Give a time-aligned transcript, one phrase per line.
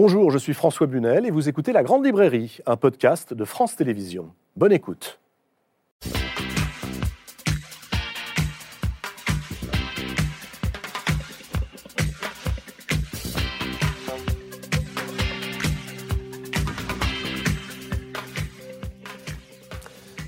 [0.00, 3.74] Bonjour, je suis François Bunel et vous écoutez La Grande Librairie, un podcast de France
[3.74, 4.32] Télévisions.
[4.54, 5.18] Bonne écoute.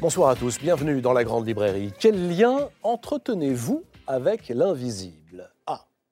[0.01, 1.93] Bonsoir à tous, bienvenue dans la Grande Librairie.
[2.01, 5.21] Quel lien entretenez-vous avec l'invisible?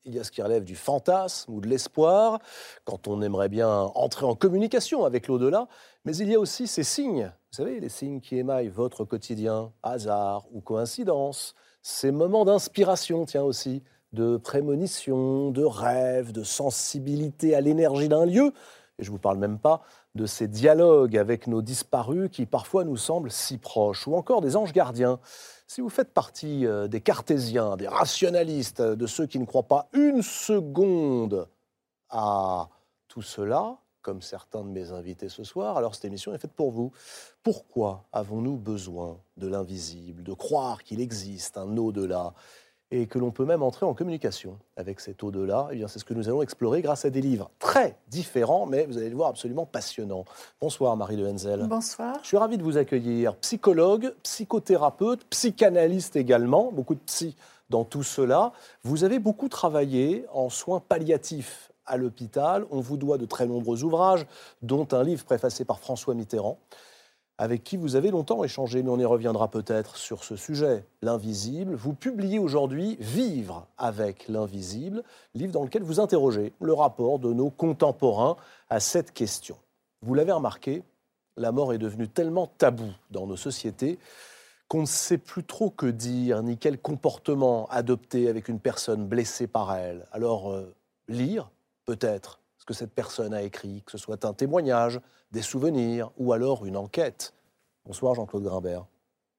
[0.08, 2.40] Il y a ce qui relève du fantasme ou de l'espoir,
[2.84, 5.68] quand on aimerait bien entrer en communication avec l'au-delà,
[6.04, 9.70] mais il y a aussi ces signes, vous savez, les signes qui émaillent votre quotidien,
[9.82, 17.60] hasard ou coïncidence, ces moments d'inspiration, tiens aussi, de prémonition, de rêve, de sensibilité à
[17.60, 18.52] l'énergie d'un lieu,
[18.98, 19.82] et je ne vous parle même pas
[20.14, 24.56] de ces dialogues avec nos disparus qui parfois nous semblent si proches, ou encore des
[24.56, 25.20] anges gardiens.
[25.70, 29.90] Si vous faites partie euh, des cartésiens, des rationalistes, de ceux qui ne croient pas
[29.92, 31.46] une seconde
[32.08, 32.70] à
[33.06, 36.70] tout cela, comme certains de mes invités ce soir, alors cette émission est faite pour
[36.70, 36.90] vous.
[37.42, 42.32] Pourquoi avons-nous besoin de l'invisible, de croire qu'il existe un au-delà
[42.90, 46.14] et que l'on peut même entrer en communication avec cet au-delà, eh c'est ce que
[46.14, 49.66] nous allons explorer grâce à des livres très différents, mais vous allez le voir absolument
[49.66, 50.24] passionnants.
[50.60, 51.66] Bonsoir Marie de Henzel.
[51.68, 52.18] Bonsoir.
[52.22, 53.36] Je suis ravi de vous accueillir.
[53.36, 57.36] Psychologue, psychothérapeute, psychanalyste également, beaucoup de psy
[57.68, 58.52] dans tout cela.
[58.82, 62.64] Vous avez beaucoup travaillé en soins palliatifs à l'hôpital.
[62.70, 64.26] On vous doit de très nombreux ouvrages,
[64.62, 66.58] dont un livre préfacé par François Mitterrand
[67.38, 71.74] avec qui vous avez longtemps échangé, mais on y reviendra peut-être sur ce sujet, l'invisible.
[71.74, 77.50] Vous publiez aujourd'hui Vivre avec l'invisible, livre dans lequel vous interrogez le rapport de nos
[77.50, 78.36] contemporains
[78.70, 79.56] à cette question.
[80.02, 80.82] Vous l'avez remarqué,
[81.36, 83.98] la mort est devenue tellement tabou dans nos sociétés
[84.66, 89.46] qu'on ne sait plus trop que dire, ni quel comportement adopter avec une personne blessée
[89.46, 90.06] par elle.
[90.12, 90.74] Alors, euh,
[91.08, 91.50] lire,
[91.86, 95.00] peut-être, que cette personne a écrit, que ce soit un témoignage,
[95.32, 97.32] des souvenirs ou alors une enquête.
[97.86, 98.84] Bonsoir Jean-Claude Grimbert.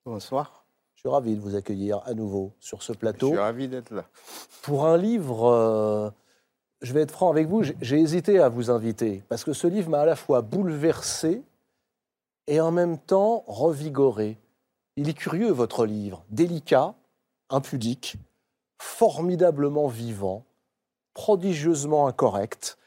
[0.04, 0.66] Bonsoir.
[0.96, 3.28] Je suis ravi de vous accueillir à nouveau sur ce plateau.
[3.28, 4.06] Je suis ravi d'être là.
[4.64, 6.10] Pour un livre, euh,
[6.82, 9.92] je vais être franc avec vous, j'ai hésité à vous inviter parce que ce livre
[9.92, 11.44] m'a à la fois bouleversé
[12.48, 14.40] et en même temps revigoré.
[14.96, 16.96] Il est curieux, votre livre, délicat,
[17.52, 18.16] impudique,
[18.80, 20.46] formidablement vivant,
[21.14, 22.79] prodigieusement incorrect.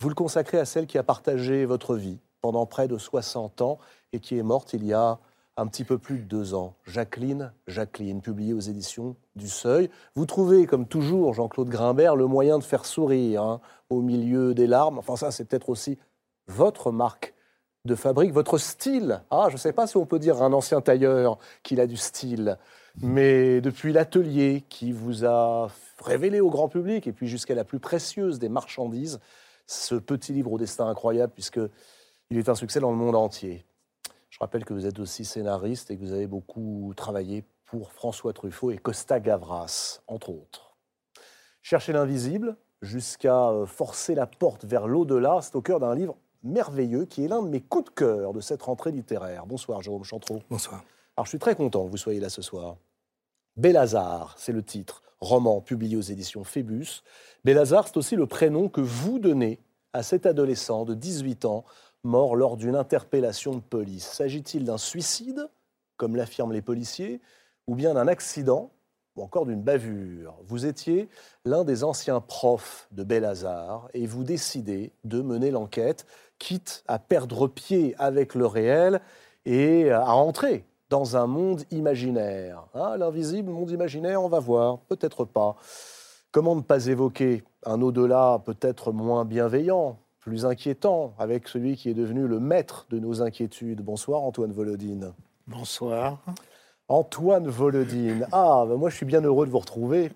[0.00, 3.78] Vous le consacrez à celle qui a partagé votre vie pendant près de 60 ans
[4.14, 5.18] et qui est morte il y a
[5.58, 6.74] un petit peu plus de deux ans.
[6.86, 9.90] Jacqueline, Jacqueline, publiée aux éditions du Seuil.
[10.14, 13.60] Vous trouvez, comme toujours, Jean-Claude Grimbert, le moyen de faire sourire hein,
[13.90, 14.98] au milieu des larmes.
[14.98, 15.98] Enfin, ça, c'est peut-être aussi
[16.46, 17.34] votre marque
[17.84, 19.22] de fabrique, votre style.
[19.30, 21.98] Ah, je ne sais pas si on peut dire un ancien tailleur qu'il a du
[21.98, 22.56] style,
[23.02, 25.68] mais depuis l'atelier qui vous a
[26.02, 29.20] révélé au grand public, et puis jusqu'à la plus précieuse des marchandises,
[29.70, 33.64] ce petit livre au destin incroyable, puisqu'il est un succès dans le monde entier.
[34.28, 38.32] Je rappelle que vous êtes aussi scénariste et que vous avez beaucoup travaillé pour François
[38.32, 40.76] Truffaut et Costa Gavras, entre autres.
[41.62, 47.04] Chercher l'invisible jusqu'à euh, forcer la porte vers l'au-delà, c'est au cœur d'un livre merveilleux
[47.04, 49.46] qui est l'un de mes coups de cœur de cette rentrée littéraire.
[49.46, 50.42] Bonsoir Jérôme Chantreau.
[50.50, 50.82] Bonsoir.
[51.16, 52.76] Alors je suis très content que vous soyez là ce soir.
[53.56, 57.02] Bélazar, c'est le titre, roman publié aux éditions Phébus.
[57.44, 59.58] Bélazar, c'est aussi le prénom que vous donnez
[59.92, 61.64] à cet adolescent de 18 ans
[62.04, 64.06] mort lors d'une interpellation de police.
[64.06, 65.48] S'agit-il d'un suicide,
[65.96, 67.20] comme l'affirment les policiers,
[67.66, 68.70] ou bien d'un accident,
[69.16, 70.38] ou encore d'une bavure?
[70.44, 71.08] Vous étiez
[71.44, 76.06] l'un des anciens profs de Bélazar et vous décidez de mener l'enquête,
[76.38, 79.00] quitte à perdre pied avec le réel
[79.44, 82.64] et à entrer dans un monde imaginaire.
[82.74, 85.56] Ah, l'invisible monde imaginaire, on va voir, peut-être pas.
[86.32, 91.94] Comment ne pas évoquer un au-delà peut-être moins bienveillant, plus inquiétant, avec celui qui est
[91.94, 93.82] devenu le maître de nos inquiétudes?
[93.82, 95.12] Bonsoir Antoine Volodine.
[95.46, 96.18] Bonsoir.
[96.88, 98.26] Antoine Volodine.
[98.32, 100.10] Ah, ben moi je suis bien heureux de vous retrouver.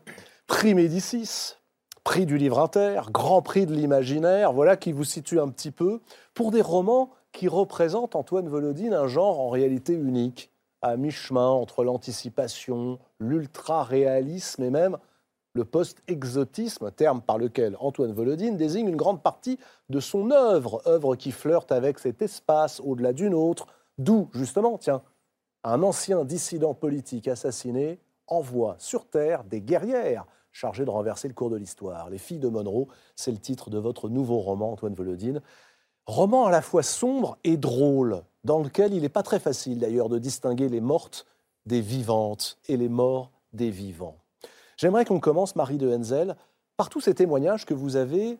[0.49, 1.55] Prix Médicis,
[2.03, 6.01] prix du livre inter, grand prix de l'imaginaire, voilà qui vous situe un petit peu
[6.35, 10.51] pour des romans qui représentent, Antoine Volodine, un genre en réalité unique
[10.85, 14.99] à mi-chemin entre l'anticipation, l'ultra-réalisme et même
[15.55, 19.59] le post-exotisme, terme par lequel Antoine Volodine désigne une grande partie
[19.89, 23.67] de son œuvre, œuvre qui flirte avec cet espace au-delà d'une autre,
[23.97, 25.01] d'où, justement, tiens,
[25.63, 31.49] un ancien dissident politique assassiné envoie sur Terre des guerrières chargées de renverser le cours
[31.49, 32.11] de l'histoire.
[32.11, 35.41] Les filles de Monroe, c'est le titre de votre nouveau roman, Antoine Volodine.
[36.05, 40.09] Roman à la fois sombre et drôle, dans lequel il n'est pas très facile d'ailleurs
[40.09, 41.27] de distinguer les mortes
[41.67, 44.17] des vivantes et les morts des vivants.
[44.77, 46.37] J'aimerais qu'on commence, Marie de Henzel,
[46.77, 48.39] par tous ces témoignages que vous avez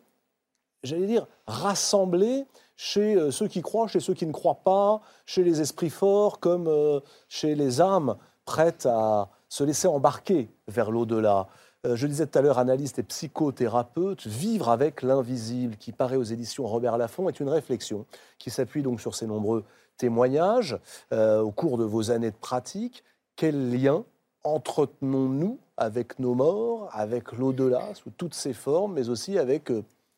[0.85, 2.45] j'allais dire, rassemblée
[2.77, 6.39] chez euh, ceux qui croient, chez ceux qui ne croient pas, chez les esprits forts
[6.39, 8.15] comme euh, chez les âmes
[8.45, 11.47] prêtes à se laisser embarquer vers l'au-delà.
[11.85, 16.23] Euh, je disais tout à l'heure, analyste et psychothérapeute, vivre avec l'invisible, qui paraît aux
[16.23, 18.05] éditions Robert Laffont, est une réflexion
[18.37, 19.63] qui s'appuie donc sur ces nombreux
[19.97, 20.77] témoignages
[21.11, 23.03] au cours de vos années de pratique.
[23.35, 24.03] Quel lien
[24.43, 29.71] entretenons-nous avec nos morts, avec l'au-delà, sous toutes ses formes, mais aussi avec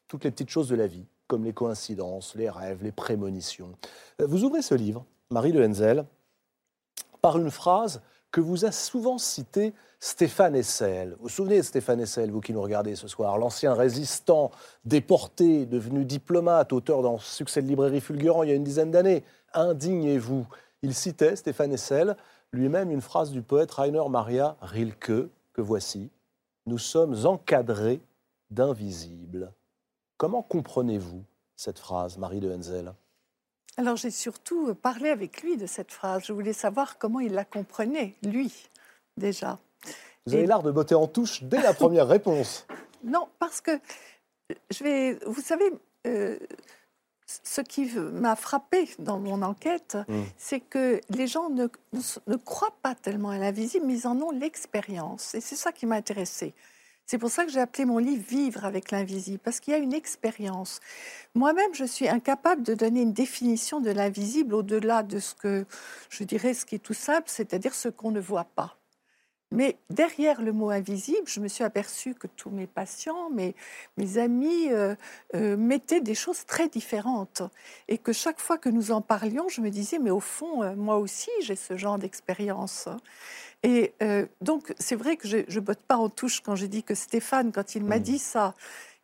[0.07, 3.73] toutes les petites choses de la vie comme les coïncidences, les rêves, les prémonitions.
[4.21, 6.05] Euh, vous ouvrez ce livre, Marie Le Henzel,
[7.21, 8.01] par une phrase
[8.31, 11.11] que vous a souvent citée Stéphane Hessel.
[11.11, 14.51] Vous vous souvenez de Stéphane Hessel, vous qui nous regardez ce soir, l'ancien résistant,
[14.85, 19.23] déporté, devenu diplomate, auteur d'un succès de librairie fulgurant il y a une dizaine d'années.
[19.53, 20.45] Indignez-vous.
[20.81, 22.15] Il citait, Stéphane Hessel,
[22.53, 26.09] lui-même une phrase du poète Rainer Maria Rilke, que voici.
[26.65, 28.01] Nous sommes encadrés
[28.49, 29.51] d'invisibles.
[30.17, 31.23] Comment comprenez-vous
[31.55, 32.93] cette phrase, Marie de Henzel?
[33.77, 36.25] Alors j'ai surtout parlé avec lui de cette phrase.
[36.25, 38.69] Je voulais savoir comment il la comprenait, lui,
[39.17, 39.59] déjà.
[40.25, 42.65] Vous avez l'art de botter en touche dès la première réponse.
[43.03, 43.79] Non, parce que
[44.71, 45.13] je vais.
[45.25, 45.71] Vous savez,
[46.07, 46.37] euh,
[47.27, 50.23] ce qui m'a frappé dans mon enquête, hmm.
[50.37, 51.67] c'est que les gens ne,
[52.27, 55.35] ne, croient pas tellement à l'invisible, mais ils en ont l'expérience.
[55.35, 56.53] Et c'est ça qui m'a intéressée.
[57.05, 59.79] C'est pour ça que j'ai appelé mon livre Vivre avec l'invisible, parce qu'il y a
[59.79, 60.81] une expérience.
[61.35, 65.65] Moi-même, je suis incapable de donner une définition de l'invisible au-delà de ce que
[66.09, 68.77] je dirais, ce qui est tout simple, c'est-à-dire ce qu'on ne voit pas.
[69.51, 73.55] Mais derrière le mot invisible, je me suis aperçue que tous mes patients, mes,
[73.95, 74.95] mes amis euh,
[75.35, 77.41] euh, mettaient des choses très différentes.
[77.87, 80.75] Et que chaque fois que nous en parlions, je me disais, mais au fond, euh,
[80.75, 82.89] moi aussi, j'ai ce genre d'expérience.
[83.63, 83.93] Et
[84.39, 87.51] donc, c'est vrai que je ne botte pas en touche quand je dis que Stéphane,
[87.51, 88.03] quand il m'a mmh.
[88.03, 88.53] dit ça,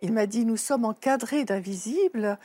[0.01, 2.37] il m'a dit, nous sommes encadrés d'invisibles.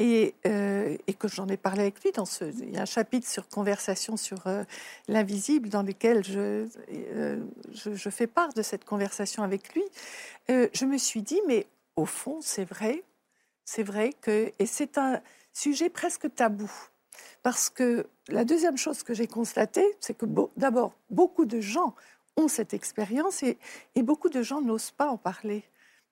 [0.00, 2.10] Euh, et, que j'en ai parlé avec lui.
[2.10, 4.64] Dans il y a un chapitre sur conversation sur euh,
[5.06, 6.66] l'invisible dans lequel euh,
[7.72, 9.84] je, je, fais part de cette conversation avec lui.
[10.48, 13.04] je me suis dit, mais au fond, c'est vrai,
[13.64, 15.20] c'est vrai que, et c'est un
[15.52, 16.72] sujet presque tabou.
[17.44, 20.26] Parce que la deuxième chose que j'ai constatée, c'est que
[20.56, 21.94] d'abord, beaucoup de gens
[22.36, 23.58] ont cette expérience et,
[23.94, 25.62] et beaucoup de gens n'osent pas en parler.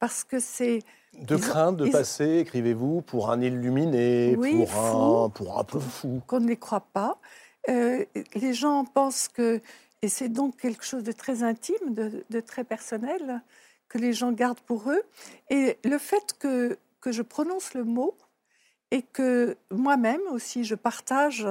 [0.03, 0.81] Parce que c'est
[1.17, 6.21] de crainte de passer, écrivez-vous, pour un illuminé, pour, un, pour un peu fou.
[6.27, 7.21] Qu'on ne les croit pas.
[7.69, 8.05] Euh,
[8.35, 9.61] les gens pensent que,
[10.03, 13.43] et c'est donc quelque chose de très intime, de, très personnel,
[13.89, 15.03] que les gens gardent pour eux.
[15.51, 18.19] Et le fait que, que je prononce le mot
[18.91, 21.47] et que moi-même aussi je partage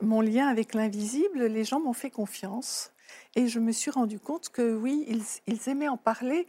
[0.00, 2.92] mon lien avec l'invisible, les gens m'ont fait confiance.
[3.36, 6.46] Et je me suis rendu compte que oui, ils, ils aimaient en parler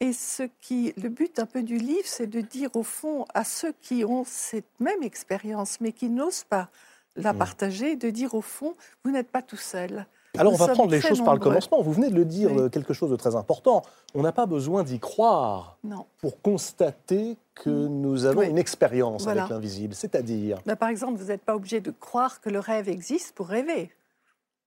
[0.00, 3.44] et ce qui, le but un peu du livre, c'est de dire au fond à
[3.44, 6.68] ceux qui ont cette même expérience, mais qui n'osent pas
[7.16, 7.38] la hmm.
[7.38, 8.74] partager, de dire au fond,
[9.04, 10.06] vous n'êtes pas tout seul.
[10.36, 11.80] Alors on va prendre les choses par le commencement.
[11.80, 13.82] Vous venez de le dire, euh, quelque chose de très important.
[14.14, 15.78] On n'a pas besoin d'y croire
[16.20, 18.00] pour constater que hmm.
[18.00, 19.94] nous avons une expérience avec l'invisible.
[19.94, 23.46] C'est-à-dire bah, Par exemple, vous n'êtes pas obligé de croire que le rêve existe pour
[23.46, 23.92] rêver.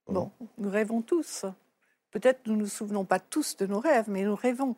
[0.09, 1.45] Bon, nous rêvons tous.
[2.11, 4.75] Peut-être nous ne nous souvenons pas tous de nos rêves, mais nous rêvons.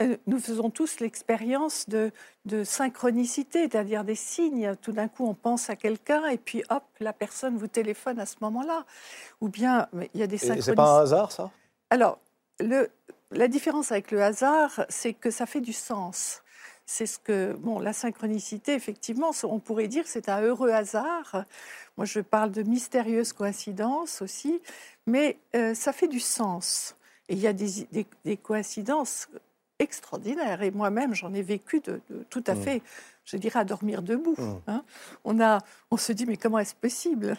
[0.00, 2.12] Euh, nous faisons tous l'expérience de,
[2.64, 4.74] synchronicité, c'est-à-dire des signes.
[4.80, 8.26] Tout d'un coup, on pense à quelqu'un et puis hop, la personne vous téléphone à
[8.26, 8.84] ce moment-là.
[9.40, 10.72] Ou bien, il y a des synchronicités.
[10.72, 11.50] C'est pas un hasard, ça?
[11.90, 12.18] Alors,
[12.60, 12.88] le,
[13.32, 16.42] la différence avec le hasard, c'est que ça fait du sens.
[16.86, 21.44] C'est ce que, bon, la synchronicité, effectivement, on pourrait dire que c'est un heureux hasard.
[21.96, 24.60] Moi, je parle de mystérieuses coïncidences aussi,
[25.06, 26.96] mais euh, ça fait du sens.
[27.28, 27.86] Et il y a des,
[28.24, 29.28] des coïncidences
[29.82, 30.62] extraordinaire.
[30.62, 32.62] Et moi-même, j'en ai vécu de, tout à mm.
[32.62, 32.82] fait,
[33.24, 34.36] je dirais, à dormir debout.
[34.38, 34.60] Mm.
[34.68, 34.84] Hein.
[35.24, 35.58] On, a,
[35.90, 37.36] on se dit, mais comment est-ce possible?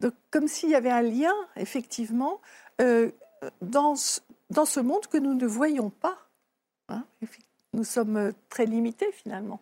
[0.00, 2.40] Donc, comme s'il y avait un lien, effectivement,
[2.80, 3.10] euh,
[3.60, 3.94] dans,
[4.50, 6.18] dans ce monde que nous ne voyons pas.
[6.88, 7.04] Hein.
[7.72, 9.60] Nous sommes très limités, finalement,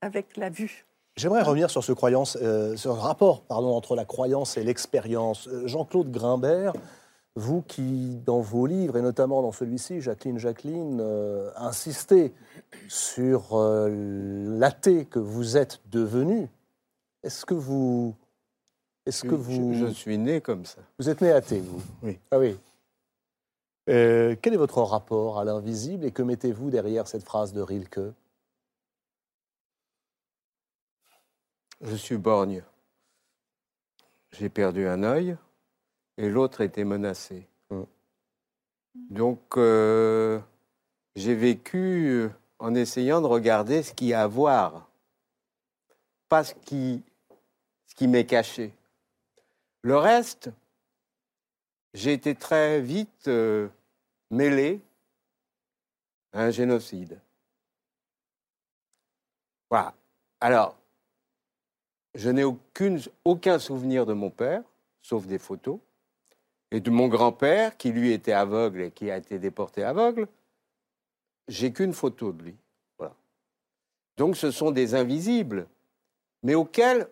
[0.00, 0.86] avec la vue.
[1.16, 5.48] J'aimerais revenir sur ce, croyance, euh, ce rapport pardon, entre la croyance et l'expérience.
[5.48, 6.74] Euh, Jean-Claude Grimbert
[7.38, 12.34] vous qui, dans vos livres, et notamment dans celui-ci, Jacqueline Jacqueline, euh, insistez
[12.88, 13.88] sur euh,
[14.58, 16.48] l'athée que vous êtes devenu,
[17.22, 18.14] est-ce que vous...
[19.06, 19.72] Est-ce que vous...
[19.74, 20.80] Je, suis né comme ça.
[20.98, 21.80] Vous êtes né athée, vous?
[22.02, 22.18] Oui.
[22.30, 22.58] Ah oui.
[23.88, 28.00] Euh, quel est votre rapport à l'invisible et que mettez-vous derrière cette phrase de Rilke?
[31.80, 32.62] Je suis borgne.
[34.32, 35.36] J'ai perdu un œil
[36.18, 37.46] et l'autre était menacé.
[37.70, 37.82] Mm.
[39.10, 40.38] Donc, euh,
[41.16, 44.90] j'ai vécu euh, en essayant de regarder ce qu'il y a à voir,
[46.28, 47.02] pas ce qui,
[47.86, 48.74] ce qui m'est caché.
[49.80, 50.50] Le reste,
[51.94, 53.68] j'ai été très vite euh,
[54.30, 54.80] mêlé
[56.32, 57.20] à un génocide.
[59.70, 59.94] Voilà.
[60.40, 60.76] Alors,
[62.14, 62.44] je n'ai
[63.24, 64.62] aucun souvenir de mon père,
[65.02, 65.78] sauf des photos,
[66.70, 70.28] et de mon grand-père, qui lui était aveugle et qui a été déporté aveugle.
[71.48, 72.56] J'ai qu'une photo de lui.
[72.98, 73.14] Voilà.
[74.16, 75.66] Donc ce sont des invisibles,
[76.42, 77.08] mais auxquels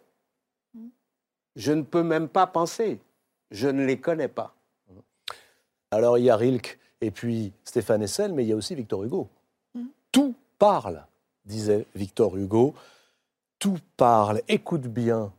[1.54, 3.00] je ne peux même pas penser.
[3.50, 4.54] Je ne les connais pas.
[5.90, 9.04] Alors il y a Rilke et puis Stéphane Hessel, mais il y a aussi Victor
[9.04, 9.28] Hugo.
[9.74, 9.84] Mm.
[10.10, 11.04] Tout parle,
[11.44, 12.74] disait Victor Hugo.
[13.60, 14.42] Tout parle.
[14.48, 15.32] Écoute bien,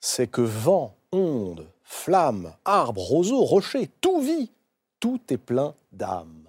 [0.00, 4.50] c'est que vent, onde, flamme, arbre, roseau, rocher, tout vit.
[5.00, 6.44] Tout est plein d'âme.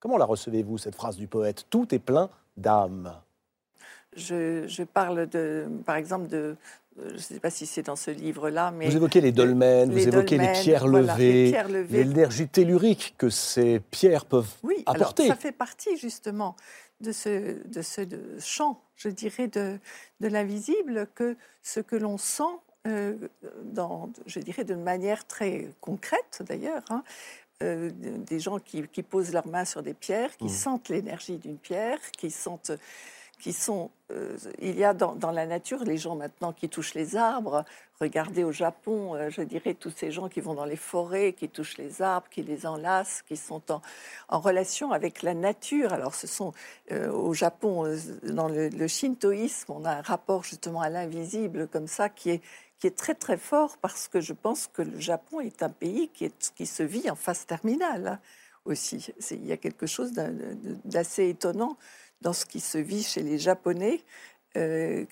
[0.00, 1.66] Comment la recevez-vous, cette phrase du poète?
[1.68, 3.12] Tout est plein d'âme.
[4.16, 6.56] Je, parle, de, par exemple, de,
[7.08, 8.88] je ne sais pas si c'est dans ce livre-là, mais...
[8.88, 11.52] Vous évoquez les dolmens, vous évoquez les pierres levées,
[11.90, 15.24] l'énergie tellurique que ces pierres peuvent oui, apporter.
[15.24, 16.56] Alors, ça fait partie justement
[17.00, 18.00] de ce, de ce
[18.40, 19.78] champ, je dirais, de,
[20.20, 22.42] de l'invisible, que ce que l'on sent,
[22.86, 23.14] euh,
[23.64, 27.02] dans, je dirais, d'une manière très concrète d'ailleurs, hein,
[27.62, 30.48] euh, des gens qui, posent leurs mains sur des pierres, qui mmh.
[30.48, 32.72] sentent l'énergie d'une pierre, qui sentent
[34.10, 37.64] Euh, il y a dans, la nature les gens maintenant qui touchent les arbres.
[38.00, 41.48] Regardez au Japon, euh, je dirais tous ces gens qui vont dans les forêts, qui
[41.48, 43.62] touchent les arbres, qui les enlacent, qui sont
[44.28, 45.92] en, relation avec la nature.
[45.92, 46.52] Alors, ce sont
[46.92, 52.08] euh, au Japon, dans le, shintoïsme, on a un rapport justement à l'invisible comme ça
[52.08, 56.08] qui est très très fort parce que je pense que le Japon est un pays
[56.08, 58.18] qui se vit en phase terminale hein,
[58.64, 59.12] aussi.
[59.32, 60.12] Il y a quelque chose
[60.84, 61.76] d'assez étonnant
[62.20, 64.00] dans ce qui se vit chez les Japonais.
[64.56, 65.04] Euh,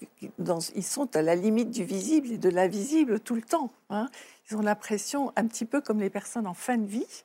[0.75, 3.70] ils sont à la limite du visible et de l'invisible tout le temps.
[3.90, 4.08] Hein.
[4.50, 7.25] Ils ont l'impression, un petit peu comme les personnes en fin de vie,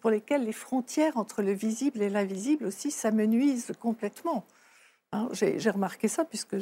[0.00, 4.44] pour lesquelles les frontières entre le visible et l'invisible aussi s'amenuisent complètement.
[5.12, 5.28] Hein.
[5.32, 6.56] J'ai remarqué ça puisque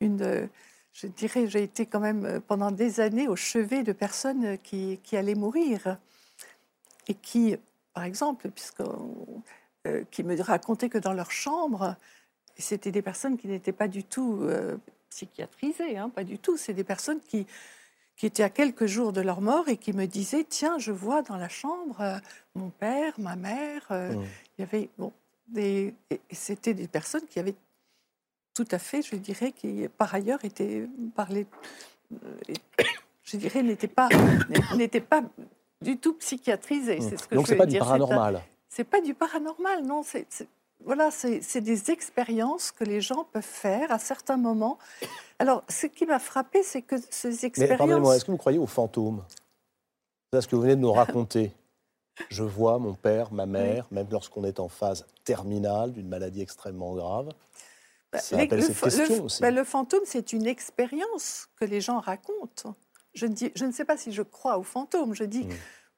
[0.00, 0.48] une,
[0.92, 5.16] je dirais, j'ai été quand même pendant des années au chevet de personnes qui, qui
[5.16, 5.98] allaient mourir
[7.08, 7.56] et qui,
[7.94, 8.82] par exemple, puisque
[9.88, 11.96] euh, qui me racontaient que dans leur chambre,
[12.56, 14.76] c'était des personnes qui n'étaient pas du tout euh,
[15.10, 16.56] psychiatrisées, hein, pas du tout.
[16.56, 17.48] C'est des personnes qui,
[18.14, 21.22] qui étaient à quelques jours de leur mort et qui me disaient Tiens, je vois
[21.22, 22.16] dans la chambre euh,
[22.54, 23.84] mon père, ma mère.
[23.90, 24.22] Mmh.
[24.56, 24.88] Il y avait.
[24.98, 25.12] Bon,
[25.48, 25.94] des,
[26.30, 27.56] c'était des personnes qui avaient
[28.54, 30.86] tout à fait, je dirais, qui par ailleurs étaient
[31.16, 31.48] parlé,
[33.24, 34.08] je dirais, n'étaient pas,
[34.76, 35.24] n'étaient pas
[35.80, 37.00] du tout psychiatrisées.
[37.00, 38.42] C'est ce que Donc c'est pas du paranormal
[38.74, 40.02] c'est pas du paranormal, non.
[40.02, 40.26] C'est,
[40.82, 44.78] voilà, c'est des expériences que les gens peuvent faire à certains moments.
[45.38, 47.76] Alors, ce qui m'a frappé, c'est que ces expériences.
[47.76, 49.22] pardonnez-moi, est-ce que vous croyez aux fantômes?
[50.32, 51.52] C'est ce que vous venez de nous raconter.
[52.30, 56.94] Je vois mon père, ma mère, même lorsqu'on est en phase terminale d'une maladie extrêmement
[56.94, 57.28] grave.
[58.10, 59.42] Bah, ça appelle le, cette question aussi.
[59.42, 62.74] Bah, le fantôme, c'est une expérience que les gens racontent.
[63.12, 65.14] Je, dis, je ne sais pas si je crois aux fantômes.
[65.14, 65.52] Je dis, hmm.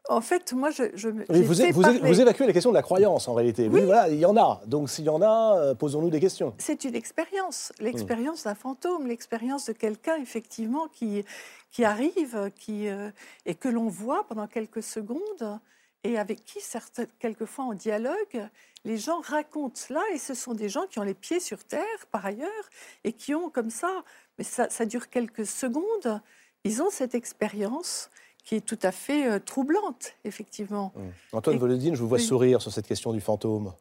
[0.08, 3.68] En fait, moi, je, je vous, évacuez la question de la croyance, en réalité.
[3.68, 4.60] Oui, voilà, il y en a.
[4.66, 6.54] Donc, s'il y en a, euh, posons-nous des questions.
[6.58, 11.24] C'est une expérience, l'expérience d'un fantôme, l'expérience de quelqu'un, effectivement, qui,
[11.70, 13.10] qui arrive qui, euh,
[13.46, 15.58] et que l'on voit pendant quelques secondes
[16.04, 18.46] et avec qui, certes, quelquefois, en dialogue,
[18.84, 22.06] les gens racontent cela et ce sont des gens qui ont les pieds sur terre,
[22.12, 22.68] par ailleurs,
[23.04, 24.04] et qui ont comme ça,
[24.36, 26.20] mais ça, ça dure quelques secondes,
[26.64, 28.10] ils ont cette expérience
[28.44, 30.92] qui est tout à fait euh, troublante, effectivement.
[30.94, 31.36] Mmh.
[31.36, 33.72] Antoine Volodine, je vous vois sourire sur cette question du fantôme.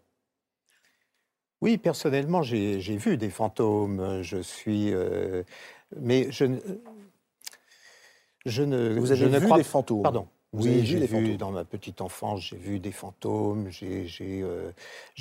[1.61, 4.21] Oui, personnellement, j'ai vu des fantômes.
[4.21, 5.43] Je suis, euh,
[5.97, 6.59] mais je ne,
[8.45, 8.99] je ne.
[8.99, 10.03] Vous avez vu des fantômes?
[10.03, 10.27] Pardon.
[10.51, 14.09] oui, j'ai vu, dans ma petite enfance, j'ai vu des fantômes, j'ai
[14.43, 14.71] euh,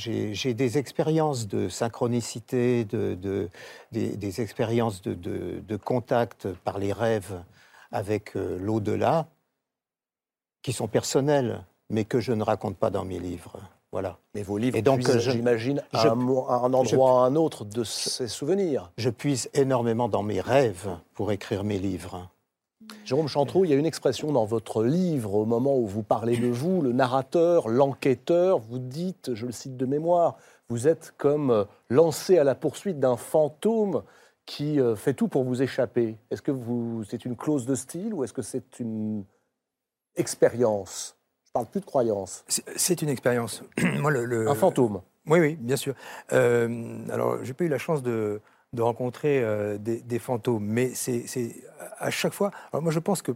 [0.05, 3.49] des expériences de synchronicité, de, de
[3.93, 7.41] des, des, expériences de, de, de, contact par les rêves
[7.93, 9.27] avec euh, l'au-delà,
[10.63, 13.59] qui sont personnels, mais que je ne raconte pas dans mes livres.
[13.91, 14.19] Voilà.
[14.35, 18.27] Mais vos livres, et donc, j'imagine, à, un, endroit ou à un autre de ces
[18.27, 18.91] souvenirs.
[18.97, 22.31] Je puise énormément dans mes rêves pour écrire mes livres.
[23.05, 26.37] Jérôme Chantrou, il y a une expression dans votre livre, au moment où vous parlez
[26.37, 30.37] de vous, le narrateur, l'enquêteur, vous dites, je le cite de mémoire,
[30.69, 34.03] vous êtes comme euh, lancé à la poursuite d'un fantôme
[34.53, 36.19] qui euh, fait tout pour vous échapper.
[36.31, 36.53] Est-ce que
[37.09, 39.25] c'est une clause de style ou est-ce que c'est une
[40.15, 41.17] expérience?
[41.47, 42.45] Je parle plus de croyance.
[42.77, 43.63] C'est une expérience.
[43.83, 45.01] Moi, le, Un fantôme.
[45.27, 45.95] Oui, oui, bien sûr.
[46.35, 48.43] Euh, alors, j'ai pas eu la chance de,
[48.75, 51.25] de rencontrer euh, des, fantômes, mais c'est
[51.99, 52.51] à chaque fois.
[52.75, 53.33] Alors moi, je pense que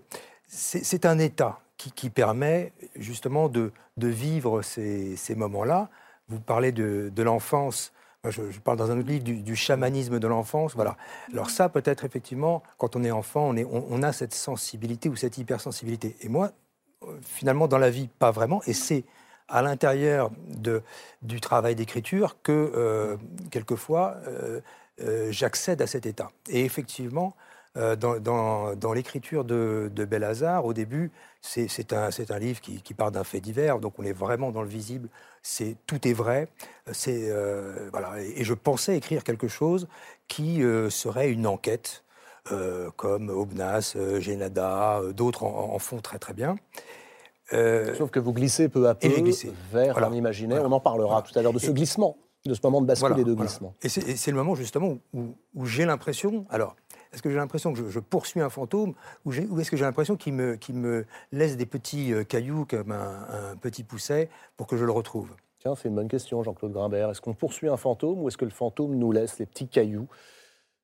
[0.46, 5.88] c'est un état qui, qui, permet justement de, de vivre ces, ces moments-là.
[6.28, 7.94] Vous parlez de, de l'enfance.
[8.30, 10.74] Je, parle dans un autre livre du, du chamanisme de l'enfance.
[10.74, 10.96] Voilà.
[11.32, 16.16] Alors ça, peut-être effectivement, quand on est enfant, on, a cette sensibilité ou cette hypersensibilité.
[16.20, 16.52] Et moi,
[17.22, 18.62] finalement, dans la vie, pas vraiment.
[18.66, 19.04] Et c'est
[19.48, 20.30] à l'intérieur
[21.22, 23.16] du travail d'écriture que, euh,
[23.50, 24.60] quelquefois, euh,
[25.00, 26.30] euh, j'accède à cet état.
[26.48, 27.36] Et effectivement,
[27.76, 33.78] dans, l'écriture de, de au début, c'est un, un, livre qui, part d'un fait divers,
[33.78, 35.08] donc on est vraiment dans le visible,
[35.86, 36.48] tout est vrai.
[36.92, 37.30] C'est
[37.92, 39.88] voilà, et, je pensais écrire quelque chose
[40.28, 42.04] qui serait une enquête,
[42.96, 46.56] comme Obnas, Génada, d'autres en, font très très bien.
[47.52, 49.08] Euh, Sauf que vous glissez peu à peu
[49.72, 50.62] vers un imaginaire.
[50.64, 53.24] On en parlera tout à l'heure de ce glissement, de ce moment de bascule et
[53.24, 53.74] de glissement.
[53.82, 56.46] Et c'est le moment justement où, j'ai l'impression.
[56.50, 56.76] Alors,
[57.16, 58.92] est-ce que j'ai l'impression que je, poursuis un fantôme
[59.24, 63.56] ou, est-ce que j'ai l'impression qu'il me, me, laisse des petits euh, cailloux comme un,
[63.56, 65.34] petit pousset pour que je le retrouve?
[65.60, 67.08] Tiens, c'est une bonne question, Jean-Claude Grimbert.
[67.08, 70.08] Est-ce qu'on poursuit un fantôme ou est-ce que le fantôme nous laisse les petits cailloux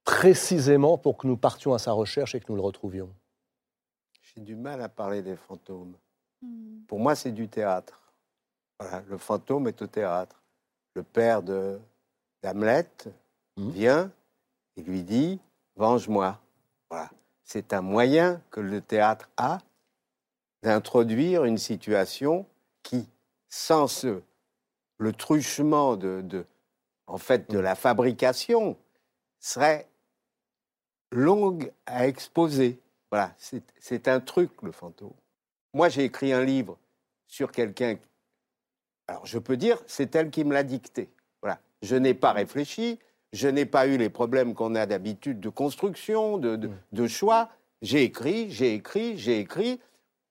[0.05, 3.11] précisément pour que nous partions à sa recherche et que nous le retrouvions?
[4.23, 5.93] J'ai du mal à parler des fantômes.
[6.41, 6.79] Hmm.
[6.89, 8.15] Pour moi, c'est du théâtre.
[9.07, 10.43] le fantôme est au théâtre.
[10.95, 11.79] Le père de
[12.43, 12.89] d'Hamlet
[13.59, 13.71] hmm.
[13.71, 14.11] vient
[14.79, 15.39] et lui dit
[15.77, 16.41] Venge-moi.
[16.91, 17.11] Voilà.
[17.45, 19.59] C'est un moyen que le théâtre a
[20.63, 22.47] d'introduire une situation
[22.83, 23.09] qui,
[23.49, 23.87] sans
[24.99, 26.47] le truchement de,
[27.07, 28.77] en fait, de la fabrication,
[29.41, 29.89] serait
[31.11, 32.79] longue à exposer.
[33.11, 33.35] Voilà,
[33.81, 35.13] c'est un truc, le fantôme.
[35.75, 36.79] Moi, j'ai écrit un livre
[37.27, 37.99] sur quelqu'un.
[39.09, 41.11] Alors, je peux dire, c'est elle qui me l'a dicté.
[41.43, 41.59] Voilà.
[41.83, 42.99] Je n'ai pas réfléchi,
[43.33, 47.49] je n'ai pas eu les problèmes qu'on a d'habitude de construction, de, de, choix.
[47.81, 49.81] J'ai écrit, j'ai écrit, j'ai écrit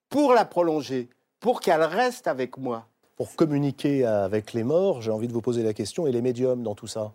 [0.10, 2.88] pour la prolonger, pour qu'elle reste avec moi.
[3.16, 6.64] Pour communiquer avec les morts, j'ai envie de vous poser la question, et les médiums
[6.64, 7.14] dans tout ça?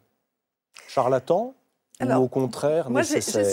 [0.88, 1.54] Charlatan
[2.00, 3.50] ou au contraire moi, nécessaire je,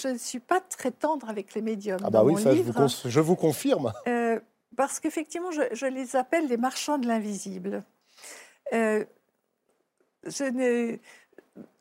[0.00, 2.00] je, ne suis pas très tendre avec les médiums.
[2.02, 3.92] Ah bah oui, ça, je, vous confirme.
[4.08, 4.40] Euh,
[4.76, 7.84] parce qu'effectivement, je, les appelle les marchands de l'invisible.
[8.72, 9.04] Euh,
[10.24, 10.98] je,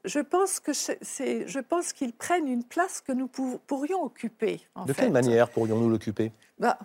[0.06, 4.62] je pense que c'est, je pense qu'ils prennent une place que nous pourrions occuper.
[4.86, 6.32] de quelle manière pourrions-nous l'occuper?
[6.60, 6.78] Bah,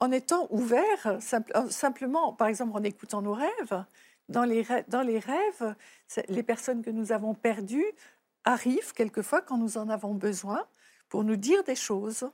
[0.00, 1.18] En étant ouverts,
[1.68, 3.84] simplement, par exemple en écoutant nos rêves.
[4.28, 5.74] Dans les, dans les rêves,
[6.28, 7.92] les personnes que nous avons perdues
[8.44, 10.64] arrive quelquefois quand nous en avons besoin
[11.08, 12.30] pour nous dire des choses.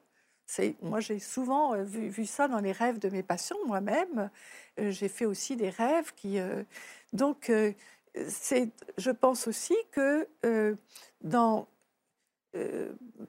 [0.82, 4.30] Moi, j'ai souvent euh, vu, ça dans les rêves de mes patients, moi-même.
[4.78, 6.38] Euh, j'ai fait aussi des rêves qui.
[6.38, 6.62] Euh,
[7.12, 7.50] donc,
[8.16, 10.28] je pense aussi que
[11.22, 11.68] dans.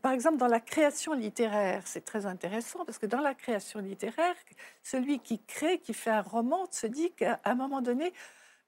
[0.01, 4.35] par exemple, dans la création littéraire, c'est très intéressant parce que dans la création littéraire,
[4.83, 8.13] celui qui crée, qui fait un roman, se dit qu'à un moment donné,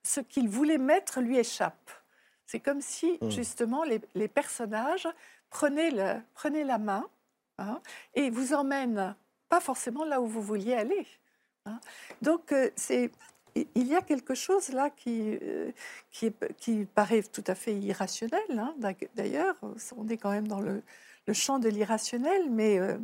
[0.04, 1.92] ce qu'il voulait mettre lui échappe.
[2.46, 3.30] C'est comme si, mmh.
[3.30, 5.08] justement, les, personnages
[5.50, 7.08] prenaient, le, prenaient la main
[7.58, 7.80] hein,
[8.16, 9.16] et vous emmènent
[9.50, 11.06] pas forcément là où vous vouliez aller.
[11.66, 11.80] Hein.
[12.22, 13.12] Donc, euh, c'est
[13.56, 15.72] il y a quelque chose là qui, euh,
[16.12, 18.42] qui, qui, paraît tout à fait irrationnel.
[18.50, 18.74] Hein,
[19.16, 19.56] d'ailleurs,
[19.98, 20.82] on est quand même dans le,
[21.34, 22.80] champ de l'irrationnel, mais...
[22.80, 22.98] Euh,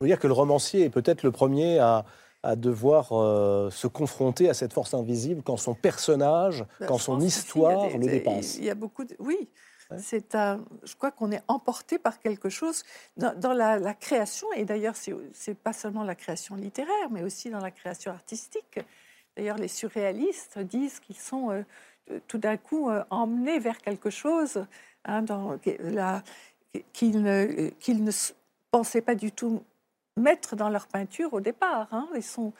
[0.00, 2.04] vous dire que le romancier est peut-être le premier à,
[2.42, 7.20] à devoir euh, se confronter à cette force invisible quand son personnage, ben, quand son
[7.20, 8.58] histoire le dépasse.
[8.58, 9.14] Il y a beaucoup de...
[9.18, 9.48] Oui,
[9.98, 10.64] c'est un...
[10.82, 12.82] je crois qu'on est emporté par quelque chose
[13.16, 14.94] dans, la, création, et d'ailleurs,
[15.32, 18.80] c'est pas seulement la création littéraire, mais aussi dans la création artistique.
[19.36, 21.62] D'ailleurs, les surréalistes disent qu'ils sont euh,
[22.28, 24.64] tout d'un coup euh, emmenés vers quelque chose
[25.04, 25.24] hein,
[26.92, 28.10] qu'ils ne,
[28.70, 29.62] pensaient pas du tout
[30.16, 31.88] mettre dans leur peinture au départ.
[31.92, 32.08] Hein.
[32.14, 32.52] Ils, sont,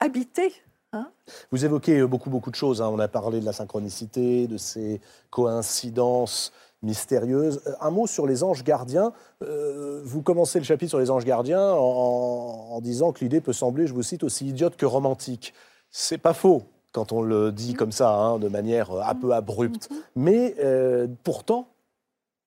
[0.00, 0.52] habités.
[0.92, 1.10] Hein.
[1.50, 2.80] Vous évoquez beaucoup, beaucoup de choses.
[2.80, 7.60] On a parlé de la synchronicité, de ces coïncidences mystérieuses.
[7.66, 9.12] Euh, un mot sur les anges gardiens.
[9.42, 13.86] Euh, vous commencez le chapitre sur les anges gardiens en, disant que l'idée peut sembler,
[13.86, 15.54] je vous cite, aussi idiote que romantique.
[15.90, 16.62] C'est pas faux
[16.92, 19.90] quand on le dit comme ça, de manière un peu abrupte.
[19.90, 19.96] Mm-hmm.
[20.16, 21.68] Mais euh, pourtant,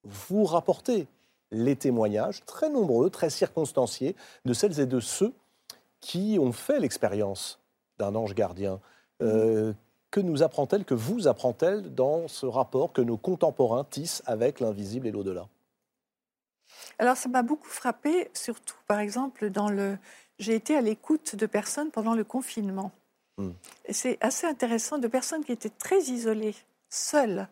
[0.04, 1.08] vous rapportez
[1.52, 4.16] les témoignages, très nombreux, très circonstanciés,
[4.46, 5.34] de celles et de ceux
[6.00, 7.60] qui ont fait l'expérience
[8.00, 8.80] d'un ange gardien.
[9.22, 9.74] Euh,
[10.12, 15.08] que nous apprend-elle, que vous apprend-elle dans ce rapport que nos contemporains tissent avec l'invisible
[15.08, 15.48] et l'au-delà?
[17.00, 19.98] Alors ça m'a beaucoup frappé, surtout par exemple dans le...
[20.38, 22.92] J'ai été à l'écoute de personnes pendant le confinement.
[23.38, 23.52] Hmm.
[23.90, 26.56] C'est assez intéressant de personnes qui étaient très isolées,
[26.90, 27.48] seules,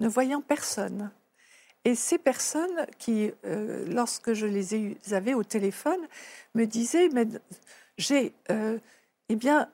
[0.00, 1.10] ne voyant personne.
[1.84, 6.00] Et ces personnes qui, euh, lorsque je les avais au téléphone,
[6.54, 7.26] me disaient, mais
[7.96, 8.78] j'ai, euh,
[9.28, 9.70] eh bien,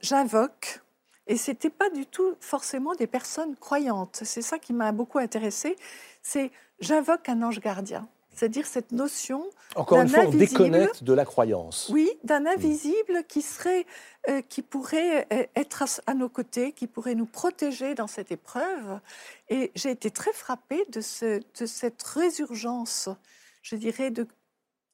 [0.00, 0.80] j'invoque.
[1.26, 4.20] Et c'était pas du tout forcément des personnes croyantes.
[4.22, 5.76] C'est ça qui m'a beaucoup intéressée.
[6.22, 8.08] C'est j'invoque un ange gardien.
[8.36, 9.48] C'est-à-dire cette notion.
[9.76, 11.88] Encore une fois, on déconnecte de la croyance.
[11.88, 12.48] Oui, d'un hmm.
[12.48, 13.86] invisible qui serait,
[14.28, 19.00] euh, qui pourrait euh, être à, nos côtés, qui pourrait nous protéger dans cette épreuve.
[19.48, 23.08] Et j'ai été très frappée de, ce, de cette résurgence,
[23.62, 24.26] je dirais, de,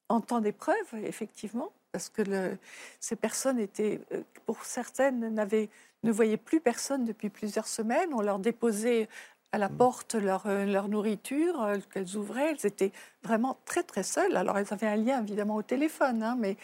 [0.08, 2.56] en temps d'épreuve, effectivement, parce que le,
[3.00, 5.68] ces personnes étaient, euh, pour certaines, n'avaient
[6.02, 8.10] ne voyaient plus personne depuis plusieurs semaines.
[8.12, 9.08] On leur déposait
[9.52, 9.76] à la mm.
[9.76, 12.52] porte leur, euh, leur nourriture euh, qu'elles ouvraient.
[12.52, 14.36] Elles étaient vraiment très très seules.
[14.36, 16.56] Alors elles avaient un lien évidemment au téléphone, hein, mais,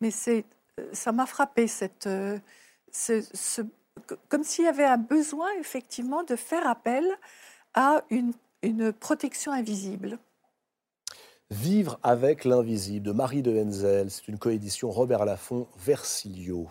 [0.00, 0.44] mais c'est,
[0.78, 2.08] euh, ça m'a frappé cette,
[2.90, 3.62] ce,
[4.28, 7.06] comme s'il y avait un besoin effectivement de faire appel
[7.74, 10.18] à une, une protection invisible.
[11.50, 16.68] Vivre avec l'invisible de Marie de Henzel, c'est une coédition Robert Laffont Versilio.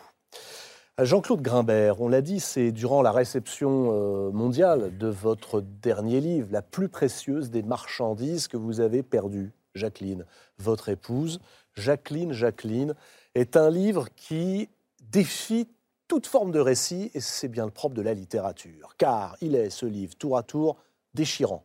[0.99, 6.49] Jean-Claude Grimbert, on l'a dit, c'est durant la réception euh, mondiale de votre dernier livre,
[6.51, 10.25] la plus précieuse des marchandises que vous avez perdues, Jacqueline,
[10.60, 11.39] votre épouse.
[11.75, 12.93] Jacqueline, Jacqueline
[13.36, 15.69] est un livre qui défie
[16.10, 19.69] toute forme de récit, et c'est bien le propre de la littérature, car il est,
[19.69, 20.75] ce livre, tour à tour,
[21.13, 21.63] déchirant,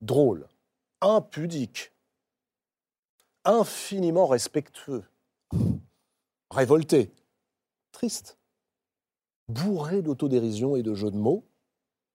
[0.00, 0.48] drôle,
[1.02, 1.92] impudique,
[3.44, 5.04] infiniment respectueux,
[6.50, 7.12] révolté,
[7.92, 8.38] triste
[9.48, 11.44] bourré d'autodérision et de jeux de mots,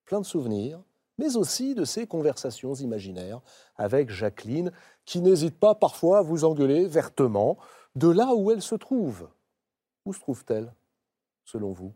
[0.05, 0.81] plein de souvenirs,
[1.17, 3.41] mais aussi de ces conversations imaginaires
[3.75, 4.71] avec Jacqueline,
[5.05, 7.57] qui n'hésite pas parfois à vous engueuler vertement
[7.95, 9.29] de là où elle se trouve.
[10.05, 10.73] Où se trouve-t-elle,
[11.43, 11.93] selon vous?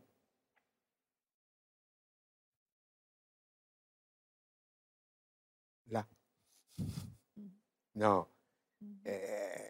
[5.89, 6.06] Là.
[7.96, 8.26] Non.
[9.08, 9.69] Euh,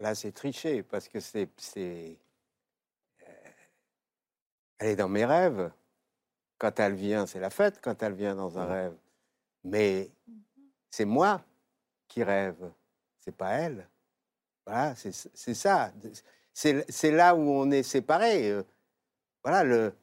[0.00, 2.18] là, c'est triché, parce que c'est
[4.78, 5.70] elle est dans mes rêves.
[6.58, 8.94] Quand elle vient, c'est la fête quand elle vient dans un rêve.
[9.64, 10.10] Mais
[10.90, 11.42] c'est moi
[12.08, 12.56] qui rêve,
[13.20, 13.86] c'est pas elle.
[14.66, 15.92] Voilà, c'est ça.
[16.52, 18.62] C'est là où on est séparés.
[19.42, 19.94] Voilà le.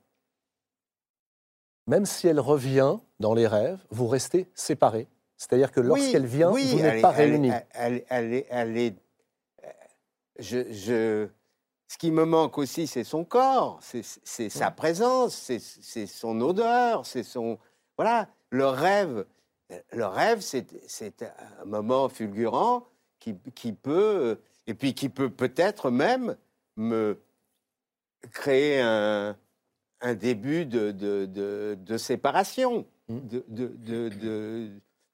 [1.88, 5.08] Même si elle revient dans les rêves, vous restez séparés.
[5.38, 7.52] C'est-à-dire que lorsqu'elle vient, vous n'êtes pas réunis.
[7.72, 8.96] Elle, elle, est, elle est.
[10.40, 11.28] Je, je,
[11.96, 17.24] ce qui me manque aussi, c'est son corps, c'est sa présence, c'est son odeur, c'est
[17.24, 17.58] son...
[17.98, 19.26] Voilà, le rêve.
[19.94, 22.86] Le rêve, c'est un moment fulgurant
[23.18, 24.38] qui, qui, peut...
[24.68, 26.36] Et puis qui peut peut-être même
[26.76, 27.18] me
[28.34, 29.38] créer un,
[30.02, 33.20] un début de, de, de, de séparation, mmh.
[33.48, 34.72] de,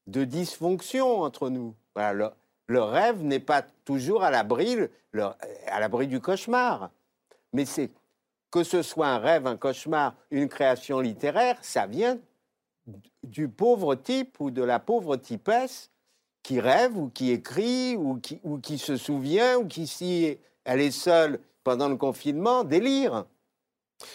[0.07, 1.75] de, dysfonction entre nous.
[1.93, 2.29] Voilà, le
[2.79, 4.77] rêve n'est pas toujours à l'abri,
[6.07, 6.91] du cauchemar.
[7.53, 7.89] Mais c'est
[8.49, 12.19] que ce soit un rêve, un cauchemar, une création littéraire, ça vient
[13.23, 15.89] du pauvre type ou de la pauvre typesse
[16.43, 20.81] qui rêve ou qui écrit ou qui, ou qui se souvient ou qui, si elle
[20.81, 23.25] est seule pendant le confinement, délire.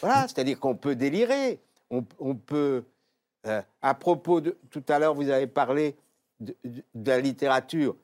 [0.01, 1.61] Voilà, c'est-à-dire qu'on peut délirer.
[1.90, 2.03] On,
[2.35, 2.85] peut.
[3.47, 4.57] Euh, à propos de.
[4.71, 5.95] Tout à l'heure, vous avez parlé
[6.40, 6.53] de
[7.05, 7.95] la littérature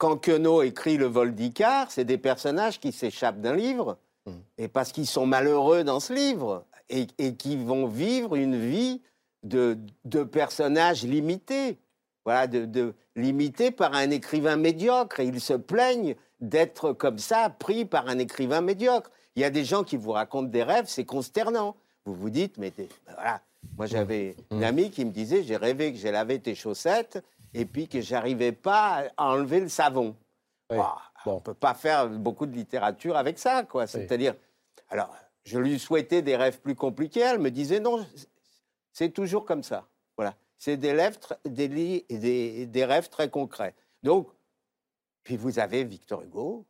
[0.00, 4.32] quand Queneau écrit Le vol d'Icare, c'est des personnages qui s'échappent d'un livre, mmh.
[4.56, 9.02] et parce qu'ils sont malheureux dans ce livre, et, qui vont vivre une vie
[9.42, 9.76] de,
[10.32, 11.78] personnages limités,
[12.24, 17.84] voilà, de, limités par un écrivain médiocre, et ils se plaignent d'être comme ça, pris
[17.84, 19.10] par un écrivain médiocre.
[19.36, 21.76] Il y a des gens qui vous racontent des rêves, c'est consternant.
[22.06, 23.42] Vous vous dites, mais ben voilà,
[23.76, 24.56] moi j'avais mmh.
[24.56, 27.22] une amie qui me disait, j'ai rêvé que j'ai lavé tes chaussettes,
[27.54, 30.16] et puis que j'arrivais pas à enlever le savon.
[30.68, 33.86] Bah, on ne peut pas faire beaucoup de littérature avec ça, quoi.
[33.86, 34.34] C'est-à-dire,
[34.88, 37.20] alors, je lui souhaitais des rêves plus compliqués.
[37.20, 38.06] Elle me disait non,
[38.92, 39.88] c'est toujours comme ça.
[40.16, 43.74] Voilà, c'est des, rêves, des, des, des rêves très concrets.
[44.02, 44.28] Donc,
[45.22, 46.64] puis vous avez Victor Hugo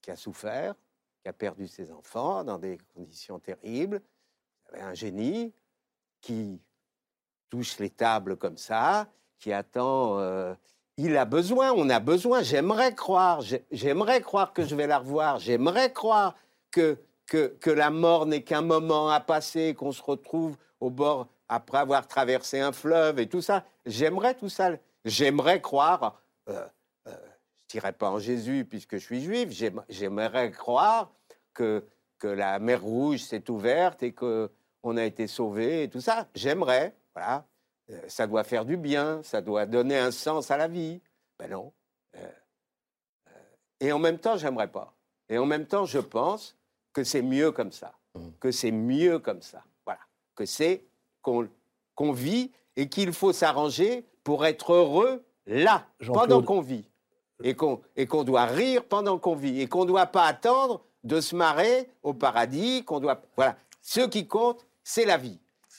[0.00, 0.74] qui a souffert,
[1.22, 4.00] qui a perdu ses enfants dans des conditions terribles.
[4.64, 5.52] Vous avez un génie
[6.20, 6.60] qui
[7.48, 9.08] touche les tables comme ça,
[9.40, 10.18] qui attend.
[10.18, 10.54] Euh,
[10.96, 12.42] il a besoin, on a besoin.
[12.42, 15.38] J'aimerais croire, j'aimerais croire que je vais la revoir.
[15.38, 16.36] J'aimerais croire
[16.70, 21.26] que, que, que la mort n'est qu'un moment à passer, qu'on se retrouve au bord
[21.48, 23.64] après avoir traversé un fleuve et tout ça.
[23.86, 24.72] J'aimerais tout ça.
[25.04, 26.20] J'aimerais croire.
[26.48, 26.64] Euh,
[27.08, 27.16] euh,
[27.62, 29.48] je dirais pas en Jésus puisque je suis juif.
[29.88, 31.10] J'aimerais croire
[31.54, 31.82] que
[32.20, 36.28] que la mer Rouge s'est ouverte et qu'on a été sauvé et tout ça.
[36.34, 37.44] J'aimerais, voilà.
[37.90, 41.00] Euh, ça doit faire du bien, ça doit donner un sens à la vie.
[41.38, 41.72] Ben non.
[42.16, 42.26] Euh,
[43.28, 43.30] euh,
[43.80, 44.94] et en même temps, j'aimerais pas.
[45.28, 46.56] Et en même temps, je pense
[46.92, 47.92] que c'est mieux comme ça.
[48.14, 48.28] Mmh.
[48.40, 49.62] Que c'est mieux comme ça.
[49.84, 50.00] Voilà.
[50.34, 50.84] Que c'est
[51.22, 56.84] qu'on vit et qu'il faut s'arranger pour être heureux là, pendant qu'on vit.
[57.42, 59.60] Et qu'on doit rire pendant qu'on vit.
[59.60, 62.84] Et qu'on ne doit pas attendre de se marrer au paradis.
[62.84, 63.20] Qu'on doit.
[63.36, 63.56] Voilà.
[63.80, 65.38] Ce qui compte, c'est la vie.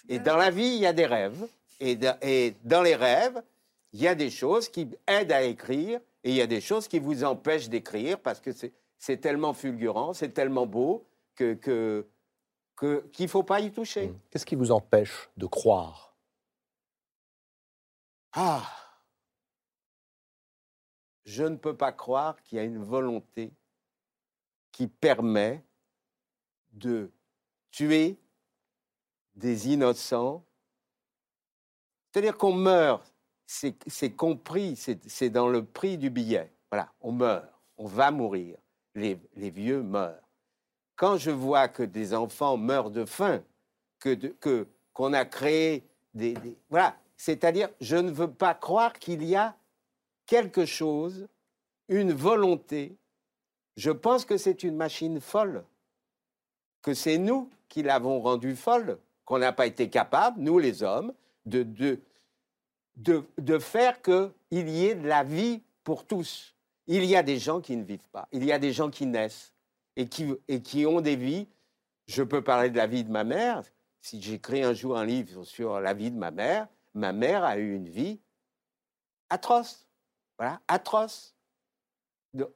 [0.09, 1.47] Et dans la vie, il y a des rêves.
[1.81, 3.43] Et, et dans les rêves,
[3.91, 5.99] il y a des choses qui aident à écrire.
[6.23, 8.51] Et il y a des choses qui vous empêchent d'écrire parce que
[8.97, 12.07] c'est tellement fulgurant, c'est tellement beau que, que
[13.11, 14.07] qu'il ne faut pas y toucher.
[14.07, 14.19] Mmh.
[14.29, 16.15] Qu'est-ce qui vous empêche de croire?
[18.33, 18.65] Ah
[21.25, 23.53] Je ne peux pas croire qu'il y a une volonté
[24.71, 25.63] qui permet
[26.71, 27.11] de
[27.71, 28.17] tuer
[29.35, 30.43] des innocents.
[32.11, 33.11] C'est-à-dire qu'on meurt,
[33.45, 36.51] c'est compris, c'est dans le prix du billet.
[36.71, 37.45] Voilà, on meurt,
[37.77, 38.57] on va mourir.
[38.95, 40.21] Les, vieux meurent
[41.01, 43.41] quand je vois que des enfants meurent de faim,
[43.97, 46.35] que qu'on a créé des,
[46.69, 49.55] voilà, c'est-à-dire je ne veux pas croire qu'il y a
[50.27, 51.27] quelque chose,
[51.87, 52.95] une volonté.
[53.77, 55.63] Je pense que c'est une machine folle,
[56.83, 61.13] que c'est nous qui l'avons rendue folle, qu'on n'a pas été capable, nous les hommes,
[61.45, 61.99] de, de,
[62.95, 66.55] de, de faire qu'il y ait de la vie pour tous.
[66.87, 69.05] Il y a des gens qui ne vivent pas, il y a des gens qui
[69.05, 69.53] naissent,
[69.95, 71.47] et qui, et qui ont des vies.
[72.07, 73.63] Je peux parler de la vie de ma mère.
[74.01, 77.57] Si j'écris un jour un livre sur la vie de ma mère, ma mère a
[77.57, 78.19] eu une vie
[79.29, 79.87] atroce.
[80.37, 81.35] Voilà, atroce.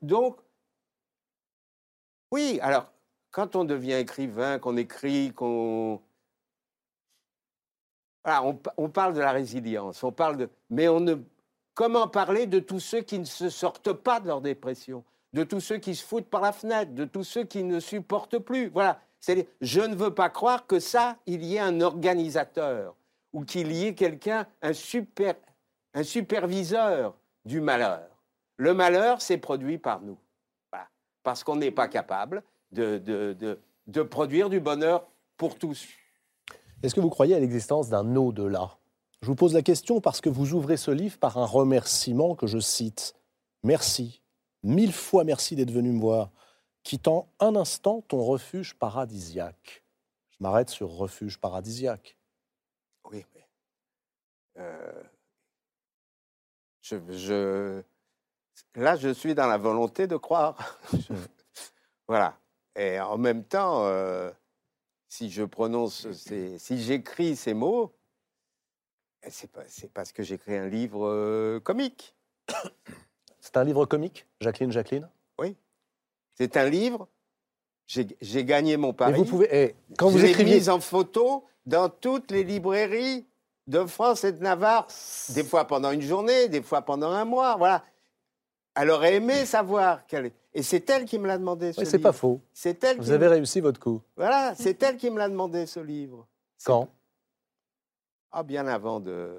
[0.02, 0.40] Donc,
[2.32, 2.92] oui, alors,
[3.32, 6.02] quand on devient écrivain, qu'on écrit, qu'on.
[8.26, 10.50] On, parle de la résilience, on parle de.
[10.70, 11.16] Mais on ne.
[11.76, 15.04] Comment parler de tous ceux qui ne se sortent pas de leur dépression
[15.36, 18.40] de tous ceux qui se foutent par la fenêtre, de tous ceux qui ne supportent
[18.40, 18.70] plus.
[18.70, 19.02] Voilà.
[19.60, 22.96] Je ne veux pas croire que ça, il y ait un organisateur
[23.34, 25.36] ou qu'il y ait quelqu'un, un, super,
[25.94, 28.08] un superviseur du malheur.
[28.56, 30.18] Le malheur, c'est produit par nous.
[31.22, 35.06] Parce qu'on n'est pas capable de, de, de, produire du bonheur
[35.38, 35.86] pour tous.
[36.86, 38.78] Est-ce que vous croyez à l'existence d'un au-delà?
[39.22, 42.46] Je vous pose la question parce que vous ouvrez ce livre par un remerciement que
[42.46, 43.16] je cite.
[43.64, 44.22] Merci
[44.62, 46.32] Mille fois merci d'être venu me voir,
[46.84, 49.84] quittant un instant ton refuge paradisiaque.
[50.30, 52.18] Je m'arrête sur refuge paradisiaque.
[53.12, 53.26] Oui.
[54.58, 55.04] Euh,
[56.82, 57.82] je,
[58.76, 60.80] là, je suis dans la volonté de croire.
[62.08, 62.38] voilà.
[62.76, 64.32] Et en même temps, euh,
[65.16, 67.96] si je prononce, si j'écris ces mots,
[69.30, 69.50] c'est
[69.94, 72.16] parce que j'écris un livre euh, comique.
[73.40, 75.08] C'est un livre comique, Jacqueline Jacqueline?
[75.40, 75.56] Oui.
[76.34, 77.08] C'est un livre.
[77.86, 79.14] J'ai gagné mon pari.
[79.14, 79.48] Et vous pouvez.
[79.52, 80.60] Eh, quand vous écriviez.
[80.60, 83.28] mis en photo dans toutes les librairies
[83.68, 84.88] de France et de Navarre,
[85.30, 87.56] des fois pendant une journée, des fois pendant un mois.
[87.56, 87.86] Voilà.
[88.76, 90.32] Elle aurait aimé savoir qu'elle.
[90.58, 91.74] Et c'est elle qui me l'a demandé.
[91.74, 92.42] Ce oui, c'est pas faux.
[92.54, 92.98] C'est elle.
[92.98, 94.02] Vous avez réussi votre coup.
[94.16, 96.26] Voilà, c'est elle qui me l'a demandé ce livre.
[96.64, 96.88] Quand?
[98.32, 99.38] Ah, bien avant de.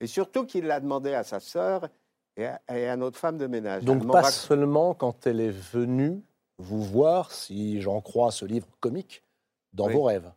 [0.00, 1.88] Et surtout qu'il l'a demandé à sa sœur
[2.36, 3.84] et à, notre femme de ménage.
[3.84, 6.20] Donc pas seulement quand elle est venue
[6.58, 9.22] vous voir, si j'en crois ce livre comique,
[9.72, 10.32] dans vos rêves.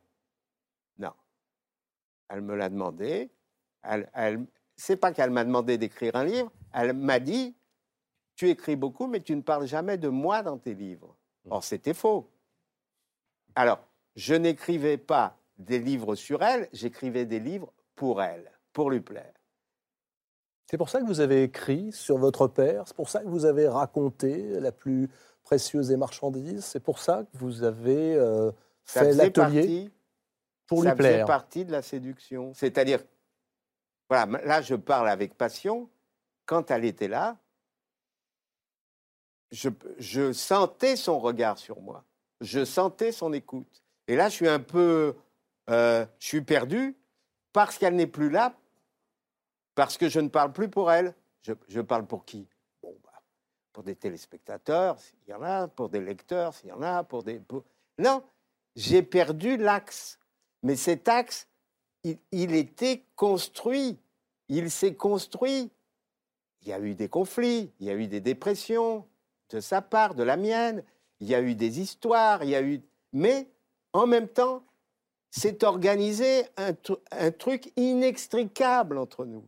[1.00, 1.12] Non.
[2.30, 3.32] Elle me l'a demandé.
[3.82, 4.46] Elle, elle,
[4.76, 6.52] c'est pas qu'elle m'a demandé d'écrire un livre.
[6.72, 7.56] Elle m'a dit
[8.36, 11.16] Tu écris beaucoup, mais tu ne parles jamais de moi dans tes livres.
[11.46, 11.52] Mmh.
[11.52, 12.30] Or, c'était faux.
[13.56, 13.80] Alors,
[14.16, 19.34] je n'écrivais pas des livres sur elle, j'écrivais des livres pour elle, pour lui plaire.
[20.70, 23.46] C'est pour ça que vous avez écrit sur votre père, c'est pour ça que vous
[23.46, 25.10] avez raconté la plus
[25.44, 28.52] précieuse des marchandises, c'est pour ça que vous avez euh,
[28.84, 29.92] fait l'atelier
[30.66, 31.12] pour lui plaire.
[31.12, 32.54] Ça fait partie de la séduction.
[32.56, 33.04] C'est-à-dire,
[34.10, 35.90] voilà, là je parle avec passion.
[36.46, 37.38] Quand elle était là,
[39.54, 42.04] je, sentais son regard sur moi,
[42.42, 43.84] je sentais son écoute.
[44.08, 45.16] Et là, je suis un peu,
[45.70, 46.98] euh, je suis perdu
[47.54, 48.56] parce qu'elle n'est plus là
[49.76, 51.16] parce que je ne parle plus pour elle.
[51.42, 52.48] Je, parle pour qui?
[52.82, 53.22] Bon, bah,
[53.74, 57.24] pour des téléspectateurs, s'il y en a, pour des lecteurs, s'il y en a, pour
[57.24, 57.42] des...
[57.98, 58.24] Non,
[58.76, 60.20] j'ai perdu l'axe.
[60.62, 61.48] Mais cet axe,
[62.04, 64.00] il était construit.
[64.48, 65.72] Il s'est construit.
[66.62, 69.06] Il y a eu des conflits, il y a eu des dépressions
[69.54, 70.84] de sa part, de la mienne.
[71.20, 72.82] Il y a eu des histoires, il y a eu...
[73.14, 73.48] mais
[73.94, 74.64] en même temps,
[75.30, 79.46] c'est organisé un, truc inextricable entre nous.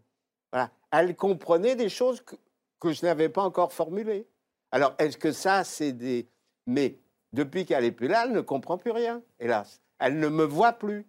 [0.51, 0.71] Voilà.
[0.91, 2.35] Elle comprenait des choses que,
[2.79, 4.27] que je n'avais pas encore formulées.
[4.71, 6.27] Alors, est-ce que ça, c'est des...
[6.67, 6.97] Mais
[7.33, 9.81] depuis qu'elle est plus là, elle ne comprend plus rien, hélas.
[9.99, 11.05] Elle ne me voit plus.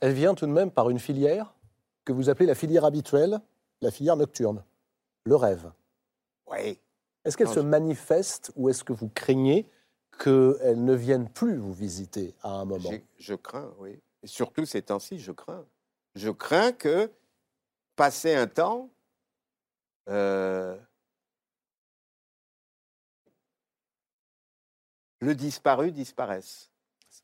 [0.00, 1.54] Elle vient tout de même par une filière
[2.04, 3.40] que vous appelez la filière habituelle,
[3.80, 4.62] la filière nocturne,
[5.24, 5.70] le rêve.
[6.46, 6.78] Oui.
[7.24, 9.68] Est-ce qu'elle se manifeste ou est-ce que vous craignez
[10.18, 12.90] qu'elle ne vienne plus vous visiter à un moment?
[13.18, 14.00] Je crains, oui.
[14.22, 15.66] Et surtout ces temps-ci, je crains.
[16.14, 17.10] Je crains que,
[17.96, 18.88] passé un temps,
[20.08, 20.78] euh,
[25.20, 26.70] le disparu disparaisse.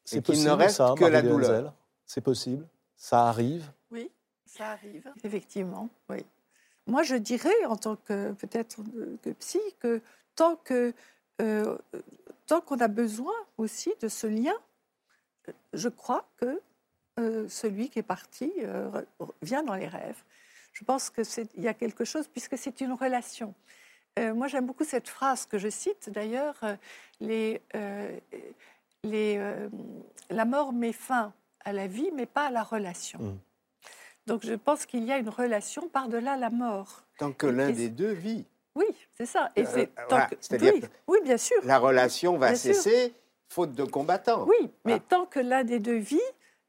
[0.04, 1.74] C'est possible, ne reste ça, que la douleur.
[2.04, 2.66] C'est possible?
[2.96, 3.70] Ça arrive?
[3.90, 4.10] Oui,
[4.44, 6.24] ça arrive, effectivement, oui.
[6.86, 8.80] Moi, je dirais, en tant que peut-être
[9.22, 10.00] que psy, que
[10.34, 10.94] tant que
[11.40, 11.76] euh,
[12.46, 14.54] tant qu'on a besoin aussi de ce lien,
[15.72, 16.60] je crois que
[17.18, 19.02] euh, celui qui est parti euh,
[19.42, 20.22] vient dans les rêves.
[20.72, 23.54] Je pense qu'il y a quelque chose, puisque c'est une relation.
[24.18, 26.60] moi, j'aime beaucoup cette phrase que je cite d'ailleurs
[30.30, 31.32] La mort met fin
[31.64, 33.18] à la vie, mais pas à la relation.
[33.18, 33.38] Mmh.
[34.26, 37.02] Donc je pense qu'il y a une relation par-delà la mort.
[37.18, 38.44] Tant que l'un des deux vit.
[38.74, 39.50] Oui, c'est ça.
[39.56, 39.86] Et euh,
[40.40, 41.56] c'est oui, oui, bien sûr.
[41.64, 43.14] La relation va cesser
[43.48, 44.46] faute de combattants.
[44.46, 46.20] Oui, mais tant que l'un des deux vit,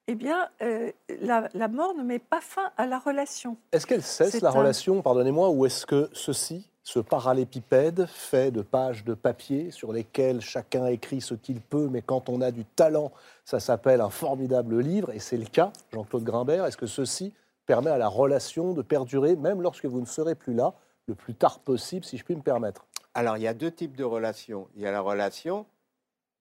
[0.08, 3.56] eh bien, euh, la, mort ne met pas fin à la relation.
[3.72, 9.06] Est-ce qu'elle cesse la relation, pardonnez-moi, ou est-ce que ceci, ce parallépipède fait de pages
[9.06, 13.14] de papier sur lesquelles chacun écrit ce qu'il peut, mais quand on a du talent,
[13.46, 17.32] ça s'appelle un formidable livre, et c'est le cas, Jean-Claude Grimbert, est-ce que ceci
[17.66, 20.74] permet à la relation de perdurer, même lorsque vous ne serez plus là,
[21.08, 23.96] le plus tard possible, si je puis me permettre Alors, il y a deux types
[23.96, 24.68] de relations.
[24.76, 25.66] Il y a la relation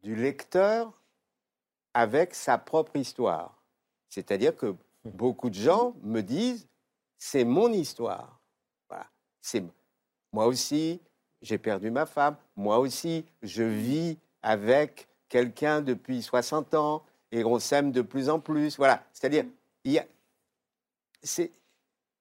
[0.03, 0.93] du lecteur
[1.95, 3.63] avec sa propre histoire.
[4.09, 6.67] C'est-à-dire que beaucoup de gens me disent,
[7.19, 8.41] c'est mon histoire.
[8.89, 9.07] Voilà.
[9.41, 9.65] C'est
[10.33, 11.01] moi aussi,
[11.43, 12.37] j'ai perdu ma femme.
[12.57, 18.41] Moi aussi, je vis avec quelqu'un depuis 60 ans et on s'aime de plus en
[18.41, 18.77] plus.
[18.77, 19.05] Voilà.
[19.13, 19.45] C'est-à-dire,
[19.85, 20.05] il y a,
[21.23, 21.53] c'est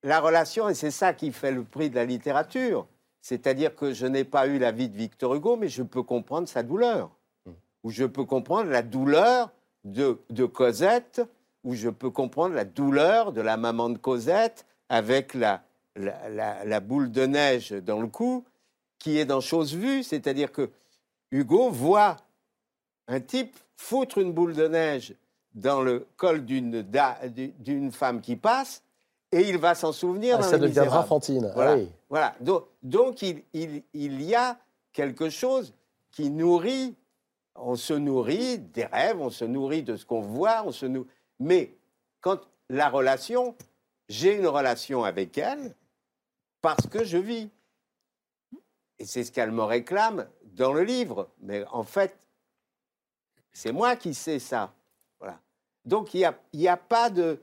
[0.04, 2.88] la relation, et c'est ça qui fait le prix de la littérature.
[3.22, 6.48] C'est-à-dire que je n'ai pas eu la vie de Victor Hugo, mais je peux comprendre
[6.48, 7.12] sa douleur.
[7.84, 9.52] Ou je peux comprendre la douleur
[9.84, 11.22] de, Cosette,
[11.64, 15.64] ou je peux comprendre la douleur de la maman de Cosette avec la,
[15.96, 18.44] la, boule de neige dans le cou,
[18.98, 20.04] qui est dans chose vue.
[20.04, 20.70] C'est-à-dire que
[21.32, 22.18] Hugo voit
[23.08, 25.16] un type foutre une boule de neige
[25.54, 28.84] dans le col d'une femme qui passe,
[29.32, 30.38] et il va s'en souvenir.
[30.40, 31.52] Ah, ça deviendra Fantine.
[31.56, 31.84] Voilà.
[32.10, 32.36] voilà.
[32.82, 34.58] Donc, il, il, y a
[34.92, 35.74] quelque chose
[36.12, 36.96] qui nourrit.
[37.56, 41.08] On se nourrit des rêves, on se nourrit de ce qu'on voit, on se nourrit.
[41.40, 41.76] Mais
[42.22, 42.40] quand
[42.70, 43.56] la relation,
[44.10, 45.76] j'ai une relation avec elle
[46.62, 47.50] parce que je vis.
[49.00, 51.30] Et c'est ce qu'elle me réclame dans le livre.
[51.42, 52.18] Mais en fait,
[53.52, 54.74] c'est moi qui sais ça.
[55.20, 55.40] Voilà.
[55.86, 57.42] Donc il n'y a, y a pas de.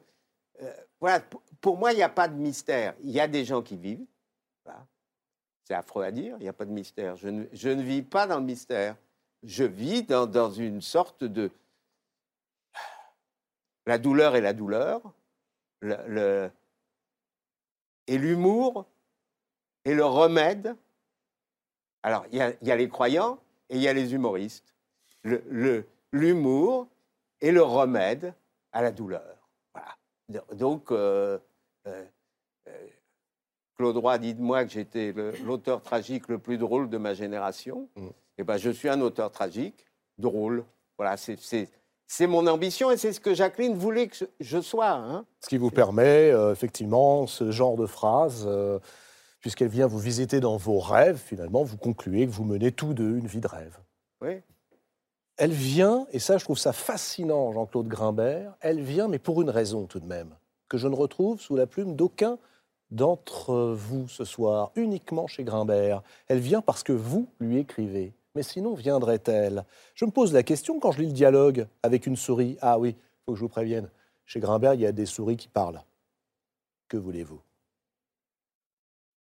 [0.63, 1.23] Euh, voilà,
[1.61, 2.95] pour moi, il n'y a pas de mystère.
[3.03, 4.07] Il y a des gens qui vivent.
[5.65, 7.17] C'est affreux à dire, il n'y a pas de mystère.
[7.17, 8.97] Je ne, vis pas dans le mystère.
[9.43, 11.51] Je vis dans, une sorte de...
[13.85, 15.01] La douleur et la douleur,
[15.81, 16.51] le,
[18.07, 18.87] et l'humour
[19.85, 20.75] et le remède.
[22.03, 24.75] Alors, il y, a, les croyants et il y a les humoristes.
[26.13, 26.89] L'humour
[27.41, 28.35] et le remède
[28.73, 29.51] à la douleur.
[29.75, 29.97] Voilà.
[30.55, 31.39] Donc, euh,
[33.79, 37.89] Claude Roy dit de moi que j'étais l'auteur tragique le plus drôle de ma génération.
[37.97, 38.09] Mm.
[38.39, 39.87] Eh ben, je suis un auteur tragique,
[40.19, 40.65] drôle.
[40.97, 44.91] Voilà, c'est mon ambition et c'est ce que Jacqueline voulait que je sois.
[44.91, 45.25] Hein.
[45.41, 48.49] Ce qui vous permet, euh, effectivement, ce genre de phrase,
[49.41, 53.17] puisqu'elle vient vous visiter dans vos rêves, finalement, vous concluez que vous menez tous deux
[53.17, 53.79] une vie de rêve.
[54.21, 54.41] Oui.
[55.37, 59.51] Elle vient, et ça, je trouve ça fascinant, Jean-Claude Grimbert, elle vient, mais pour une
[59.51, 60.35] raison tout de même
[60.69, 62.39] que je ne retrouve sous la plume d'aucun
[62.91, 66.03] d'entre vous ce soir, uniquement chez Grimbert.
[66.29, 68.13] Elle vient parce que vous lui écrivez.
[68.35, 69.65] Mais sinon, viendrait-elle?
[69.95, 72.57] Je me pose la question quand je lis le dialogue avec une souris.
[72.61, 73.91] Ah oui, il faut que je vous prévienne.
[74.27, 75.83] Chez Grimbert, il y a des souris qui parlent.
[76.89, 77.41] Que voulez-vous?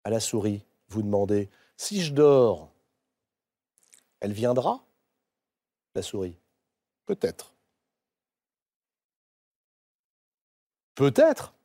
[0.03, 2.69] À la souris, vous demandez Si je dors,
[4.19, 4.83] elle viendra?
[5.93, 6.37] La souris
[7.05, 7.53] Peut-être.
[11.01, 11.55] Peut-être,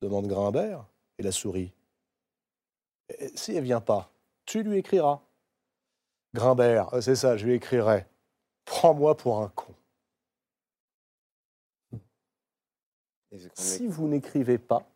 [0.00, 0.86] demande Grimbert,
[1.18, 1.70] et la souris.
[3.34, 4.10] Si elle vient pas,
[4.46, 5.20] tu lui écriras.
[6.32, 8.06] Grimbert, euh, c'est ça, je lui écrirai.
[8.64, 9.74] Prends-moi pour un con.
[13.52, 14.90] Si vous n'écrivez pas,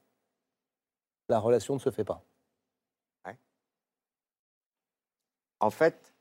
[1.28, 2.24] la relation ne se fait pas.
[5.60, 6.14] En fait,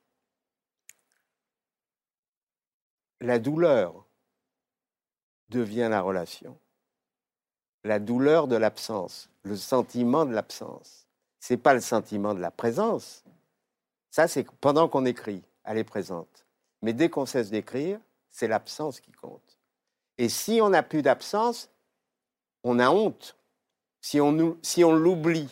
[3.21, 4.05] la douleur
[5.47, 6.59] devient la relation.
[7.87, 11.07] La douleur de l'absence, le sentiment de l'absence.
[11.39, 13.23] C'est pas le sentiment de la présence.
[14.11, 16.45] Ça, c'est pendant qu'on écrit, elle est présente.
[16.81, 17.97] Mais dès qu'on cesse d'écrire,
[18.29, 19.57] c'est l'absence qui compte.
[20.17, 21.69] Et si on n'a plus d'absence,
[22.61, 23.37] on a honte.
[24.01, 25.47] Si on, l'oublie,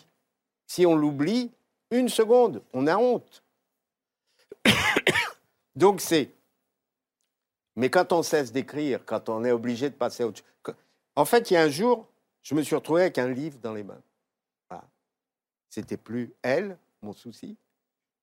[0.67, 1.53] si on l'oublie,
[1.89, 3.43] une seconde, on a honte.
[5.77, 6.31] Donc c'est.
[7.77, 10.43] Mais quand on cesse d'écrire, quand on est obligé de passer chose.
[11.15, 12.05] En fait, il y a un jour,
[12.45, 14.01] je me suis retrouvé avec un livre dans les mains.
[14.69, 14.85] Voilà.
[15.69, 17.57] C'était plus elle, mon souci.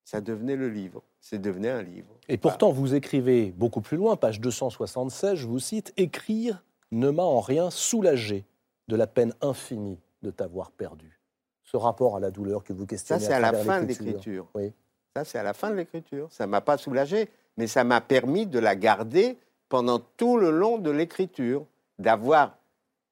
[0.04, 1.02] Ça devenait le livre.
[1.20, 2.16] C'est devenu un livre.
[2.28, 6.62] Et pourtant, vous écrivez beaucoup plus loin, page 276, je vous cite Écrire
[6.92, 8.44] ne m'a en rien soulagé
[8.88, 11.20] de la peine infinie de t'avoir perdu.
[11.64, 13.24] Ce rapport à la douleur que vous Ça, questionnez.
[13.24, 14.48] c'est à la travers fin de l'écriture.
[14.54, 14.72] Oui.
[15.16, 16.30] Ça, c'est à la fin de l'écriture.
[16.30, 20.50] Ça ne m'a pas soulagé, mais ça m'a permis de la garder pendant tout le
[20.50, 21.66] long de l'écriture,
[21.98, 22.58] d'avoir,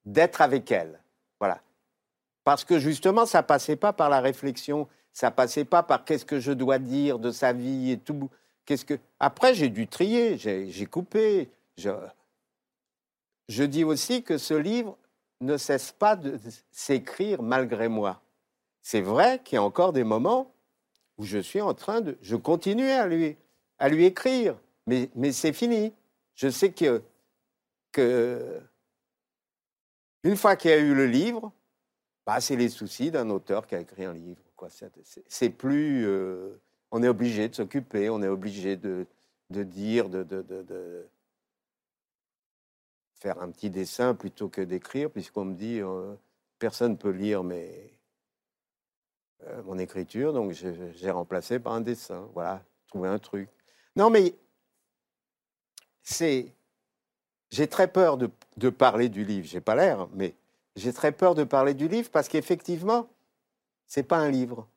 [0.05, 1.01] d'être avec elle.
[1.39, 1.61] Voilà.
[2.45, 6.41] Parce que justement, ça passait pas par la réflexion, ça passait pas par qu'est-ce que
[6.41, 8.31] je dois dire de sa vie et tout.
[8.65, 11.51] Qu'est-ce que après j'ai dû trier, j'ai coupé.
[11.77, 11.91] Je...
[13.49, 14.97] je dis aussi que ce livre
[15.41, 16.39] ne cesse pas de
[16.71, 18.21] s'écrire malgré moi.
[18.83, 20.53] C'est vrai qu'il y a encore des moments
[21.19, 23.37] où je suis en train de, je continue à lui,
[23.79, 25.93] à lui écrire, mais, mais c'est fini.
[26.35, 27.03] Je sais que,
[27.93, 28.61] que
[30.25, 31.53] une fois qu'il y a eu le livre,
[32.27, 34.43] bah, c'est les soucis d'un auteur qui a écrit un livre.
[35.29, 36.61] C'est- plus, euh,
[36.91, 39.07] on est obligé de s'occuper, on est obligé de,
[39.51, 41.07] dire, de,
[43.15, 46.15] faire un petit dessin plutôt que d'écrire, puisqu'on me dit euh,
[46.59, 47.91] personne ne peut lire mes,
[49.47, 52.29] euh, mon écriture, donc j'ai j'ai remplacé par un dessin.
[52.35, 53.49] Voilà, trouver un truc.
[53.97, 54.35] Non, mais
[56.03, 56.55] c'est.
[57.51, 59.47] J'ai très peur de, parler du livre.
[59.47, 60.35] J'ai pas l'air, mais
[60.77, 63.09] j'ai très peur de parler du livre parce qu'effectivement,
[63.87, 64.69] c'est pas un livre.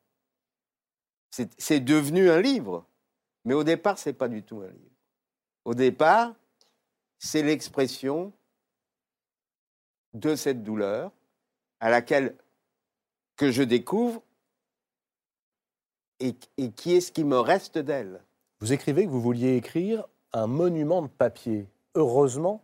[1.30, 2.86] C'est devenu un livre,
[3.44, 4.94] mais au départ, c'est pas du tout un livre.
[5.64, 6.34] Au départ,
[7.18, 8.32] c'est l'expression
[10.12, 11.10] de cette douleur
[11.80, 12.36] à laquelle
[13.36, 14.22] que je découvre
[16.20, 16.34] et
[16.70, 18.22] qui est ce qui me reste d'elle.
[18.60, 21.66] Vous écrivez que vous vouliez écrire un monument de papier.
[21.94, 22.62] Heureusement,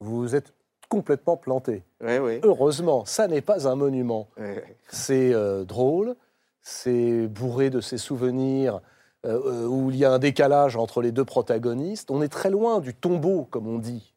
[0.00, 0.52] vous vous êtes
[0.88, 1.82] complètement planté.
[2.00, 2.40] Oui, oui.
[2.42, 4.28] Heureusement, ça n'est pas un monument.
[4.36, 4.56] oui.
[4.88, 6.16] C'est euh, drôle,
[6.60, 8.80] c'est bourré de ces souvenirs
[9.24, 12.10] euh, euh, où il y a un décalage entre les deux protagonistes.
[12.10, 14.12] On est très loin du tombeau, comme on dit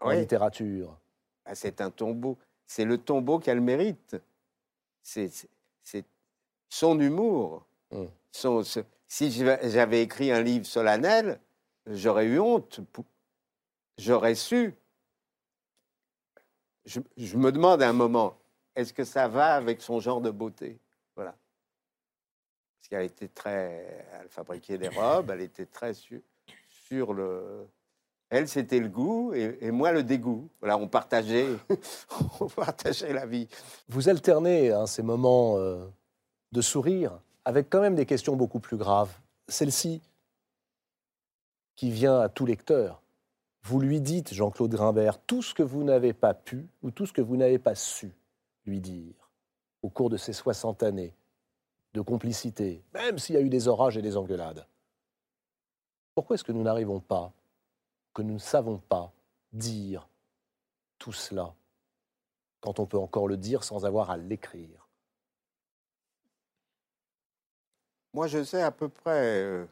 [0.00, 0.98] en littérature.
[1.46, 2.36] Ah, c'est un tombeau.
[2.66, 4.16] C'est le tombeau qu'elle mérite.
[5.02, 5.30] C'est
[6.68, 7.64] son humour.
[8.32, 11.38] Son- ce- si j'avais écrit un livre solennel,
[11.86, 12.80] j'aurais eu honte.
[13.98, 14.74] J'aurais su.
[16.84, 17.00] Je,
[17.36, 18.38] me demande à un moment,
[18.76, 20.78] est-ce que ça va avec son genre de beauté?
[21.16, 21.34] Voilà.
[22.78, 24.06] Parce qu'elle était très.
[24.20, 27.66] Elle fabriquait des robes, elle était très sur, le.
[28.28, 30.48] Elle, c'était le goût et, et moi, le dégoût.
[30.60, 31.48] Voilà, on partageait,
[32.40, 33.48] on partageait la vie.
[33.88, 35.86] Vous alternez hein, ces moments euh,
[36.52, 39.12] de sourire avec quand même des questions beaucoup plus graves.
[39.48, 40.02] Celle-ci,
[41.76, 43.00] qui vient à tout lecteur.
[43.68, 47.12] Vous lui dites, Jean-Claude Grimbert, tout ce que vous n'avez pas pu ou tout ce
[47.12, 48.12] que vous n'avez pas su
[48.64, 49.28] lui dire
[49.82, 51.12] au cours de ces 60 années
[51.92, 54.68] de complicité, même s'il y a eu des orages et des engueulades.
[56.14, 57.32] Pourquoi est-ce que nous n'arrivons pas,
[58.14, 59.12] que nous ne savons pas
[59.52, 60.06] dire
[61.00, 61.52] tout cela
[62.60, 64.88] quand on peut encore le dire sans avoir à l'écrire?
[68.14, 69.42] Moi, je sais à peu près.
[69.42, 69.68] euh, on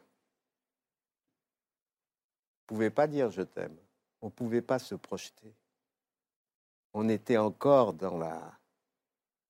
[2.63, 3.77] ne pouvait pas dire je t'aime.
[4.25, 5.53] On ne pouvait pas se projeter.
[6.93, 8.57] On était encore dans la.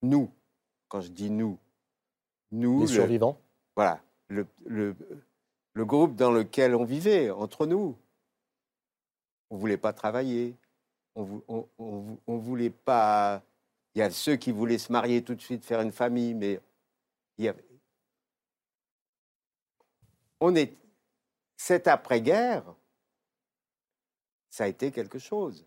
[0.01, 0.30] Nous,
[0.89, 1.57] quand je dis nous,
[2.51, 3.39] nous, Les le- survivants
[3.78, 4.93] voilà, le, le,
[5.71, 7.97] le groupe dans lequel on vivait, entre nous.
[9.49, 10.57] On ne voulait pas travailler.
[11.15, 11.41] On
[12.28, 13.41] on voulait pas.
[13.93, 16.59] Il y a ceux qui voulaient se marier tout de suite, faire une famille, mais
[17.38, 17.63] il y avait.
[20.41, 20.76] On est.
[21.55, 22.74] Cette après-guerre,
[24.55, 25.65] ça a été quelque chose.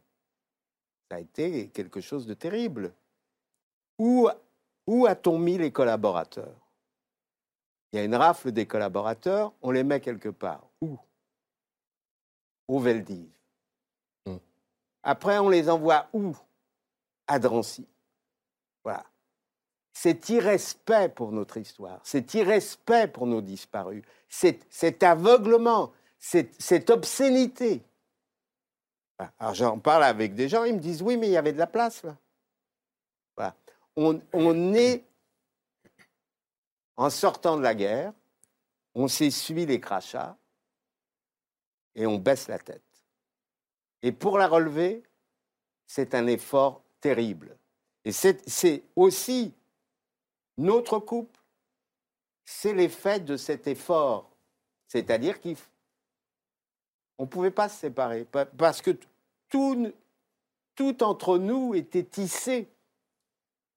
[1.10, 2.94] Ça a été quelque chose de terrible.
[3.98, 4.30] Où,
[4.86, 6.56] où a-t-on mis les collaborateurs?
[7.92, 10.64] Il y a une rafle des collaborateurs, on les met quelque part.
[10.80, 10.96] Où?
[12.66, 13.28] Au Veldiv.
[14.24, 14.38] Hmm.
[15.02, 16.34] Après, on les envoie où?
[17.26, 17.86] À Drancy.
[18.84, 19.04] Voilà.
[19.92, 27.82] C'est irrespect pour notre histoire, c'est irrespect pour nos disparus, cet aveuglement, cette, obscénité.
[29.38, 31.58] Alors j'en parle avec des gens, ils me disent oui, mais il y avait de
[31.58, 32.16] la place là.
[33.96, 35.04] On, on est,
[36.96, 38.12] en sortant de la guerre,
[38.94, 40.36] on s'essuie les crachats
[41.96, 42.82] et on baisse la tête.
[44.02, 45.02] Et pour la relever,
[45.86, 47.56] c'est un effort terrible.
[48.04, 49.52] Et c'est aussi
[50.56, 51.40] notre couple,
[52.44, 54.30] c'est l'effet de cet effort.
[54.86, 55.40] C'est-à-dire
[57.18, 58.92] qu'on ne pouvait pas se séparer, parce que
[59.50, 59.92] tout,
[60.76, 62.68] tout entre nous était tissé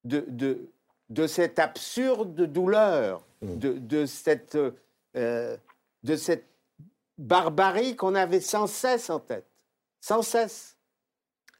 [0.04, 0.70] de, de,
[1.10, 3.56] de cette absurde douleur, mmh.
[3.58, 4.56] de, de, cette,
[5.16, 5.56] euh,
[6.04, 6.46] de cette
[7.18, 9.46] barbarie qu'on avait sans cesse en tête.
[10.00, 10.76] Sans cesse.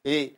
[0.04, 0.36] Et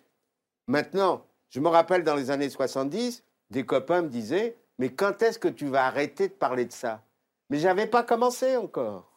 [0.66, 5.38] maintenant, je me rappelle dans les années 70, des copains me disaient mais quand est-ce
[5.38, 7.02] que tu vas arrêter de parler de ça?
[7.50, 9.13] Mais j'avais pas commencé encore.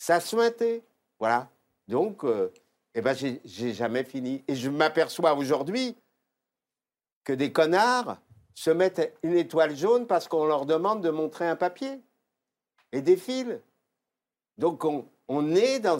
[0.00, 0.82] Ça suintait.
[1.18, 1.50] Voilà.
[1.86, 2.50] Donc, euh,
[2.94, 4.42] eh ben, j'ai jamais fini.
[4.48, 5.94] Et je m'aperçois aujourd'hui
[7.22, 8.18] que des connards
[8.54, 12.00] se mettent une étoile jaune parce qu'on leur demande de montrer un papier
[12.92, 13.60] et des fils.
[14.56, 14.84] Donc,
[15.28, 15.98] on, est dans,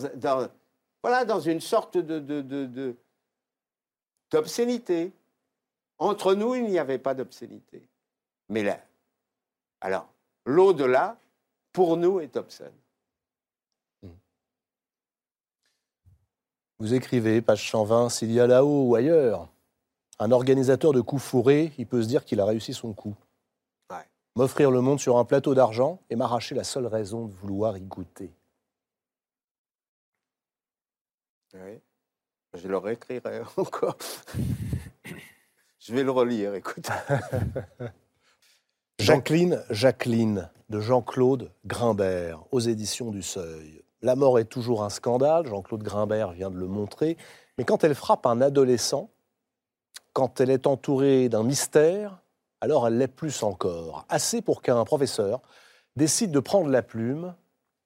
[1.03, 2.97] voilà, dans une sorte de,
[4.31, 5.13] d'obscénité.
[5.99, 7.87] Entre nous, il n'y avait pas d'obscénité.
[8.49, 8.81] Mais là,
[9.83, 10.09] alors,
[10.47, 11.19] l'au-delà,
[11.73, 12.73] pour nous, est obscène.
[16.81, 19.49] Vous écrivez, page 120, s'il y a là-haut ou ailleurs
[20.19, 23.15] un organisateur de coups fourrés, il peut se dire qu'il a réussi son coup.
[24.37, 27.83] M'offrir le monde sur un plateau d'argent et m'arracher la seule raison de vouloir y
[27.83, 28.31] goûter.
[31.55, 31.81] Oui.
[32.55, 33.97] Je le réécrirai encore.
[35.79, 36.89] Je vais le relire, écoute.
[39.01, 43.83] Jacqueline, Jacqueline, de Jean-Claude Grimbert, aux éditions du Seuil.
[44.03, 47.19] La mort est toujours un scandale, Jean-Claude Grimbert vient de le montrer,
[47.59, 49.11] mais quand elle frappe un adolescent,
[50.15, 52.19] quand elle est entourée d'un mystère,
[52.63, 54.07] alors elle l'est plus encore.
[54.09, 55.41] Assez pour qu'un professeur
[55.97, 57.35] décide de prendre la plume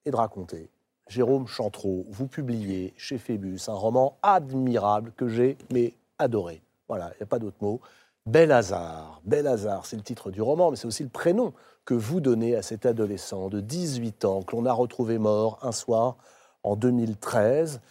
[0.04, 0.70] et de raconter.
[1.08, 6.62] Jérôme Chantreau, vous publiez chez Phébus un roman admirable que j'ai mais adoré.
[6.88, 7.80] Voilà, il n'y a pas d'autre mot.
[8.26, 9.46] Bel hasard, Bel
[9.84, 11.52] c'est le titre du roman, mais c'est aussi le prénom
[11.84, 15.72] que vous donnez à cet adolescent de 18 ans que l'on a retrouvé mort un
[15.72, 16.16] soir
[16.62, 17.82] en 2013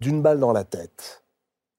[0.00, 1.22] d'une balle dans la tête.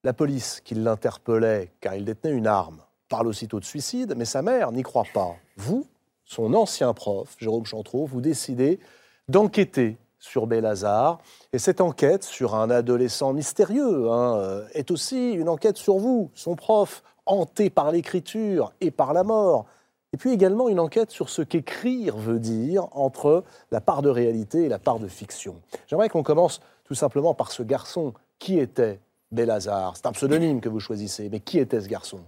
[0.05, 4.41] La police qui l'interpellait car il détenait une arme parle aussitôt de suicide, mais sa
[4.41, 5.35] mère n'y croit pas.
[5.57, 5.85] Vous,
[6.23, 8.79] son ancien prof, Jérôme Chantreau, vous décidez
[9.27, 11.19] d'enquêter sur Bélazar.
[11.51, 16.31] Et cette enquête sur un adolescent mystérieux hein, euh, est aussi une enquête sur vous,
[16.33, 19.65] son prof, hanté par l'écriture et par la mort.
[20.13, 24.63] Et puis également une enquête sur ce qu'écrire veut dire entre la part de réalité
[24.63, 25.59] et la part de fiction.
[25.87, 28.13] J'aimerais qu'on commence tout simplement par ce garçon.
[28.37, 28.99] Qui était
[29.31, 29.95] Bélazar?
[29.95, 32.19] C'est un pseudonyme que vous choisissez, mais qui était ce garçon?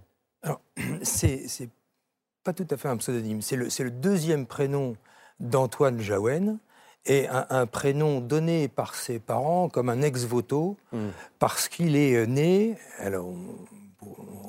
[0.42, 0.62] Alors,
[1.04, 1.70] c'est
[2.44, 3.42] pas tout à fait un pseudonyme.
[3.42, 4.96] C'est le, le, deuxième prénom
[5.40, 6.58] d'Antoine Jaouen
[7.06, 11.10] et un, prénom donné par ses parents comme un ex-voto hmm.
[11.38, 13.28] parce qu'il est né, alors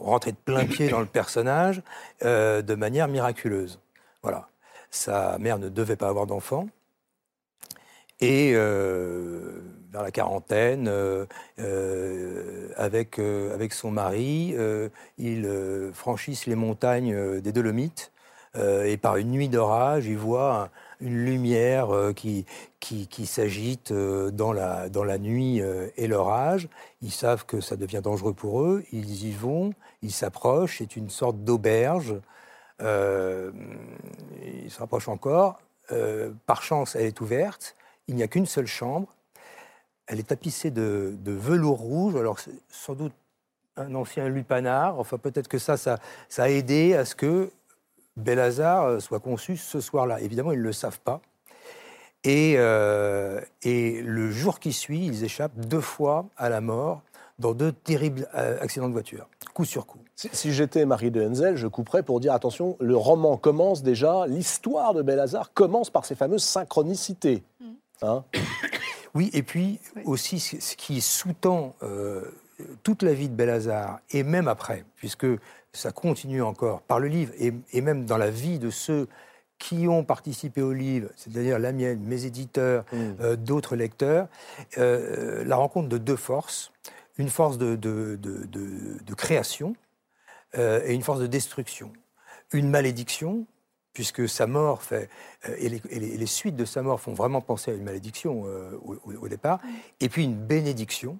[0.00, 1.82] rentrer de plein pied dans le personnage
[2.24, 3.80] euh, de manière miraculeuse.
[4.22, 4.48] Voilà.
[4.90, 6.68] Sa mère ne devait pas avoir d'enfant.
[8.20, 9.60] Et euh,
[9.92, 11.26] vers la quarantaine, euh,
[12.76, 14.54] avec, avec son mari,
[15.18, 18.12] ils franchissent les montagnes des Dolomites.
[18.56, 20.70] et par une nuit d'orage, ils voient
[21.00, 22.46] une lumière euh, qui,
[22.80, 26.68] qui, s'agite euh, dans la, dans la nuit euh, et l'orage.
[27.02, 28.84] Ils savent que ça devient dangereux pour eux.
[28.92, 29.72] Ils y vont,
[30.02, 30.78] ils s'approchent.
[30.78, 32.14] C'est une sorte d'auberge.
[32.80, 32.86] ils
[34.70, 35.60] se rapprochent encore.
[36.46, 37.76] par chance, elle est ouverte.
[38.08, 39.08] Il n'y a qu'une seule chambre.
[40.06, 42.16] Elle est tapissée de, de velours rouge.
[42.16, 42.38] Alors,
[42.68, 43.12] sans doute
[43.76, 44.98] un ancien lupanar.
[44.98, 47.50] Enfin, peut-être que ça, ça, ça a aidé à ce que
[48.16, 50.20] Bélazar euh, soit conçu ce soir-là.
[50.20, 51.20] Évidemment, ils ne le savent pas.
[52.24, 57.02] Et, euh, et, le jour qui suit, ils échappent deux fois à la mort
[57.38, 59.98] dans deux terribles euh, accidents de voiture, coup sur coup.
[60.16, 64.94] Si, j'étais Marie de Henzel, je couperais pour dire attention, le roman commence déjà, l'histoire
[64.94, 67.44] de Bélazar commence par ces fameuses synchronicités.
[67.60, 67.66] Mm.
[68.02, 68.24] Hein
[69.14, 71.74] oui, et puis aussi ce qui sous-tend
[72.82, 75.26] toute la vie de Bélazar, et même après, puisque
[75.76, 79.08] ça continue encore par le livre et, même dans la vie de ceux
[79.58, 82.96] qui ont participé au livre, c'est-à-dire la mienne, mes éditeurs, mmh.
[83.20, 84.28] euh, d'autres lecteurs,
[84.76, 86.72] euh, la rencontre de deux forces,
[87.16, 89.74] une force de, de, de, création
[90.54, 91.92] et une force de destruction.
[92.52, 93.46] Une malédiction,
[93.94, 95.08] puisque sa mort fait,
[95.58, 98.44] et les, les, suites de sa mort font vraiment penser à une malédiction
[98.82, 99.60] au, départ,
[100.00, 101.16] et puis une bénédiction,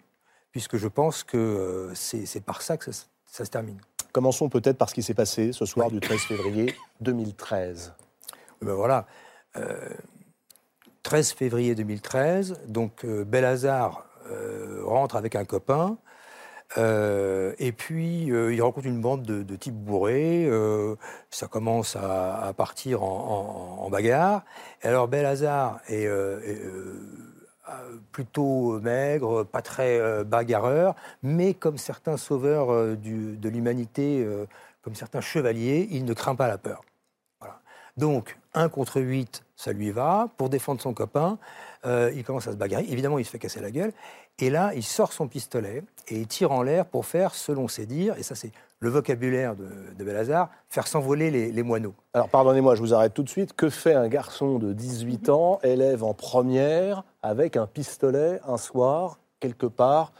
[0.53, 3.81] puisque je pense que c'est par ça que ça, ça se termine.
[4.17, 7.93] Commençons peut-être par ce qui s'est passé ce soir du 13 février 2013.
[8.63, 9.05] Ben voilà.
[11.03, 15.99] 13 euh, février 2013, donc euh, Belhazar euh, rentre avec un copain.
[16.79, 20.51] et puis, il rencontre une bande de, types bourrés.
[21.29, 24.47] ça commence à, partir en, bagarre.
[24.83, 26.41] Et alors, Belhazar est, euh,
[28.13, 34.27] plutôt maigre, pas très euh, bagarreur, mais comme certains sauveurs euh, de l'humanité,
[34.83, 36.83] comme certains chevaliers, il ne craint pas la peur.
[37.97, 40.29] Donc, 1 contre 8, ça lui va.
[40.37, 41.39] Pour défendre son copain,
[41.85, 42.85] il commence à se bagarrer.
[42.91, 43.93] Évidemment, il se fait casser la gueule.
[44.39, 47.87] Et là, il sort son pistolet et il tire en l'air pour faire, selon ses
[47.87, 49.69] dires, et ça c'est le vocabulaire de,
[49.99, 51.95] de faire s'envoler les, moineaux.
[52.13, 53.55] Alors pardonnez-moi, je vous arrête tout de suite.
[53.55, 59.19] Que fait un garçon de 18 ans, élève en première, avec un pistolet un soir,
[59.41, 60.13] quelque part,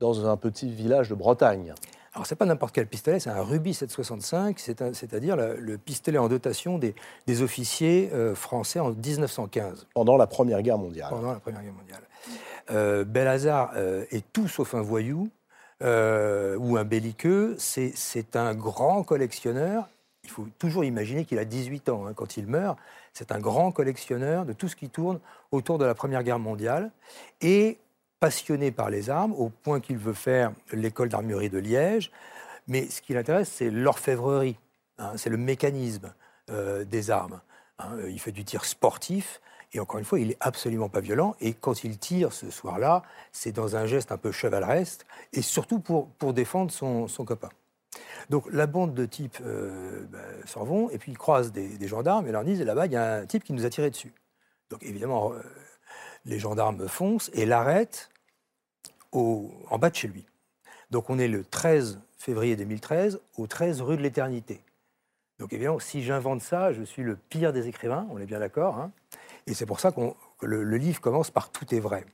[0.00, 1.74] dans un petit village de Bretagne?
[2.14, 6.78] Alors, c'est pas n'importe quel pistolet, c'est un Ruby 765, c'est-à-dire le pistolet en dotation
[6.78, 6.94] des,
[7.42, 9.86] officiers euh, français en 1915.
[9.94, 11.10] Pendant la Première Guerre mondiale.
[11.10, 12.02] Pendant la Première Guerre mondiale.
[12.70, 15.30] Euh, Belhazar euh, est tout sauf un voyou
[15.82, 19.88] euh, ou un belliqueux, c'est un grand collectionneur.
[20.24, 22.78] Il faut toujours imaginer qu'il a 18 ans hein, quand il meurt.
[23.12, 25.20] C'est un grand collectionneur de tout ce qui tourne
[25.52, 26.90] autour de la Première Guerre mondiale
[27.40, 27.78] et
[28.20, 32.10] passionné par les armes au point qu'il veut faire l'école d'armurerie de Liège.
[32.66, 34.56] Mais ce qui l'intéresse, c'est l'orfèvrerie,
[34.98, 36.12] hein, c'est le mécanisme
[36.86, 37.40] des armes.
[37.78, 37.90] Hein.
[38.08, 39.40] Il fait du tir sportif,
[39.72, 41.36] et encore une fois, il est absolument pas violent.
[41.40, 43.02] Et quand il tire ce soir-là,
[43.32, 47.50] c'est dans un geste un peu chevaleresque, et surtout pour, pour défendre son, son copain.
[48.30, 52.26] Donc la bande de types euh, bah, s'en vont, et puis ils croisent des, gendarmes,
[52.26, 54.12] et leur disent, là-bas, il y a un type qui nous a tiré dessus.
[54.70, 55.42] Donc évidemment, euh,
[56.24, 58.10] les gendarmes foncent et l'arrêtent
[59.12, 60.26] en bas de chez lui.
[60.90, 64.60] Donc on est le 13 février 2013, au 13 rue de l'Éternité.
[65.38, 68.76] Donc évidemment, si j'invente ça, je suis le pire des écrivains, on est bien d'accord.
[68.76, 68.90] Hein
[69.48, 70.00] et c'est pour ça que
[70.42, 72.04] le, livre commence par Tout est vrai.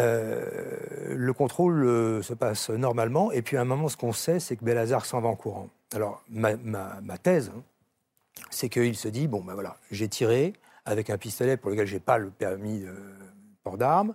[0.00, 4.40] Euh, le contrôle euh, se passe normalement, et puis à un moment, ce qu'on sait,
[4.40, 5.68] c'est que Belazar s'en va en courant.
[5.92, 6.56] Alors, ma,
[7.18, 7.62] thèse, hein,
[8.50, 10.54] c'est qu'il se dit bon, ben voilà, j'ai tiré
[10.84, 12.94] avec un pistolet pour lequel j'ai pas le permis de
[13.62, 14.14] port d'armes.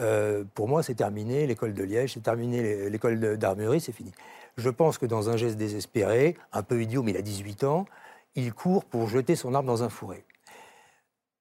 [0.00, 4.12] Euh, pour moi, c'est terminé, l'école de Liège, c'est terminé, l'école d'armurerie, c'est fini.
[4.56, 7.86] Je pense que dans un geste désespéré, un peu idiot, mais il a 18 ans,
[8.34, 10.24] il court pour jeter son arme dans un fourré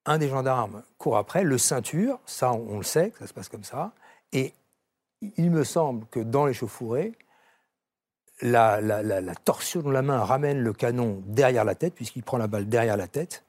[0.07, 3.63] un des gendarmes court après, le ceinture, ça on le sait, ça se passe comme
[3.63, 3.91] ça,
[4.31, 4.53] et
[5.21, 7.13] il me semble que dans l'échauffourée,
[8.41, 12.47] la, la, torsion de la main ramène le canon derrière la tête, puisqu'il prend la
[12.47, 13.43] balle derrière la tête,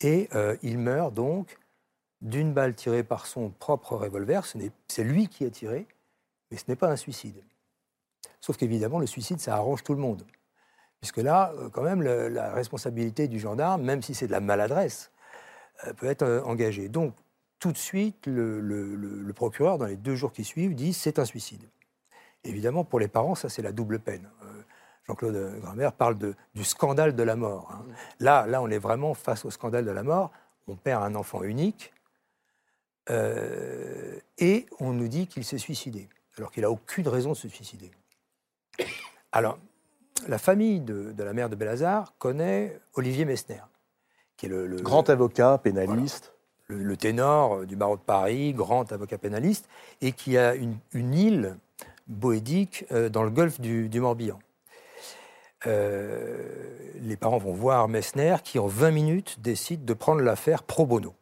[0.00, 1.58] et euh, il meurt donc
[2.20, 4.42] d'une balle tirée par son propre revolver.
[4.88, 5.86] C'est lui qui a tiré,
[6.50, 7.42] mais ce n'est pas un suicide.
[8.40, 10.26] Sauf qu'évidemment, le suicide, ça arrange tout le monde.
[11.00, 15.10] Puisque là, euh, quand même, la responsabilité du gendarme, même si c'est de la maladresse,
[15.96, 16.88] peut être euh, engagé.
[16.88, 17.14] Donc,
[17.58, 21.68] tout de suite, le, procureur, dans les deux jours qui suivent, dit c'est un suicide.
[22.44, 24.28] Évidemment, pour les parents, ça c'est la double peine.
[24.42, 24.62] Euh,
[25.06, 27.70] Jean-Claude Grammer parle de, du scandale de la mort.
[27.72, 27.84] Hein.
[28.20, 30.30] Là, là, on est vraiment face au scandale de la mort.
[30.66, 31.92] On perd un enfant unique
[34.38, 36.08] et on nous dit qu'il s'est suicidé,
[36.38, 37.90] alors qu'il n'a aucune raison de se suicider.
[39.30, 39.58] Alors,
[40.26, 43.60] la famille de, de la mère de Belhazar connaît Olivier Messner
[44.36, 46.32] qui est le, grand avocat pénaliste.
[46.66, 49.68] Le, ténor euh, du barreau de Paris, grand avocat pénaliste,
[50.00, 51.56] et qui a une, île
[52.06, 54.38] boédique euh, dans le golfe du, Morbihan.
[55.66, 56.42] Euh,
[57.00, 61.14] les parents vont voir Messner qui, en 20 minutes, décide de prendre l'affaire pro bono,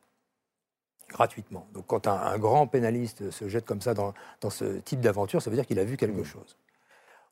[1.08, 1.66] gratuitement.
[1.74, 5.50] Donc, quand un, grand pénaliste se jette comme ça dans, dans ce type d'aventure, ça
[5.50, 6.24] veut dire qu'il a vu quelque mmh.
[6.24, 6.56] chose.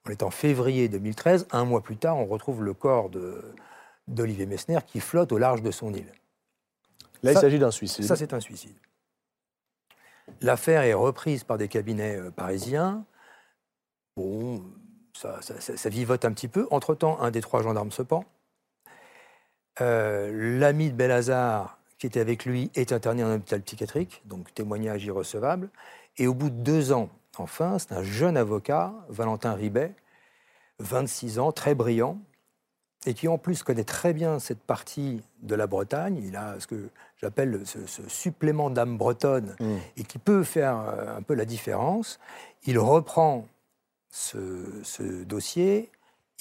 [0.06, 3.42] On est en février 2013, un mois plus tard, on retrouve le corps de,
[4.10, 6.12] d'Olivier Messner qui flotte au large de son île.
[7.22, 8.04] Là, il s'agit d'un suicide.
[8.04, 8.76] Ça, c'est un suicide.
[10.40, 13.04] L'affaire est reprise par des cabinets euh, parisiens.
[14.16, 14.62] Bon,
[15.14, 16.66] ça, ça, vivote un petit peu.
[16.70, 18.24] Entre-temps, un des trois gendarmes se pend.
[19.80, 25.04] Euh, l'ami de Belhazar, qui était avec lui, est interné en hôpital psychiatrique, donc témoignage
[25.04, 25.68] irrecevable.
[26.16, 29.94] Et au bout de deux ans, enfin, c'est un jeune avocat, Valentin Ribet,
[30.78, 32.18] 26 ans, très brillant,
[33.06, 36.20] et qui en plus connaît très bien cette partie de la Bretagne.
[36.22, 36.90] Il a ce que
[37.20, 37.78] j'appelle ce,
[38.08, 39.76] supplément d'âme bretonne mm.
[39.96, 42.18] et qui peut faire euh, un peu la différence.
[42.64, 43.46] Il reprend
[44.10, 45.90] ce, dossier,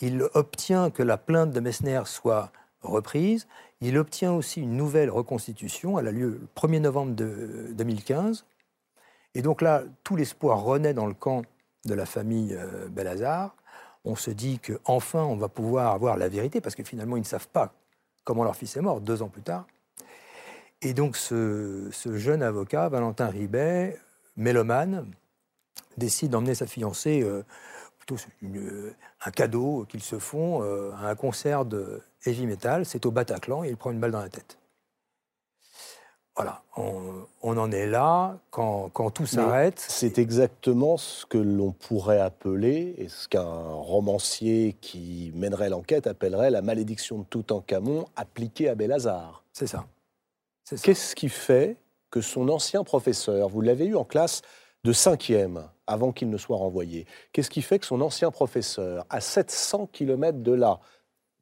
[0.02, 2.52] il obtient que la plainte de Messner soit
[2.82, 3.48] reprise,
[3.82, 8.46] il obtient aussi une nouvelle reconstitution, elle a lieu le 1er novembre de 2015.
[9.36, 11.44] Et donc là, tout l'espoir renaît dans le camp
[11.86, 13.56] de la famille euh, Belazar
[14.10, 17.26] on se dit qu'enfin on va pouvoir avoir la vérité, parce que finalement ils ne
[17.26, 17.74] savent pas
[18.24, 19.66] comment leur fils est mort deux ans plus tard.
[20.82, 23.98] Et donc ce, jeune avocat, Valentin Ribet,
[24.38, 25.08] mélomane,
[25.98, 27.44] décide d'emmener sa fiancée, euh,
[27.98, 28.94] plutôt euh,
[29.26, 33.64] un cadeau qu'ils se font euh, à un concert de heavy metal, c'est au Bataclan,
[33.64, 34.59] et il prend une balle dans la tête.
[36.40, 39.78] Voilà, on, en est là quand, tout s'arrête.
[39.78, 46.50] C'est exactement ce que l'on pourrait appeler, et ce qu'un romancier qui mènerait l'enquête appellerait
[46.50, 49.44] la malédiction de Toutankhamon appliquée à Bélazar.
[49.52, 49.86] C'est ça.
[50.82, 51.76] Qu'est-ce qui fait
[52.10, 54.42] que son ancien professeur, vous l'avez eu en classe
[54.86, 59.20] de cinquième, avant qu'il ne soit renvoyé, qu'est-ce qui fait que son ancien professeur, à
[59.20, 60.80] 700 km de là,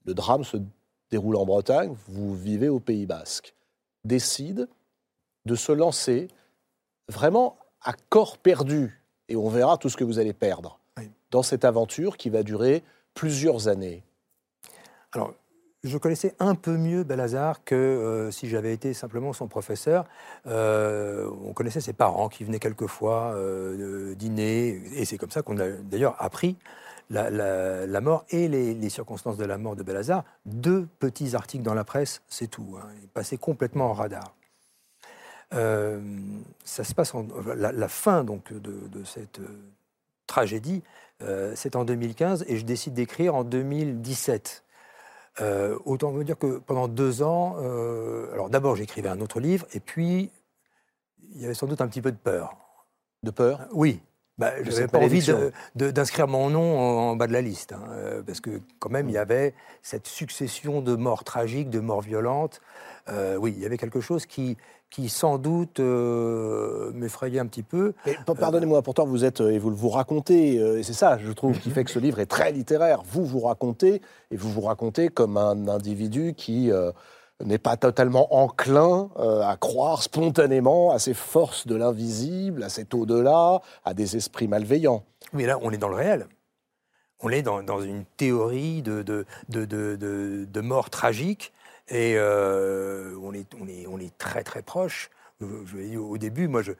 [0.05, 0.57] le drame se
[1.11, 3.53] déroule en Bretagne, vous vivez au Pays Basque,
[4.03, 4.67] décide
[5.47, 6.27] de se lancer
[7.09, 10.79] vraiment à corps perdu, et on verra tout ce que vous allez perdre,
[11.31, 12.83] dans cette aventure qui va durer
[13.15, 14.03] plusieurs années.
[15.13, 15.33] Alors,
[15.83, 20.05] je connaissais un peu mieux Balazar que euh, si j'avais été simplement son professeur.
[20.47, 25.59] Euh, on connaissait ses parents qui venaient quelquefois euh, dîner, et c'est comme ça qu'on
[25.59, 26.57] a d'ailleurs appris
[27.09, 30.23] la, mort et les, circonstances de la mort de Balazar.
[30.45, 32.75] Deux petits articles dans la presse, c'est tout.
[32.77, 32.87] Hein.
[33.01, 34.36] Il passait complètement en radar.
[35.53, 35.99] Euh,
[36.65, 37.25] ça se passe en,
[37.55, 39.47] la, fin donc de, cette euh,
[40.25, 40.83] tragédie,
[41.21, 44.63] euh, c'est en 2015 et je décide d'écrire en 2017.
[45.85, 47.57] autant vous dire que pendant deux ans,
[48.33, 50.31] alors d'abord j'écrivais un autre livre et puis
[51.33, 52.57] il y avait sans doute un petit peu de peur.
[53.23, 53.67] De peur?
[53.71, 54.01] Oui.
[54.37, 55.25] Bah, je n'avais pas envie
[55.75, 59.17] d'inscrire mon nom en, bas de la liste, hein, parce que quand même il y
[59.17, 62.61] avait cette succession de morts tragiques, de morts violentes.
[63.39, 64.57] Oui, il y avait quelque chose qui,
[64.89, 67.93] qui sans doute euh, m'effrayait un petit peu.
[68.25, 71.71] Pardonnez-moi, pourtant vous êtes, et vous vous racontez, euh, et c'est ça, je trouve, qui
[71.71, 73.01] fait que ce livre est très littéraire.
[73.05, 74.01] Vous vous racontez,
[74.31, 76.91] et vous vous racontez comme un individu qui euh,
[77.43, 83.61] n'est pas totalement enclin à croire spontanément à ces forces de l'invisible, à cet au-delà,
[83.85, 85.03] à des esprits malveillants.
[85.33, 86.27] Mais là, on est dans le réel.
[87.19, 91.51] On est dans, une théorie de, de, de, de mort tragique
[91.89, 95.09] et euh, on, est, on, est, on est très très proche.
[95.39, 96.71] Je, au début, moi, je,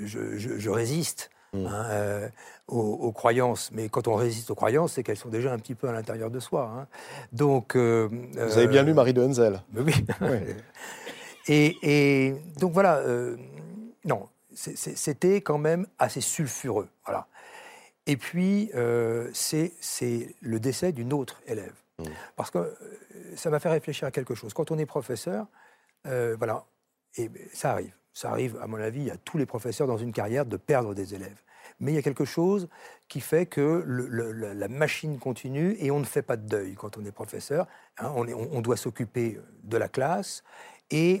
[0.00, 1.66] je, je résiste mmh.
[1.66, 2.28] hein, euh,
[2.66, 3.70] aux, croyances.
[3.72, 6.30] Mais quand on résiste aux croyances, c'est qu'elles sont déjà un petit peu à l'intérieur
[6.30, 6.72] de soi.
[6.74, 6.86] Hein.
[7.32, 9.60] Donc, euh, Vous avez bien lu Marie de Henzel.
[9.76, 9.94] Oui.
[11.48, 13.02] et, et, donc voilà,
[14.04, 16.88] non, c'était quand même assez sulfureux.
[17.04, 17.26] Voilà.
[18.06, 18.70] Et puis,
[19.32, 19.72] c'est
[20.40, 21.74] le décès d'une autre élève.
[21.98, 22.04] Mmh.
[22.36, 22.74] Parce que
[23.36, 24.52] ça m'a fait réfléchir à quelque chose.
[24.54, 25.46] Quand on est professeur,
[26.06, 26.64] euh, voilà,
[27.16, 27.94] et ça arrive.
[28.12, 31.14] Ça arrive, à mon avis, à tous les professeurs dans une carrière de perdre des
[31.14, 31.42] élèves.
[31.80, 32.68] Mais il y a quelque chose
[33.08, 37.04] qui fait que la machine continue et on ne fait pas de deuil quand on
[37.04, 37.66] est professeur.
[37.98, 38.12] Hein.
[38.16, 40.42] on, doit s'occuper de la classe
[40.90, 41.20] et,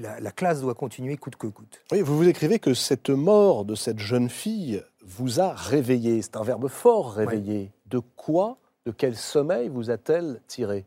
[0.00, 1.82] la, la, classe doit continuer coûte que coûte.
[1.90, 6.22] Oui, vous vous écrivez que cette mort de cette jeune fille vous a réveillé.
[6.22, 7.72] C'est un verbe fort, réveillé.
[7.86, 10.84] De quoi de quel sommeil vous a-t-elle tiré?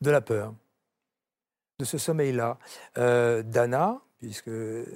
[0.00, 0.54] De la peur.
[1.78, 2.58] De ce sommeil-là.
[2.98, 4.50] Euh, Dana, puisque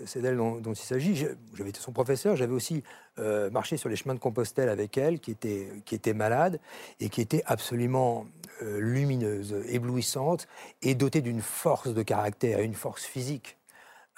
[0.05, 2.84] c'est d'elle dont, il s'agit, j'avais été son professeur, j'avais aussi
[3.18, 6.61] euh, marché sur les chemins de Compostelle avec elle, qui était, qui était malade
[7.01, 8.26] et qui était absolument
[8.62, 10.47] euh, lumineuse, éblouissante
[10.82, 13.59] et dotée d'une force de caractère, une force physique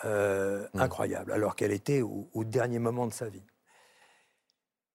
[0.05, 0.09] mmh.
[0.75, 3.43] incroyable, alors qu'elle était au, dernier moment de sa vie.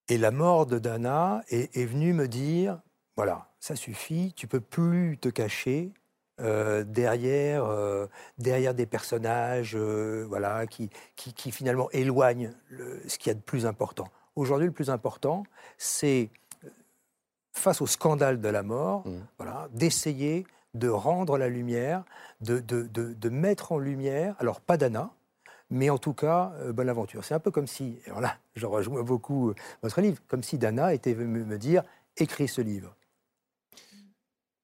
[0.08, 2.80] Et la mort de Dana est venue me dire,
[3.16, 4.32] voilà, ça suffit.
[4.34, 5.92] Tu peux plus te cacher
[6.40, 8.06] euh, derrière, euh,
[8.38, 12.50] derrière des personnages euh, voilà, qui, qui, finalement éloignent
[13.06, 14.08] ce qu'il y a de plus important.
[14.34, 15.44] Aujourd'hui, le plus important,
[15.78, 16.30] c'est,
[17.52, 19.12] face au scandale de la mort, mmh.
[19.38, 20.44] voilà, d'essayer
[20.74, 22.02] de rendre la lumière,
[22.40, 25.10] de, de, de, mettre en lumière, alors pas d'Anna,
[25.70, 27.24] mais en tout cas, bonne aventure.
[27.24, 29.54] C'est un peu comme si, alors là, je rejoins beaucoup
[29.84, 31.84] votre livre, comme si Dana était venue me dire,
[32.16, 32.92] écris ce livre.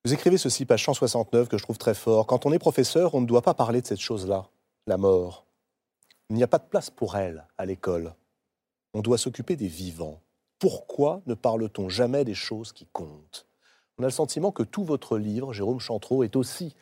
[0.07, 2.27] Vous écrivez ceci, page 169, que je trouve très fort.
[2.27, 4.49] Quand on est professeur, on ne doit pas parler de cette chose-là,
[4.87, 5.45] la mort.
[6.31, 8.15] Il n'y a pas de place pour elle à l'école.
[8.95, 10.23] On doit s'occuper des vivants.
[10.59, 13.47] Pourquoi ne parle-t-on jamais des choses qui comptent?
[13.99, 16.75] On a le sentiment que tout votre livre, Jérôme Chantreau, est aussi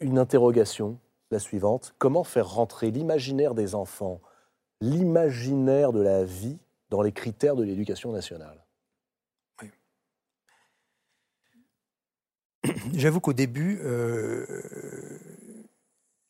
[0.00, 0.98] une interrogation,
[1.30, 1.94] la suivante.
[1.98, 4.20] Comment faire rentrer l'imaginaire des enfants,
[4.80, 6.58] l'imaginaire de la vie
[6.90, 8.63] dans les critères de l'éducation nationale?
[12.94, 14.46] J'avoue qu'au début, euh,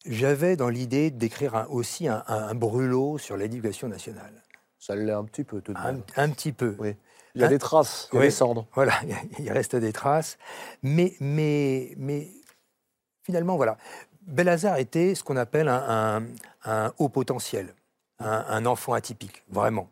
[0.07, 4.42] j'avais dans l'idée d'écrire aussi un, brûlot sur l'éducation nationale.
[4.78, 6.03] Ça l'est un petit peu, tout de même.
[6.16, 6.76] Un, petit peu.
[6.78, 6.95] Oui.
[7.34, 8.66] Il y a des traces, il y a des cendres.
[8.74, 8.95] Voilà,
[9.38, 10.38] il reste des traces.
[10.82, 12.28] Mais, mais, mais
[13.22, 13.76] finalement, voilà.
[14.26, 16.22] Belazar était ce qu'on appelle un,
[16.99, 17.74] haut potentiel,
[18.18, 19.90] un, enfant atypique, vraiment.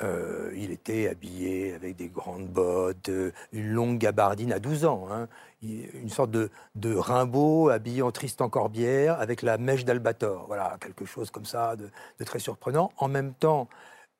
[0.00, 5.06] Euh, il était habillé avec des grandes bottes, euh, une longue gabardine à 12 ans,
[5.10, 5.28] hein.
[5.62, 10.46] une sorte de, de, Rimbaud habillé en Tristan Corbière avec la mèche d'Albator.
[10.46, 11.90] Voilà, quelque chose comme ça de,
[12.24, 12.90] très surprenant.
[12.96, 13.68] En même temps,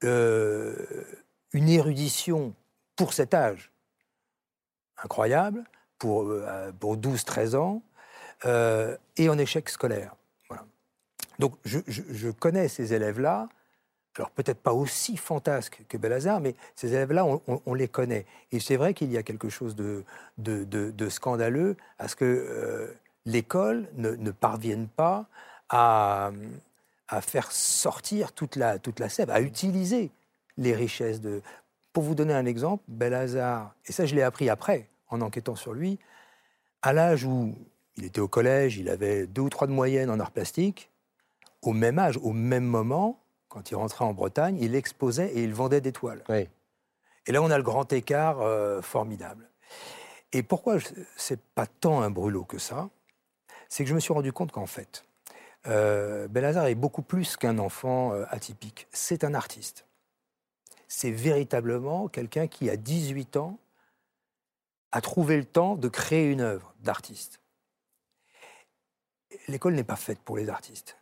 [0.04, 0.76] euh,
[1.52, 2.54] une érudition
[2.94, 3.72] pour cet âge
[5.02, 5.64] incroyable,
[5.98, 6.32] pour,
[6.78, 7.82] pour 12-13 ans,
[9.16, 10.14] et en échec scolaire.
[11.38, 13.48] Donc je connais ces élèves-là
[14.16, 18.26] alors peut-être pas aussi fantasque que Belazar, mais ces élèves-là, on, les connaît.
[18.50, 22.92] Et c'est vrai qu'il y a quelque chose de, scandaleux à ce que euh,
[23.24, 25.26] l'école ne, parvienne pas
[25.70, 26.30] à,
[27.22, 30.10] faire sortir toute la, toute la sève, à utiliser
[30.58, 31.42] les richesses de...
[31.92, 35.74] Pour vous donner un exemple, Belazar, et ça je l'ai appris après, en enquêtant sur
[35.74, 35.98] lui,
[36.80, 37.54] à l'âge où
[37.96, 40.90] il était au collège, il avait deux ou trois de moyenne en art plastique,
[41.60, 43.21] au même âge, au même moment,
[43.52, 46.24] quand il rentrait en Bretagne, il exposait et il vendait des toiles.
[46.30, 49.48] Et là, on a le grand écart euh, formidable.
[50.32, 50.78] Et pourquoi
[51.16, 52.88] c'est pas tant un brûlot que ça?
[53.68, 55.04] C'est que je me suis rendu compte qu'en fait,
[55.66, 58.88] euh, Belazar est beaucoup plus qu'un enfant euh, atypique.
[58.90, 59.84] C'est un artiste.
[60.88, 63.58] C'est véritablement quelqu'un qui, à 18 ans,
[64.92, 67.40] a trouvé le temps de créer une œuvre d'artiste.
[69.48, 70.96] L'école n'est pas faite pour les artistes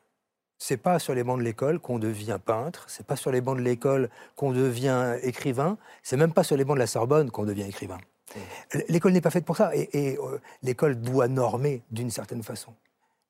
[0.61, 3.57] c'est pas sur les bancs de l'école qu'on devient peintre, c'est pas sur les bancs
[3.57, 7.47] de l'école qu'on devient écrivain, c'est même pas sur les bancs de la Sorbonne qu'on
[7.47, 7.97] devient écrivain.
[7.97, 8.79] Mmh.
[8.91, 12.75] L'école n'est pas faite pour ça, et, euh, l'école doit normer d'une certaine façon.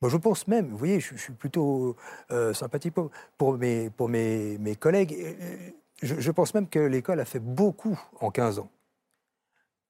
[0.02, 1.96] Moi, je pense même, vous voyez, je, suis plutôt
[2.32, 2.94] euh, sympathique
[3.38, 5.14] pour, mes, pour mes, mes collègues.
[6.02, 8.70] Je, pense même que l'école a fait beaucoup en 15 ans.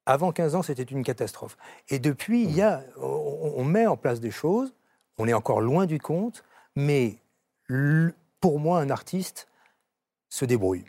[0.05, 1.57] Avant 15 ans, c'était une catastrophe.
[1.89, 4.75] Et depuis, il y a, on met en place des choses,
[5.17, 6.43] on est encore loin du compte,
[6.75, 7.19] mais
[8.41, 9.49] pour moi, un artiste
[10.29, 10.85] se débrouille.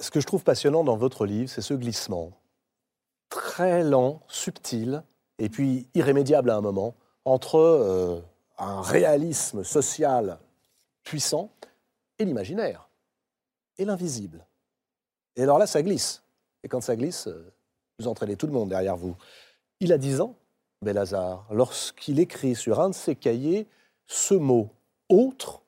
[0.00, 2.32] Ce que je trouve passionnant dans votre livre, c'est ce glissement.
[3.30, 5.02] Très lent, subtil,
[5.38, 6.94] et puis irrémédiable à un moment,
[7.24, 8.20] entre euh,
[8.58, 10.38] un réalisme social
[11.02, 11.50] puissant
[12.18, 12.88] et l'imaginaire,
[13.78, 14.46] et l'invisible.
[15.36, 16.22] Et alors là, ça glisse.
[16.62, 17.52] Et quand ça glisse, euh,
[17.98, 19.16] vous entraînez tout le monde derrière vous.
[19.80, 20.36] Il a 10 ans,
[20.84, 23.66] Belazar, lorsqu'il écrit sur un de ses cahiers
[24.06, 24.70] ce mot
[25.08, 25.62] autre,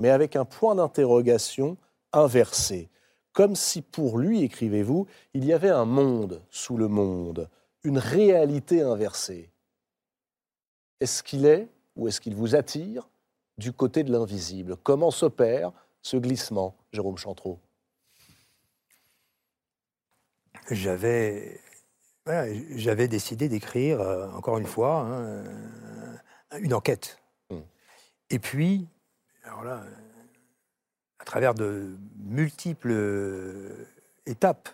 [0.00, 1.76] mais avec un point d'interrogation
[2.12, 2.88] inversé,
[3.32, 7.48] comme si pour lui, écrivez-vous, il y avait un monde sous le monde,
[7.84, 9.50] une réalité inversée.
[11.00, 13.08] Est-ce qu'il est, ou est-ce qu'il vous attire,
[13.56, 14.76] du côté de l'invisible?
[14.82, 17.58] Comment s'opère ce glissement, Jérôme Chantreau?
[20.70, 21.60] J'avais
[22.76, 25.44] j'avais décidé d'écrire, euh, encore une fois, hein, euh,
[26.60, 27.18] une enquête.
[27.50, 27.56] Mmh.
[28.30, 28.88] Et puis,
[29.44, 29.82] alors là,
[31.18, 33.86] à travers de multiples euh,
[34.26, 34.68] étapes,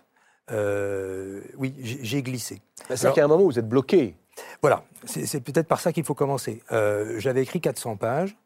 [1.56, 2.60] oui, j'ai glissé.
[2.86, 4.14] C'est-à-dire qu'à un moment, vous êtes bloqué.
[4.60, 6.62] Voilà, c'est peut-être par ça qu'il faut commencer.
[7.16, 8.36] J'avais écrit 400 pages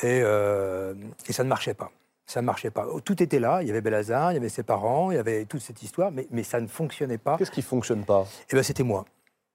[0.00, 1.90] et, et ça ne marchait pas
[2.30, 2.86] ça ne marchait pas.
[3.04, 5.44] Tout était là, il y avait Belazar, il y avait ses parents, il y avait
[5.46, 7.36] toute cette histoire, mais, mais ça ne fonctionnait pas.
[7.36, 8.26] Qu'est-ce qui ne fonctionne pas?
[8.50, 9.04] Eh bien, c'était moi.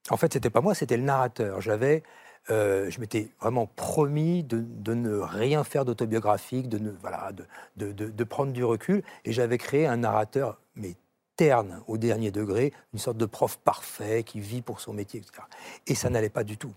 [0.10, 1.62] En fait, c'était pas moi, c'était le narrateur.
[1.62, 2.04] J'avais,
[2.50, 7.92] euh, je m'étais vraiment promis de, de, ne rien faire d'autobiographique, de, ne, voilà, de,
[7.94, 10.96] de, de, prendre du recul, et j'avais créé un narrateur, mais
[11.38, 15.44] terne au dernier degré, une sorte de prof parfait qui vit pour son métier, etc.
[15.88, 16.74] Et ça n'allait pas du tout.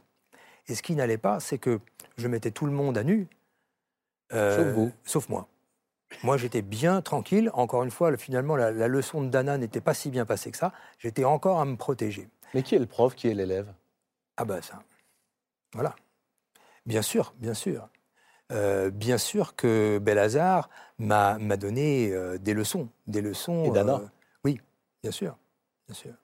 [0.69, 1.81] Et ce qui n'allait pas, c'est que
[2.17, 3.27] je mettais tout le monde à nu.
[4.33, 4.93] Euh, sauf vous.
[5.05, 5.49] Sauf moi.
[6.23, 7.51] Moi, j'étais bien tranquille.
[7.55, 10.73] Encore une fois, finalement, la, leçon de Dana n'était pas si bien passée que ça.
[10.99, 12.29] J'étais encore à me protéger.
[12.55, 13.73] Mais qui est le prof, qui est l'élève?
[14.37, 14.83] Ah ben ça.
[15.75, 15.95] Voilà.
[16.87, 17.89] Bien sûr, bien sûr.
[18.51, 22.89] Euh, bien sûr que Belazar m'a donné euh, des leçons.
[23.07, 23.65] Des leçons.
[23.65, 23.97] Et Dana?
[23.97, 24.07] euh,
[24.45, 24.61] Oui,
[25.03, 25.37] bien sûr.
[25.87, 26.15] Bien sûr.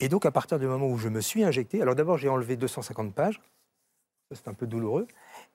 [0.00, 2.56] Et donc, à partir du moment où je me suis injecté, alors d'abord, j'ai enlevé
[2.56, 3.40] 250 pages.
[4.32, 5.06] C'est un peu douloureux.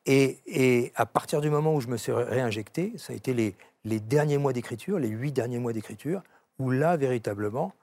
[0.08, 4.38] Et, à partir du moment où je me suis réinjecté, ça a été les, derniers
[4.38, 6.24] mois d'écriture, les huit derniers mois d'écriture,
[6.60, 7.74] où là, véritablement,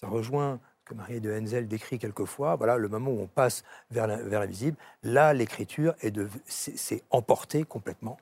[0.00, 3.64] ça rejoint ce que Marie de Henzel décrit quelquefois, voilà, le moment où on passe
[3.90, 5.94] vers l'invisible, là, l'écriture
[6.46, 8.16] s'est emportée complètement,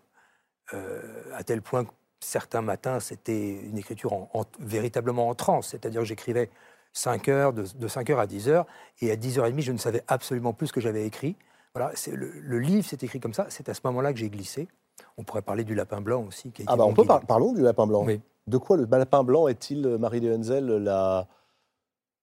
[0.74, 1.00] euh,
[1.32, 6.06] à tel point que certains matins, c'était une écriture en, véritablement en transe, c'est-à-dire que
[6.06, 6.50] j'écrivais
[6.92, 8.66] 5 heures, de, 5 heures à 10 heures,
[9.00, 11.36] et à 10h30, je ne savais absolument plus ce que j'avais écrit.
[11.74, 14.68] Voilà, le, le livre s'est écrit comme ça, c'est à ce moment-là que j'ai glissé.
[15.16, 16.52] On pourrait parler du lapin blanc aussi.
[16.66, 18.06] ah bah on peut parlons du lapin blanc.
[18.46, 21.28] De quoi le lapin blanc est-il, Marie de Henzel, la,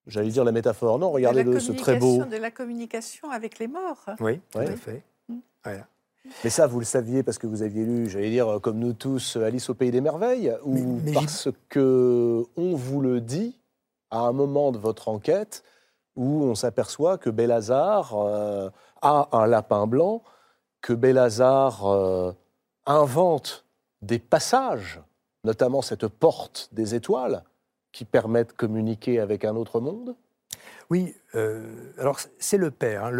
[0.06, 1.00] j'allais dire la métaphore?
[1.00, 2.24] Non, regardez-le, ce très beau.
[2.26, 4.06] De la communication avec les morts.
[4.20, 5.04] Oui, tout à fait.
[5.30, 5.39] Mm.
[6.43, 9.38] Mais ça, vous le saviez parce que vous aviez lu, j'allais dire, comme nous tous,
[9.38, 13.58] Alice au pays des merveilles, ou parce que on vous le dit
[14.12, 15.64] à un moment de votre enquête
[16.16, 18.70] où on s'aperçoit que Bélazar euh,
[19.02, 20.24] a un lapin blanc,
[20.82, 22.32] que Bélazar euh,
[22.86, 23.66] invente
[24.02, 25.02] des passages,
[25.43, 27.43] notamment cette porte des étoiles,
[27.91, 30.16] qui permet de communiquer avec un autre monde
[30.89, 33.06] Oui, euh, alors c'est le père.
[33.06, 33.12] Hein,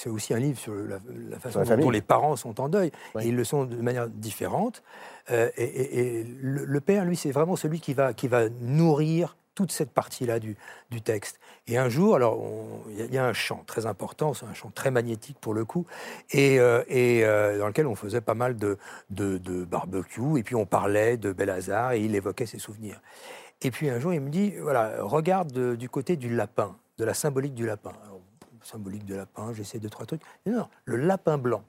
[0.00, 0.98] c'est aussi un livre sur la,
[1.38, 2.90] façon dont, les parents sont en deuil.
[3.20, 4.82] Et ils le sont de manière différente.
[5.30, 9.90] Euh, et, le, père, lui, c'est vraiment celui qui va, qui va nourrir toute cette
[9.90, 10.56] partie-là du,
[10.90, 11.38] du, texte.
[11.66, 12.42] Et un jour, alors,
[12.88, 15.86] il y, a un chant très important, c'est un chant très magnétique pour le coup,
[16.32, 18.78] et, euh, euh, dans lequel on faisait pas mal de,
[19.10, 23.00] de, barbecue, et puis on parlait de Belazar, et il évoquait ses souvenirs.
[23.62, 27.14] Et puis un jour, il me dit, voilà, regarde du côté du lapin, de la
[27.14, 27.92] symbolique du lapin.
[28.62, 30.22] symbolique du lapin, j'essaie deux, trois trucs.
[30.46, 31.62] Non, le lapin blanc.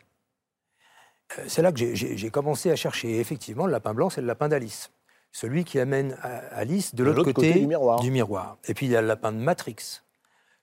[1.37, 3.19] Euh, c'est là que j'ai commencé à chercher.
[3.19, 4.91] effectivement, le lapin blanc, c'est le lapin d'Alice
[5.31, 6.17] celui qui amène
[6.51, 7.67] Alice de, l'autre côté, du,
[8.11, 8.57] miroir.
[8.67, 10.01] Et puis il y a le lapin de Matrix.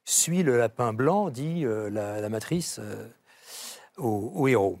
[0.05, 3.07] Suit le lapin blanc, dit euh, la, matrice euh,
[3.97, 4.79] au, héros.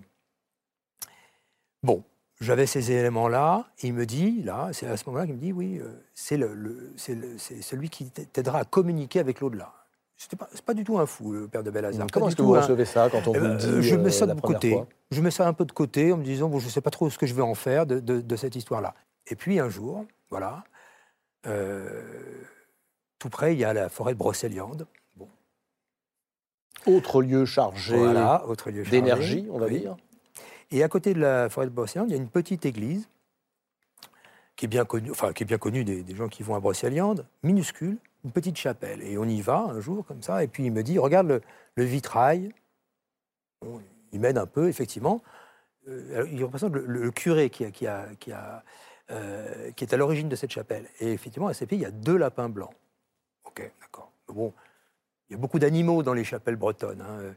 [1.83, 2.03] Bon,
[2.41, 3.67] j'avais ces éléments-là.
[3.83, 6.93] Il me dit, là, c'est à ce moment-là qu'il me dit, oui, euh, c'est le,
[6.97, 9.73] celui qui t'aidera à communiquer avec l'au-delà.
[10.17, 12.07] Ce pas, pas du tout un fou, le père de Belazar.
[12.11, 14.25] Comment est-ce que vous recevez ça quand on eh vous ben, dit Je mets ça
[14.25, 14.77] de côté.
[15.11, 16.89] Je mets ça un peu de côté en me disant, bon, je ne sais pas
[16.89, 18.93] trop ce que je vais en faire de, de cette histoire-là.
[19.29, 20.63] Et puis un jour, voilà,
[21.45, 22.43] euh,
[23.19, 24.87] tout près, il y a la forêt de Brocéliande.
[25.15, 25.27] Bon.
[26.85, 28.43] Autre lieu chargé voilà,
[28.89, 29.95] d'énergie, on va dire.
[30.71, 33.07] Et à côté de la forêt de Brocéliande, il y a une petite église
[34.55, 37.25] qui est bien connue, enfin, qui est bien connue des, gens qui vont à Brocéliande,
[37.43, 39.01] minuscule, une petite chapelle.
[39.03, 41.41] Et on y va un jour comme ça, et puis il me dit, regarde
[41.75, 42.53] le, vitrail.
[44.11, 45.21] il m'aide un peu, effectivement.
[45.87, 48.63] Euh, il représente le, curé qui qui a, qui a
[49.11, 50.85] euh, qui est à l'origine de cette chapelle.
[50.99, 52.73] Et effectivement, à pays, il y a deux lapins blancs.
[53.45, 54.11] Ok, d'accord.
[54.27, 54.53] Bon,
[55.29, 57.01] il y a beaucoup d'animaux dans les chapelles bretonnes.
[57.01, 57.33] Hein.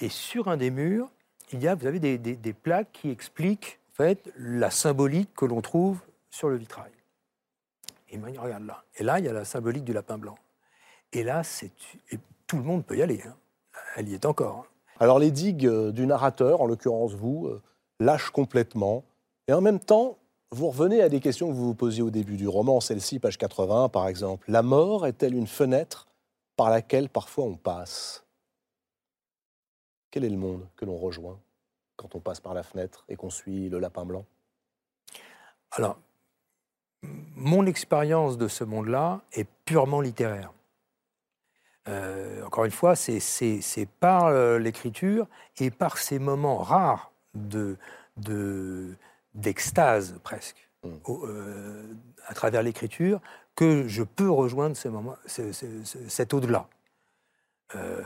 [0.00, 1.08] Et sur un des murs,
[1.52, 5.60] il y a, vous avez des, plaques qui expliquent en fait, la symbolique que l'on
[5.60, 6.90] trouve sur le vitrail.
[8.10, 8.84] Et regarde là.
[8.96, 10.36] Et là, il y a la symbolique du lapin blanc.
[11.12, 11.70] Et là, c'est
[12.46, 13.22] tout le monde peut y aller.
[13.26, 13.34] Hein.
[13.96, 14.66] Elle y est encore.
[14.66, 14.72] Hein.
[15.00, 17.62] Alors les digues euh, du narrateur, en l'occurrence vous, euh,
[18.00, 19.04] lâchent complètement.
[19.48, 20.18] Et en même temps,
[20.52, 23.38] vous revenez à des questions que vous vous posiez au début du roman, celle-ci, page
[23.38, 24.44] 80 par exemple.
[24.50, 26.06] La mort est-elle une fenêtre
[26.56, 28.24] par laquelle parfois on passe?
[30.10, 31.38] Quel est le monde que l'on rejoint
[31.96, 34.26] quand on passe par la fenêtre et qu'on suit le lapin blanc?
[35.70, 35.98] Alors,
[37.34, 40.52] mon expérience de ce monde-là est purement littéraire.
[41.88, 45.26] Euh, encore une fois, c'est par euh, l'écriture
[45.58, 47.76] et par ces moments rares de,
[48.18, 48.94] de,
[49.34, 50.88] d'extase presque mm.
[51.08, 51.82] euh,
[52.26, 53.20] à travers l'écriture
[53.54, 56.66] que je peux rejoindre ces moments, cet au-delà.
[57.74, 58.02] Euh,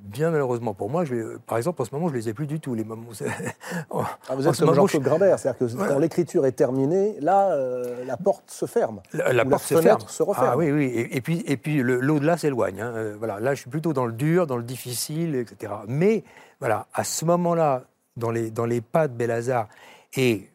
[0.00, 2.46] bien malheureusement pour moi, je par exemple, en ce moment, je ne les ai plus
[2.46, 3.08] du tout, les moments.
[3.92, 8.16] Ah, vous êtes comme Jean-Claude Grimbert, c'est-à-dire que quand l'écriture est terminée, là, euh, la
[8.16, 9.00] porte se ferme.
[9.12, 10.00] La, porte se, ferme.
[10.06, 10.48] se referme.
[10.50, 11.08] Ah oui, oui.
[11.10, 12.80] Et, puis, et puis l'au-delà s'éloigne.
[12.80, 13.14] Hein.
[13.18, 15.72] Voilà, là, je suis plutôt dans le dur, dans le difficile, etc.
[15.86, 16.24] Mais
[16.60, 17.82] voilà, à ce moment-là,
[18.16, 19.68] dans les, dans les pas de Bélazar,
[20.16, 20.48] et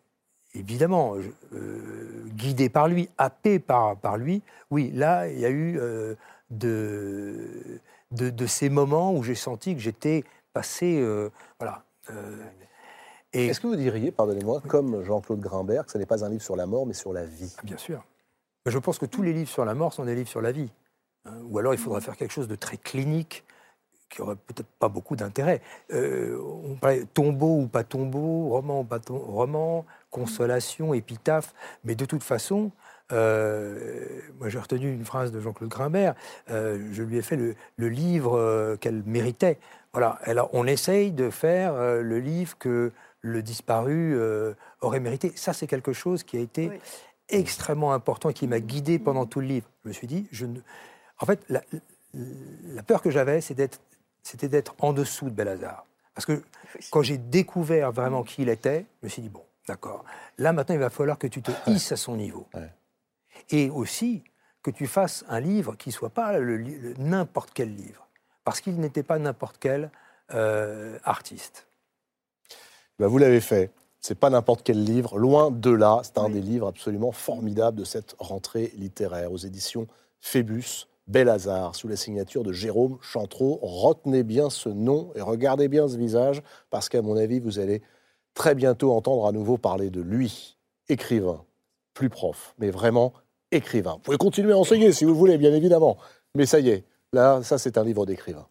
[0.53, 1.15] évidemment,
[1.53, 4.41] euh, guidé par lui, happé par, par lui,
[4.71, 6.15] oui, là, il y a eu euh,
[6.49, 7.79] de,
[8.11, 10.23] de, ces moments où j'ai senti que j'étais
[10.53, 10.99] passé.
[10.99, 11.29] Euh,
[11.59, 11.83] voilà.
[13.33, 16.55] Est-ce que vous diriez, pardonnez-moi, comme Jean-Claude Grimbert, que ce n'est pas un livre sur
[16.55, 18.03] la mort, mais sur la vie Bien sûr.
[18.65, 20.69] Je pense que tous les livres sur la mort sont des livres sur la vie.
[21.25, 21.33] Hein.
[21.49, 23.43] ou alors il faudrait faire quelque chose de très clinique,
[24.09, 25.61] qui aurait peut-être pas beaucoup d'intérêt.
[25.91, 31.53] on parlait tombeau ou pas tombeau, roman ou pas roman, consolation, épitaphe.
[31.83, 32.71] Mais de toute façon,
[33.11, 36.13] euh, moi j'ai retenu une phrase de Jean-Claude Grimbert,
[36.51, 37.55] euh, je lui ai fait le,
[37.89, 39.57] livre euh, qu'elle méritait.
[39.93, 42.91] Voilà, alors on essaye de faire le livre que
[43.21, 44.15] le disparu
[44.81, 45.31] aurait mérité.
[45.35, 46.69] Ça, c'est quelque chose qui a été
[47.27, 49.67] extrêmement important qui m'a guidé pendant tout le livre.
[49.83, 50.59] Je me suis dit, je ne...
[51.19, 51.63] en fait, la,
[52.13, 55.87] la peur que j'avais, c'était d'être en dessous de Belazar.
[56.13, 56.43] Parce que
[56.91, 60.03] quand j'ai découvert vraiment qui il était, je me suis dit, bon, d'accord,
[60.37, 62.47] là maintenant, il va falloir que tu te hisses à son niveau.
[63.51, 64.23] Et aussi
[64.63, 66.39] que tu fasses un livre qui ne soit pas
[66.97, 68.07] n'importe quel livre.
[68.43, 69.91] Parce qu'il n'était pas n'importe quel
[70.33, 71.67] euh, artiste.
[72.97, 73.71] Ben vous l'avez fait.
[74.01, 76.01] C'est pas n'importe quel livre, loin de là.
[76.03, 79.87] C'est un des livres absolument formidables de cette rentrée littéraire aux éditions
[80.19, 80.87] Phébus.
[81.07, 81.31] Bel
[81.73, 83.59] sous la signature de Jérôme Chantreau.
[83.61, 87.81] Retenez bien ce nom et regardez bien ce visage, parce qu'à mon avis, vous allez
[88.39, 90.55] très bientôt entendre à nouveau parler de lui,
[90.87, 91.43] écrivain,
[91.93, 93.11] plus prof, mais vraiment
[93.51, 93.95] écrivain.
[93.95, 95.97] Vous pouvez continuer à enseigner si vous voulez, bien évidemment,
[96.35, 98.47] mais ça y est, là, ça c'est un livre d'écrivain.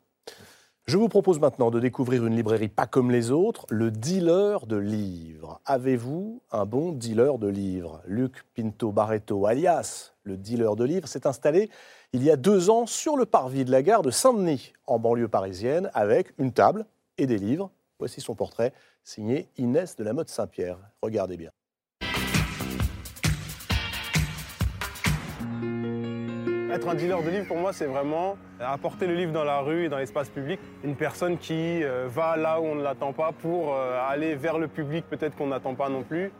[0.84, 4.76] Je vous propose maintenant de découvrir une librairie pas comme les autres, le dealer de
[4.76, 5.59] livres.
[5.64, 8.03] Avez-vous un bon dealer de livres?
[8.07, 11.70] Luc Pinto Barreto, alias le dealer de livres, s'est installé
[12.12, 15.28] il y a deux ans sur le parvis de la gare de Saint-Denis, en banlieue
[15.28, 16.84] parisienne, avec une table
[17.16, 17.70] et des livres.
[17.99, 18.72] Voici son portrait,
[19.09, 20.76] signé Inès de la Motte Saint-Pierre.
[21.00, 21.50] Regardez bien.
[26.70, 29.86] Être un dealer de livres, pour moi, c'est vraiment apporter le livre dans la rue
[29.86, 30.61] et dans l'espace public.
[30.84, 34.59] Une personne qui euh, va là où on ne l'attend pas pour euh, aller vers
[34.59, 36.30] le public peut-être qu'on n'attend pas non plus.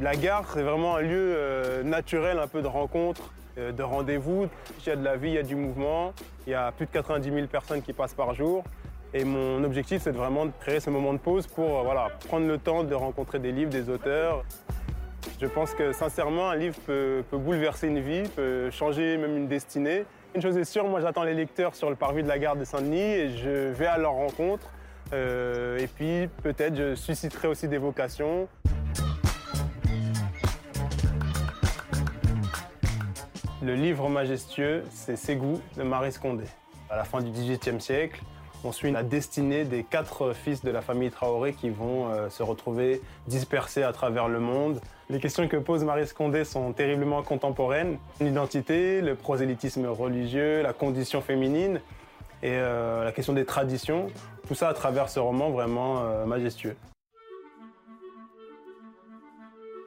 [0.00, 4.48] La gare, c'est vraiment un lieu euh, naturel, un peu de rencontre, de rendez-vous.
[4.78, 6.12] Il y a de la vie, il y a du mouvement.
[6.46, 8.62] Il y a plus de 90 000 personnes qui passent par jour.
[9.14, 12.46] Et mon objectif, c'est vraiment de créer ce moment de pause pour euh, voilà, prendre
[12.46, 14.44] le temps de rencontrer des livres, des auteurs.
[15.40, 20.04] Je pense que sincèrement, un livre peut, bouleverser une vie, peut changer même une destinée.
[20.34, 22.64] Une chose est sûre, moi j'attends les lecteurs sur le parvis de la gare de
[22.64, 24.66] Saint-Denis et je vais à leur rencontre.
[25.12, 28.46] et puis peut-être je susciterai aussi des vocations.
[33.62, 36.44] Le livre majestueux, c'est Ségou de Marie Scondé.
[36.90, 38.22] À la fin du XVIIIe siècle,
[38.64, 42.42] on suit la destinée des quatre fils de la famille Traoré qui vont euh, se
[42.42, 44.80] retrouver dispersés à travers le monde.
[45.10, 47.98] Les questions que pose Marie Scondé sont terriblement contemporaines.
[48.20, 51.80] L'identité, le prosélytisme religieux, la condition féminine
[52.42, 54.08] et euh, la question des traditions.
[54.48, 56.76] Tout ça à travers ce roman vraiment euh, majestueux.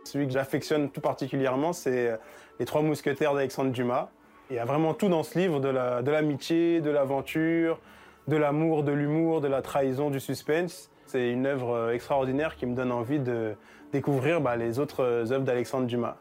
[0.05, 2.17] Celui que j'affectionne tout particulièrement, c'est
[2.59, 4.09] les Trois Mousquetaires d'Alexandre Dumas.
[4.49, 7.79] Il y a vraiment tout dans ce livre, de l'amitié, de l'aventure,
[8.27, 10.89] de l'amour, de l'humour, de la trahison, du suspense.
[11.11, 13.55] C'est une œuvre euh, extraordinaire qui me donne envie de
[13.91, 16.15] découvrir bah, les autres euh, œuvres d'Alexandre Dumas.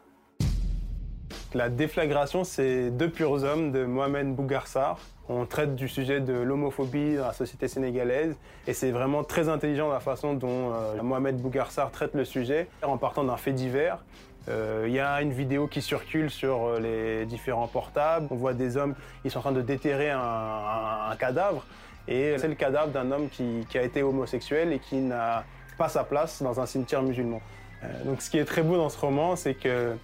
[1.53, 4.99] La déflagration, c'est Deux purs hommes de Mohamed Bougarsar.
[5.29, 8.35] On traite du sujet de l'homophobie dans la société sénégalaise
[8.67, 12.97] et c'est vraiment très intelligent la façon dont euh, Mohamed Bougarsar traite le sujet en
[12.97, 14.03] partant d'un fait divers
[14.47, 18.27] il y a une vidéo qui circule sur les différents portables.
[18.31, 21.63] On voit des hommes, ils sont en train de déterrer un, cadavre.
[22.07, 25.43] Et c'est le cadavre d'un homme qui, a été homosexuel et qui n'a
[25.77, 27.41] pas sa place dans un cimetière musulman.
[27.83, 29.95] Euh, donc ce qui est très beau dans ce roman, c'est que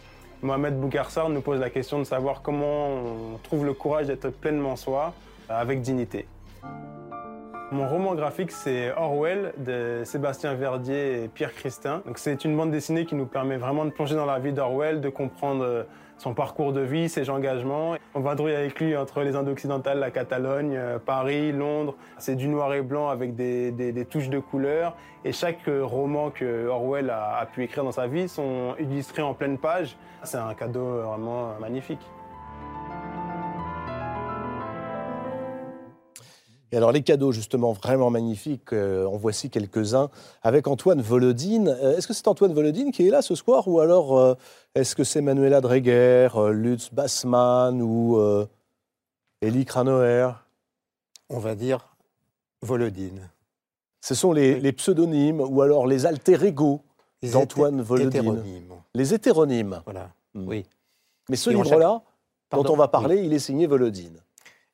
[0.41, 4.75] Mohamed Boukarsar nous pose la question de savoir comment on trouve le courage d'être pleinement
[4.75, 5.13] soi
[5.49, 6.27] avec dignité.
[7.69, 12.01] Mon roman graphique, c'est Orwell de Sébastien Verdier et Pierre Christin.
[12.15, 15.09] c'est une bande dessinée qui nous permet vraiment de plonger dans la vie d'Orwell, de
[15.09, 15.83] comprendre euh,
[16.17, 17.95] son parcours de vie, ses engagements.
[18.13, 21.95] On va vadrouille avec lui entre les Indes occidentales, la Catalogne, euh, Paris, Londres.
[22.17, 24.95] C'est du noir et blanc avec des, touches de couleur.
[25.23, 29.21] Et chaque euh, roman que Orwell a, a pu écrire dans sa vie sont illustrés
[29.21, 29.95] en pleine page.
[30.23, 32.01] C'est un cadeau vraiment magnifique.
[36.71, 40.09] Et alors les cadeaux justement vraiment magnifiques, euh, en voici quelques-uns
[40.41, 41.69] avec Antoine Volodine.
[41.69, 44.35] Euh, est-ce que c'est Antoine Volodine qui est là ce soir ou alors euh,
[44.75, 48.19] est-ce que c'est Manuela Dreger, Lutz Bassmann ou
[49.41, 50.29] Elie Kranoer
[51.29, 51.95] On va dire
[52.61, 53.29] Volodine.
[54.01, 56.81] Ce sont les, pseudonymes ou alors les alter ego
[57.23, 58.41] d'Antoine Volodine.
[58.93, 59.81] Les hétéronymes.
[59.85, 60.47] Voilà, hmm.
[60.47, 60.65] oui.
[61.29, 62.01] Mais ce livre-là,
[62.51, 64.19] dont on va parler, il est signé Volodine.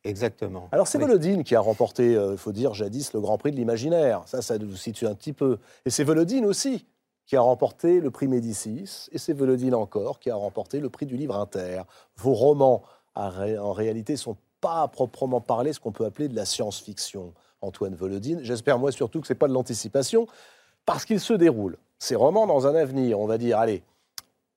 [0.03, 0.67] Exactement.
[0.71, 3.55] Alors c'est Volodine qui a remporté, il euh, faut dire jadis, le Grand Prix de
[3.55, 4.23] l'imaginaire.
[4.25, 5.59] Ça, ça nous situe un petit peu.
[5.85, 6.85] Et c'est Volodine aussi
[7.25, 11.05] qui a remporté le prix Médicis, et c'est Volodine encore qui a remporté le prix
[11.05, 11.83] du livre inter.
[12.17, 12.83] Vos romans,
[13.15, 18.39] en réalité, sont pas proprement parler ce qu'on peut appeler de la science-fiction, Antoine Volodine.
[18.43, 20.27] J'espère moi surtout que ce n'est pas de l'anticipation,
[20.85, 21.77] parce qu'il se déroule.
[21.97, 23.83] Ces romans dans un avenir, on va dire, allez,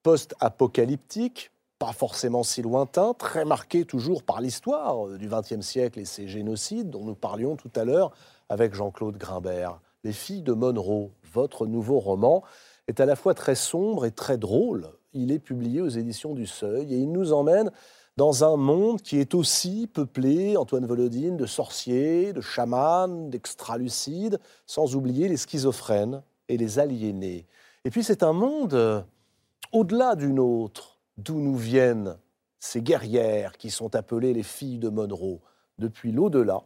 [0.02, 6.26] post-apocalyptique, pas forcément si lointain, très marqué toujours par l'histoire du XXe siècle et ses
[6.26, 8.12] génocides dont nous parlions tout à l'heure
[8.48, 9.80] avec Jean-Claude Grimbert.
[10.04, 12.42] Les filles de Monroe, votre nouveau roman.
[12.88, 14.88] est à la fois très sombre et très drôle.
[15.12, 17.70] Il est publié aux éditions du Seuil et il nous emmène
[18.16, 24.94] dans un monde qui est aussi peuplé, Antoine Volodine, de sorciers, de chamans, d'extralucides, sans
[24.94, 27.46] oublier les schizophrènes et les aliénés.
[27.84, 29.02] Et puis c'est un monde euh,
[29.72, 32.18] au-delà du nôtre, d'où nous viennent
[32.58, 35.40] ces guerrières qui sont appelées les filles de Monroe.
[35.78, 36.62] Depuis l'au-delà,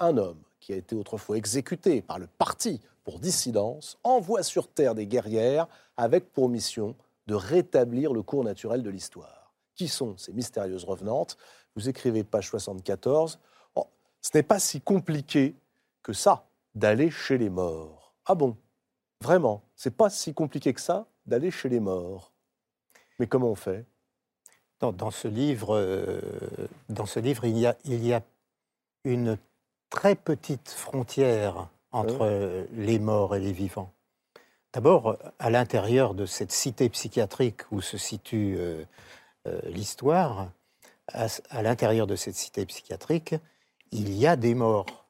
[0.00, 4.94] un homme qui a été autrefois exécuté par le parti pour dissidence envoie sur Terre
[4.94, 9.52] des guerrières avec pour mission de rétablir le cours naturel de l'histoire.
[9.74, 11.36] Qui sont ces mystérieuses revenantes?
[11.76, 13.38] Vous écrivez page 74.
[14.20, 15.54] ce n'est pas si compliqué
[16.02, 18.14] que ça d'aller chez les morts.
[18.26, 18.56] Ah bon?
[19.20, 22.32] Vraiment C'est pas si compliqué que ça d'aller chez les morts.
[23.18, 23.86] Mais comment on fait?
[24.92, 26.20] Dans, ce livre, euh,
[26.88, 28.22] dans ce livre, il y, a, il y a
[29.04, 29.38] une
[29.90, 33.92] très petite frontière entre les morts et les vivants.
[34.74, 38.84] D'abord, à l'intérieur de cette cité psychiatrique où se situe euh,
[39.46, 40.50] euh, l'histoire,
[41.12, 41.28] à,
[41.62, 43.36] l'intérieur de cette cité psychiatrique,
[43.92, 45.06] il y a des morts.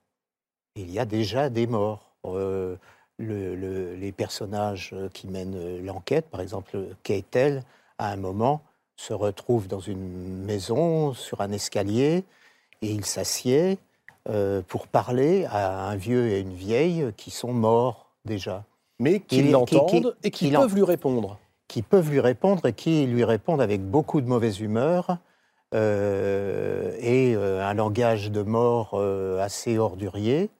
[0.76, 2.14] Il y a déjà des morts.
[2.26, 2.76] Euh,
[3.18, 7.62] les personnages qui mènent l'enquête, par exemple Keitel,
[7.96, 8.60] à un moment,
[8.96, 12.24] se retrouve dans une maison, sur un escalier,
[12.82, 13.78] et il s'assied
[14.28, 18.64] euh, pour parler à un vieux et une vieille qui sont morts déjà.
[18.98, 23.24] Mais qui l'entendent et qui peuvent lui répondre qui peuvent lui répondre et qui lui
[23.24, 25.16] répondent avec beaucoup de mauvaise humeur
[25.74, 29.00] euh, et euh, un langage de mort
[29.40, 30.50] assez ordurier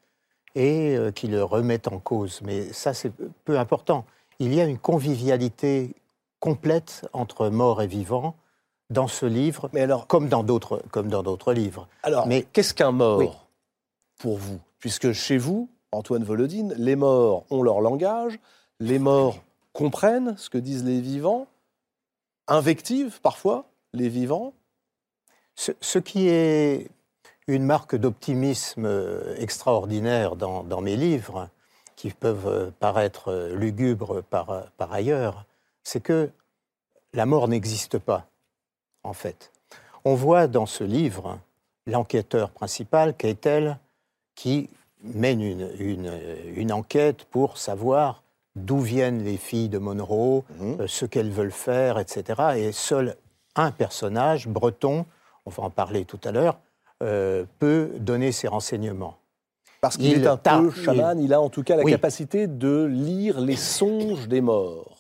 [0.57, 2.41] et qui le remettent en cause.
[2.43, 3.13] Mais ça, c'est
[3.45, 4.05] peu important.
[4.41, 5.95] Il y a une convivialité
[6.45, 8.37] complète entre mort et vivant
[8.91, 11.89] dans ce livre, Mais alors, comme dans d'autres comme dans d'autres livres.
[12.03, 13.47] Alors, Mais qu'est-ce qu'un mort
[14.19, 14.61] pour vous?
[14.79, 18.39] Puisque chez vous, Antoine Volodine, les morts ont leur langage,
[18.79, 19.39] les morts
[19.73, 21.47] comprennent ce que disent les vivants,
[22.47, 23.65] invectivent parfois
[23.95, 24.53] les vivants.
[25.55, 26.91] Ce, qui est
[27.47, 28.87] une marque d'optimisme
[29.39, 31.49] extraordinaire dans, mes livres,
[31.97, 35.47] qui peuvent paraître lugubres par, par ailleurs,
[35.85, 36.31] c'est que
[37.13, 38.27] la mort n'existe pas,
[39.05, 39.53] en fait.
[40.05, 41.39] On voit dans ce livre
[41.87, 43.79] l'enquêteur principal, Keitel,
[44.35, 44.69] qui
[45.03, 46.13] mène une, une,
[46.57, 48.23] une, enquête pour savoir
[48.57, 50.81] d'où viennent les filles de Monroe, mhm.
[50.81, 52.43] euh, ce qu'elles veulent faire, etc.
[52.57, 53.17] Et seul
[53.57, 55.07] un personnage, breton,
[55.47, 56.59] on va en parler tout à l'heure,
[57.03, 59.17] euh, peut donner ces renseignements.
[59.81, 61.35] Parce qu'il est un peu chaman, il...
[61.35, 64.94] a en tout cas la capacité de lire les songes des morts.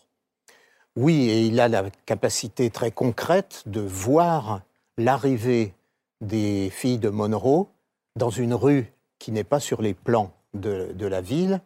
[0.96, 4.62] Oui, et il a la capacité très concrète de voir
[4.96, 5.74] l'arrivée
[6.20, 7.66] des filles de Monroe
[8.16, 11.60] dans une rue qui n'est pas sur les plans de, la ville,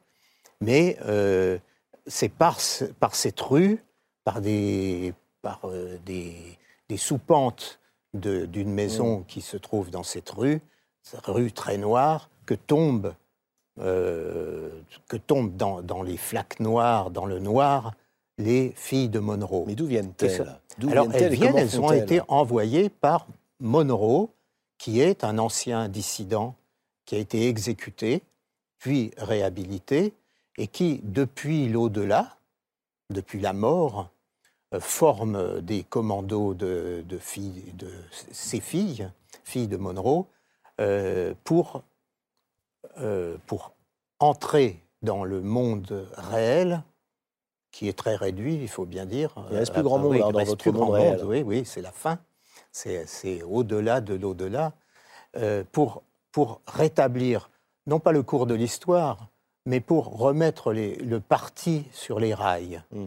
[0.62, 1.58] mais euh,
[2.06, 2.58] c'est par,
[3.00, 3.84] par cette rue,
[4.24, 7.80] par des, par, euh, des, des soupentes
[8.14, 9.24] d'une maison mm.
[9.26, 10.60] qui se trouve dans cette rue,
[11.02, 13.14] cette rue très noire, que tombe,
[13.80, 14.70] euh,
[15.08, 17.92] que tombe dans, dans, les flaques noires, dans le noir,
[18.38, 19.64] les filles de Monroe.
[19.66, 20.58] Mais d'où viennent-elles
[20.90, 23.26] Alors elles viennent, elles ont été envoyées par
[23.60, 24.30] Monroe,
[24.78, 26.54] qui est un ancien dissident
[27.04, 28.22] qui a été exécuté,
[28.78, 30.14] puis réhabilité,
[30.56, 32.36] et qui, depuis l'au-delà,
[33.10, 34.10] depuis la mort,
[34.74, 39.10] euh, forme des commandos de, filles, de ces filles,
[39.44, 40.26] filles de Monroe,
[40.80, 41.82] euh, pour,
[42.98, 43.72] euh, pour
[44.18, 46.82] entrer dans le monde réel,
[47.78, 49.32] qui est très réduit, il faut bien dire.
[49.52, 51.20] Il reste plus grand monde hein, dans votre monde réel.
[51.24, 52.18] oui, oui, c'est la fin.
[52.72, 54.72] C'est au-delà de l'au-delà.
[55.70, 56.02] pour,
[56.32, 57.50] pour rétablir,
[57.86, 59.28] non pas le cours de l'histoire,
[59.64, 63.06] mais pour remettre le parti sur les rails, hmm.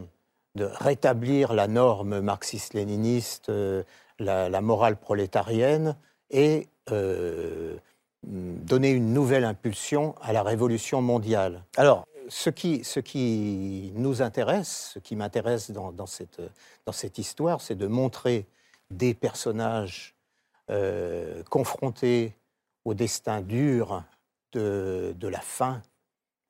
[0.54, 3.82] de rétablir la norme marxiste-léniniste, euh,
[4.18, 5.96] la, morale prolétarienne,
[6.30, 7.76] et euh,
[8.22, 11.64] donner une nouvelle impulsion à la révolution mondiale.
[11.76, 16.40] Alors, ce qui, ce qui nous intéresse, ce qui m'intéresse dans, cette,
[16.86, 18.46] dans cette histoire, c'est de montrer
[18.90, 20.14] des personnages
[20.70, 22.34] euh, confrontés
[22.84, 24.04] au destin dur
[24.52, 25.82] de, de la faim,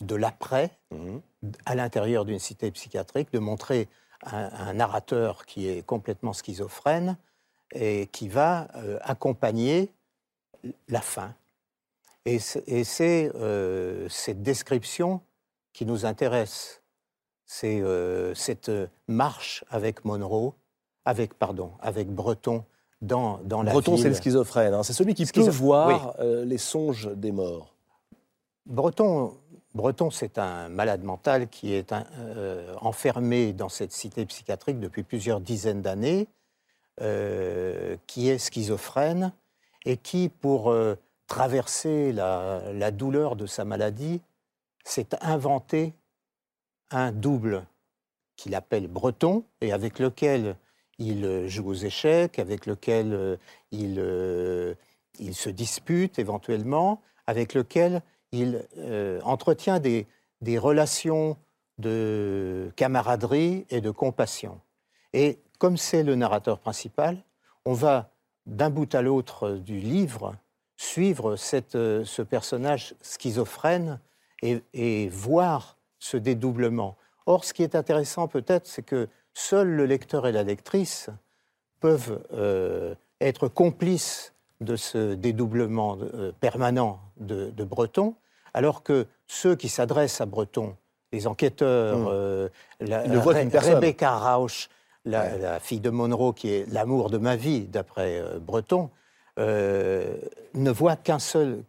[0.00, 1.20] de l'après mhm.
[1.64, 3.88] à l'intérieur d'une cité psychiatrique, de montrer
[4.24, 7.16] un, narrateur qui est complètement schizophrène
[7.72, 9.92] et qui va euh, accompagner
[10.88, 11.34] la fin.
[12.24, 15.20] Et c'est euh, cette description
[15.72, 16.82] qui nous intéresse.
[17.44, 18.70] C'est euh, cette
[19.08, 20.54] marche avec Monroe,
[21.04, 22.64] avec, pardon, avec Breton
[23.00, 24.74] dans, dans la Breton, c'est le schizophrène.
[24.74, 24.82] Hein.
[24.84, 27.74] C'est celui qui peut voir les songes des morts.
[28.64, 29.34] Breton
[29.74, 35.40] Breton, c'est un malade mental qui est euh, enfermé dans cette cité psychiatrique depuis plusieurs
[35.40, 36.28] dizaines d'années,
[37.00, 39.32] euh, qui est schizophrène
[39.86, 40.96] et qui, pour euh,
[41.26, 44.20] traverser la, douleur de sa maladie,
[44.84, 45.94] s'est inventé
[46.90, 47.64] un double
[48.36, 50.56] qu'il appelle Breton et avec lequel
[50.98, 53.38] il joue aux échecs, avec lequel
[53.70, 53.98] il,
[55.18, 58.02] il se dispute éventuellement, avec lequel
[58.32, 60.06] il euh, entretient des,
[60.58, 61.36] relations
[61.78, 64.60] de camaraderie et de compassion.
[65.12, 67.22] Et comme c'est le narrateur principal,
[67.64, 68.10] on va
[68.46, 70.34] d'un bout à l'autre du livre
[70.76, 71.36] suivre
[71.74, 74.00] euh, ce personnage schizophrène
[74.42, 76.96] et, voir ce dédoublement.
[77.26, 81.08] Or, ce qui est intéressant peut-être, c'est que seul le lecteur et la lectrice
[81.80, 85.98] peuvent euh, être complices de ce dédoublement
[86.40, 88.14] permanent de Breton,
[88.54, 90.76] alors que ceux qui s'adressent à Breton,
[91.12, 92.08] les enquêteurs, hmm.
[92.10, 92.48] euh,
[92.80, 94.68] la, Rebecca Rausch,
[95.04, 98.90] la, fille de Monroe, qui est l'amour de ma vie, d'après euh, Breton,
[99.38, 100.16] euh,
[100.54, 101.62] ne voient qu'un seul,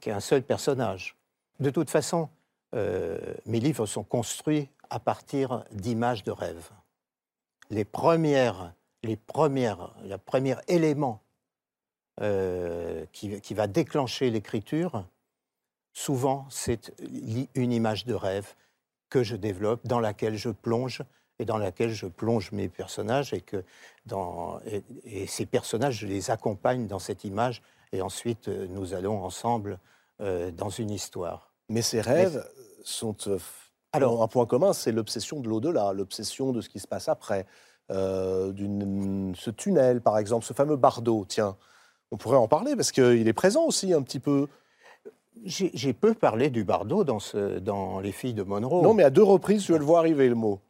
[0.00, 1.16] qu'un seul personnage.
[1.60, 2.28] De toute façon,
[2.72, 6.70] mes livres sont construits à partir d'images de rêves.
[7.70, 8.72] Les premières,
[9.02, 11.20] les le premier élément
[13.12, 15.04] qui, qui, va déclencher l'écriture,
[15.92, 16.92] souvent c'est
[17.54, 18.54] une image de rêve
[19.10, 21.02] que je développe, dans laquelle je plonge
[21.40, 23.64] et dans laquelle je plonge mes personnages et que
[24.06, 24.60] dans,
[25.26, 27.62] ces personnages, je les accompagne dans cette image
[27.92, 29.78] et ensuite euh, nous allons ensemble
[30.20, 31.49] euh, dans une histoire.
[31.70, 32.44] Mais ces rêves
[32.84, 33.38] sont euh,
[33.92, 37.46] alors un point commun, c'est l'obsession de l'au-delà, l'obsession de ce qui se passe après,
[37.88, 41.24] ce tunnel par exemple, ce fameux bardeau.
[41.28, 41.56] Tiens,
[42.10, 44.48] on pourrait en parler parce qu'il est présent aussi un petit peu.
[45.44, 48.82] J'ai peu parlé du Bardo dans, ce, dans Les filles de Monroe.
[48.82, 50.60] Non, mais à deux reprises, je le vois arriver le mot.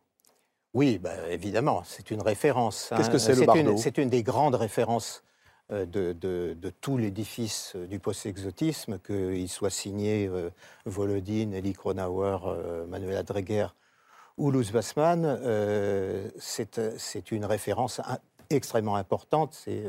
[0.74, 2.92] Oui, bah, évidemment, c'est une référence.
[2.92, 2.96] Hein.
[2.96, 3.76] Qu'est-ce que c'est le Bardo?
[3.76, 5.24] C'est une des grandes références
[5.72, 10.50] euh, de, tout l'édifice du post-exotisme, qu'il soit signé euh,
[10.84, 13.68] Volodine, Kronauer, euh, Manuela Dreger
[14.36, 15.24] ou Luz Bassman.
[15.24, 18.00] Euh, c'est une référence
[18.48, 19.54] extrêmement importante.
[19.54, 19.84] C'est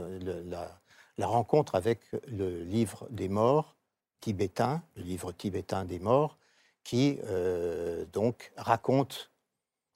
[1.18, 3.76] la, rencontre avec le livre des morts
[4.20, 6.38] tibétain, le livre tibétain des morts,
[6.84, 9.32] qui euh, donc raconte,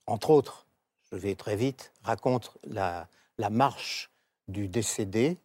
[0.07, 0.65] entre autres,
[1.11, 3.07] je vais très vite, raconte la
[3.51, 4.11] marche
[4.47, 5.37] du décédé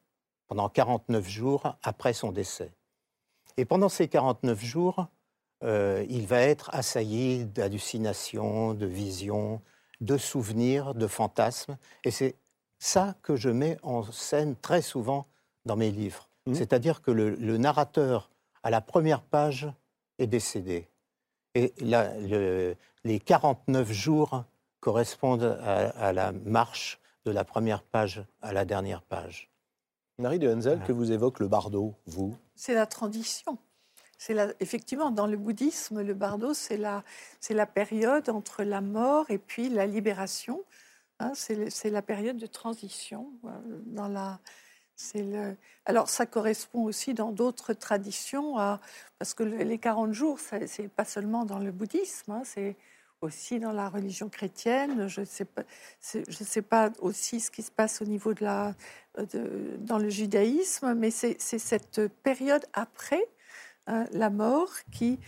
[0.51, 2.72] pendant 49 jours après son décès.
[3.56, 5.06] Et pendant ces 49 jours,
[5.62, 9.62] euh, il va être assailli d'hallucinations, de visions,
[10.01, 11.78] de souvenirs, de fantasmes.
[12.02, 12.35] Et c'est
[12.81, 15.28] ça que je mets en scène très souvent
[15.66, 16.28] dans mes livres.
[16.47, 16.55] Mmh.
[16.55, 18.28] C'est-à-dire que le, narrateur
[18.64, 19.68] à la première page,
[20.18, 20.89] est décédé.
[21.55, 24.44] Et les 49 jours
[24.81, 29.49] correspondent à, la marche de la première page à la dernière page.
[30.20, 33.59] Marie de Henzel, que vous évoque le bardo, vous C'est la transition.
[34.18, 37.02] C'est effectivement, dans le bouddhisme, le bardo, c'est la,
[37.48, 40.62] la période entre la mort et puis la libération.
[41.20, 43.48] Hein, c'est la période de transition euh,
[43.86, 44.40] dans la,
[45.14, 45.56] le...
[45.86, 48.80] Alors, ça correspond aussi dans d'autres traditions, à...
[49.18, 52.76] parce que les 40 jours, c'est pas seulement dans le bouddhisme, hein, c'est
[53.20, 55.09] aussi dans la religion chrétienne.
[55.09, 58.74] Je ne sais, pas, aussi ce qui se passe au niveau de la,
[59.32, 63.24] de, dans le judaïsme, mais c'est cette période après
[63.86, 65.18] hein, la mort qui.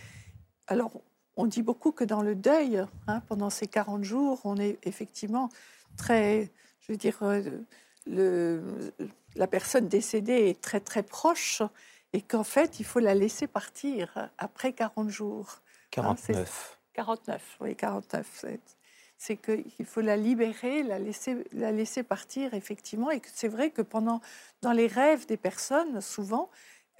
[0.67, 0.91] Alors,
[1.35, 5.49] on dit beaucoup que dans le deuil, hein, pendant ces 40 jours, on est effectivement
[5.97, 6.51] très,
[6.81, 7.19] je veux dire,
[8.07, 8.61] euh,
[9.35, 11.61] la personne décédée est très très proche
[12.13, 15.61] et qu'en fait, il faut la laisser partir après 40 jours.
[15.91, 16.79] 49.
[16.93, 18.45] 49, oui, 49.
[19.17, 23.11] C'est qu'il faut la libérer, la laisser, la laisser partir, effectivement.
[23.11, 24.21] Et c'est vrai que pendant,
[24.61, 26.49] dans les rêves des personnes, souvent,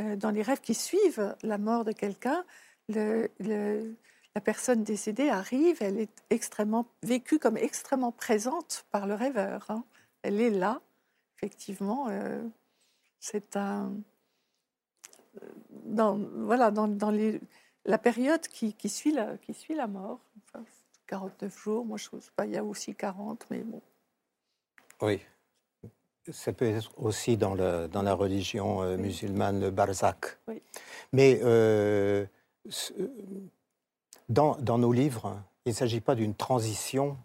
[0.01, 2.45] euh, dans les rêves qui suivent la mort de quelqu'un,
[2.89, 9.65] la personne décédée arrive, elle est extrêmement vécue comme extrêmement présente par le rêveur.
[9.69, 9.83] Hein.
[10.21, 10.81] Elle est là,
[11.37, 12.41] effectivement, euh,
[13.19, 13.93] c'est un.
[15.41, 17.39] Euh, voilà, dans, dans les,
[17.85, 20.19] la période qui, qui, suit la, qui suit la mort.
[21.07, 23.81] 49 jours, moi je trouve pas, il y a aussi 40, mais bon.
[25.01, 25.19] Oui.
[26.31, 30.37] Ça peut être aussi dans, la religion euh, musulmane, le barzak.
[30.47, 30.61] Oui.
[31.11, 31.39] Mais
[34.29, 37.17] dans, dans, nos livres, il ne s'agit pas d'une transition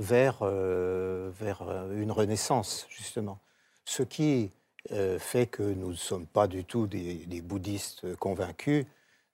[0.00, 1.62] vers, vers
[1.92, 3.38] une renaissance, justement.
[3.84, 4.50] Ce qui
[4.90, 8.84] euh, fait que nous ne sommes pas du tout des, bouddhistes convaincus,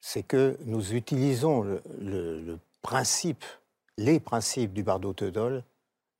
[0.00, 1.62] c'est que nous utilisons
[2.00, 3.44] le, principe,
[3.96, 5.64] les principes du bardo Teudol,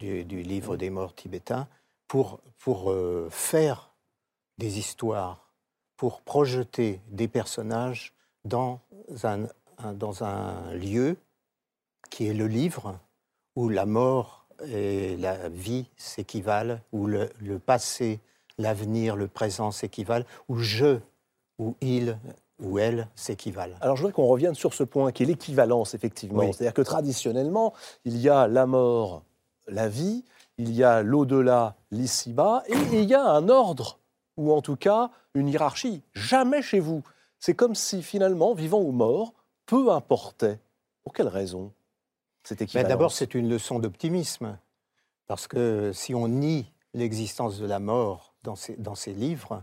[0.01, 1.69] du, livre des morts tibétains,
[2.07, 3.91] pour, pour euh, faire
[4.59, 5.51] des histoires,
[5.97, 8.13] pour projeter des personnages
[8.45, 8.81] dans
[9.25, 9.47] un,
[9.95, 11.17] dans un lieu
[12.11, 12.99] qui est le livre,
[13.57, 18.21] où la mort et la vie s'équivalent, où le, le passé,
[18.59, 20.99] l'avenir, le présent s'équivalent, où je,
[21.59, 22.19] ou il,
[22.60, 23.76] ou elle s'équivalent.
[23.80, 26.52] Alors je voudrais qu'on revienne sur ce point qui est l'équivalence, effectivement.
[26.52, 27.72] C'est-à-dire que traditionnellement,
[28.05, 29.22] il y a la mort,
[29.66, 30.24] la vie,
[30.59, 33.98] il y a l'au-delà, l'ici-bas, et il y a un ordre,
[34.36, 36.02] ou en tout cas une hiérarchie.
[36.14, 37.02] Jamais chez vous.
[37.39, 39.32] C'est comme si finalement, vivant ou mort,
[39.66, 40.59] peu importait.
[41.05, 41.72] Pour quelle raison
[42.43, 42.89] cette équivalence?
[42.89, 44.59] D'abord, c'est une leçon d'optimisme.
[45.28, 49.62] Parce que si on nie l'existence de la mort dans ces, dans ces livres,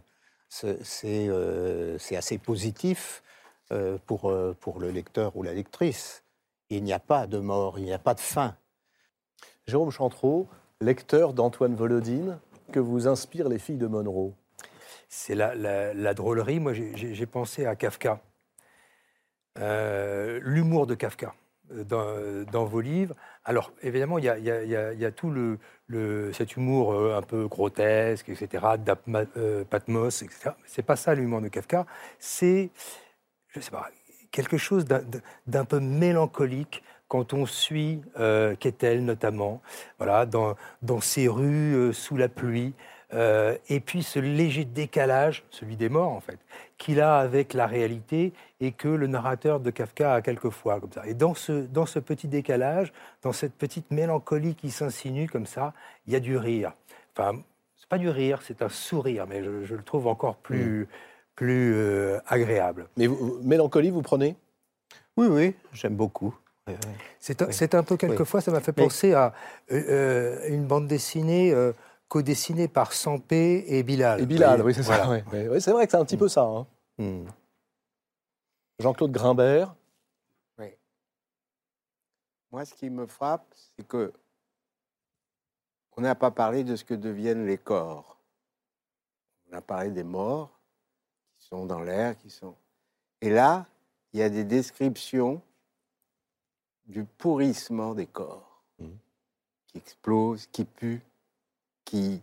[0.64, 3.24] euh, c'est assez positif
[3.72, 6.24] euh, pour, euh, pour le lecteur ou la lectrice.
[6.70, 8.56] Il n'y a pas de mort, il n'y a pas de fin.
[9.68, 10.48] Jérôme Chantreau,
[10.82, 12.40] lecteur d'Antoine Volodine,
[12.72, 14.34] que vous inspirent les filles de Monroe?
[15.10, 16.60] C'est la, la, drôlerie.
[16.60, 18.20] Moi, j'ai pensé à Kafka.
[19.56, 21.34] L'humour de Kafka
[21.70, 23.16] dans, vos livres.
[23.44, 25.60] Alors, évidemment, il y a, tout le,
[26.34, 28.66] cet humour euh, un peu grotesque, etc.,
[29.38, 30.52] euh, Patmos, etc.
[30.66, 31.86] C'est pas ça l'humour de Kafka.
[32.20, 32.72] C'est,
[33.50, 33.90] je sais pas,
[34.32, 38.56] quelque chose d'un peu mélancolique quand on suit euh,
[39.00, 39.62] notamment,
[39.98, 42.74] voilà, dans, dans ces rues euh, sous la pluie,
[43.16, 46.38] euh, et puis ce léger décalage, celui des morts en fait,
[46.78, 51.08] qu'il a avec la réalité et que le narrateur de Kafka a quelquefois comme ça.
[51.08, 55.74] Et dans ce, dans ce petit décalage, dans cette petite mélancolie qui s'insinue comme ça,
[56.08, 56.74] il y a du rire.
[57.16, 57.40] Enfin,
[57.78, 60.88] c'est pas du rire, c'est un sourire, mais je, le trouve encore plus, mm.
[61.36, 62.88] plus euh, agréable.
[62.98, 64.36] Mais vous, mélancolie, vous prenez?
[65.16, 66.36] Oui, oui, j'aime beaucoup.
[67.20, 69.34] C'est un, peu quelquefois, ça m'a fait penser à
[69.72, 71.54] euh, une bande dessinée
[72.08, 74.22] co-dessiné par Sampé et Bilal.
[74.22, 75.22] Et Bilal, oui, c'est ça.
[75.60, 76.44] c'est vrai que c'est un petit peu ça.
[76.44, 76.68] Hein.
[76.98, 77.26] Hmm.
[78.80, 79.76] Jean-Claude Grimbert.
[80.58, 80.68] Oui.
[82.52, 84.14] Moi, ce qui me frappe, c'est que
[85.98, 88.18] on n'a pas parlé de ce que deviennent les corps.
[89.50, 90.60] On a parlé des morts
[91.38, 92.56] qui sont dans l'air, qui sont.
[93.22, 93.66] Et là,
[94.12, 95.42] il y a des descriptions
[96.86, 98.90] du pourrissement des corps, hmm.
[99.68, 101.02] qui explosent, qui puent
[101.86, 102.22] qui,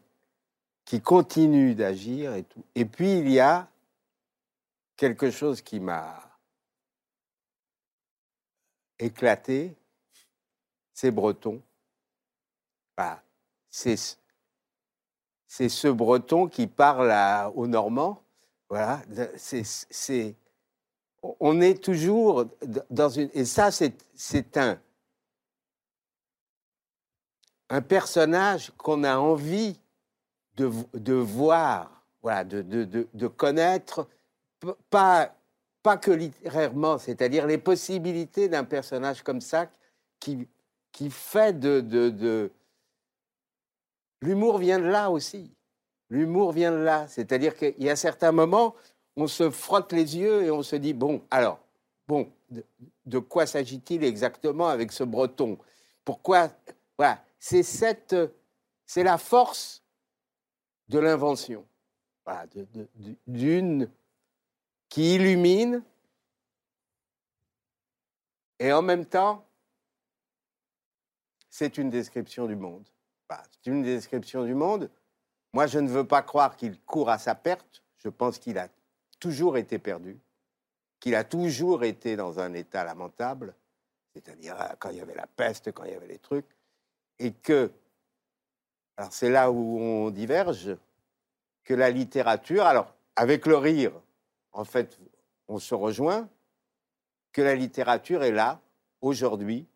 [0.85, 2.65] qui continue d'agir et tout.
[2.75, 3.69] Et puis il y a
[4.97, 6.21] quelque chose qui m'a
[8.99, 9.75] éclaté,
[10.93, 11.63] c'est Breton.
[13.71, 13.97] C'est
[15.47, 18.23] c'est ce Breton qui parle à, aux Normands.
[18.69, 19.03] Voilà,
[19.37, 20.37] c'est
[21.23, 22.47] on est toujours
[22.91, 24.81] dans une et ça c'est un
[27.73, 29.81] un personnage qu'on a envie
[30.57, 34.07] de, de voir, voilà, de, de, de, connaître,
[34.91, 35.35] pas,
[35.83, 39.71] pas que littérairement, c'est-à-dire les possibilités d'un personnage comme ça
[40.21, 40.47] qui,
[40.93, 42.51] qui fait de...
[44.21, 45.51] L'humour vient de là aussi.
[46.11, 47.09] L'humour vient de là.
[47.09, 48.75] C'est-à-dire qu'il y a certains moments,
[49.17, 51.59] on se frotte les yeux et on se dit, bon, alors,
[52.07, 52.63] bon, de,
[53.07, 55.57] de quoi s'agit-il exactement avec ce breton?
[56.05, 56.51] Pourquoi
[56.99, 58.15] Voilà c'est cette,
[58.87, 59.83] c'est la force
[60.89, 61.67] de l'invention,
[63.27, 63.91] d'une
[64.89, 65.83] qui illumine
[68.61, 69.45] et en même temps,
[71.51, 72.87] c'est une description du monde.
[73.51, 74.89] c'est une description du monde.
[75.53, 77.83] Moi, je ne veux pas croire qu'il court à sa perte.
[77.97, 78.69] Je pense qu'il a
[79.19, 80.17] toujours été perdu,
[81.01, 83.57] qu'il a toujours été dans un état lamentable,
[84.13, 86.47] c'est-à-dire quand il y avait la peste, quand il y avait les trucs
[87.23, 87.71] et que,
[88.97, 90.77] alors c'est là où on diverge,
[91.65, 93.93] que la littérature, alors avec le rire,
[94.53, 94.99] en fait,
[95.49, 96.29] on se rejoint,
[97.33, 98.61] que la littérature est là,
[99.01, 99.67] aujourd'hui,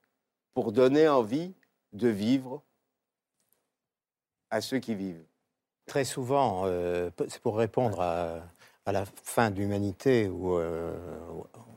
[0.55, 1.55] pour donner envie
[1.93, 2.62] de vivre
[4.51, 5.24] à ceux qui vivent.
[5.86, 8.43] Très souvent, euh, c'est pour répondre à,
[8.93, 10.97] la fin de l'humanité ou euh,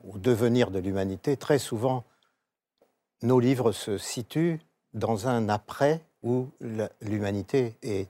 [0.04, 2.04] au devenir de l'humanité, très souvent,
[3.22, 4.60] nos livres se situent
[4.94, 6.48] dans un après où
[7.02, 8.10] l'humanité est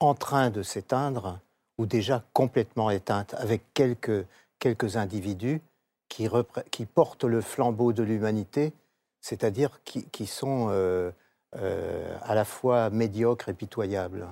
[0.00, 1.38] en train de s'éteindre
[1.78, 4.26] ou déjà complètement éteinte, avec quelques,
[4.58, 5.60] quelques individus
[6.08, 6.28] qui,
[6.70, 8.72] qui portent le flambeau de l'humanité,
[9.20, 11.10] c'est-à-dire qui, qui, sont euh,
[11.56, 14.26] euh, à la fois médiocres et pitoyables.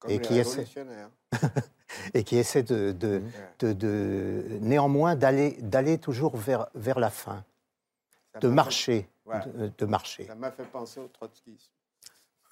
[0.00, 0.40] Comme et qui
[2.14, 3.22] et qui essaie de, de,
[3.60, 7.44] de, néanmoins d'aller toujours vers, vers la fin,
[8.40, 9.08] de marcher,
[9.78, 10.24] de, marcher.
[10.24, 11.70] Ça m'a fait penser au trotskisme.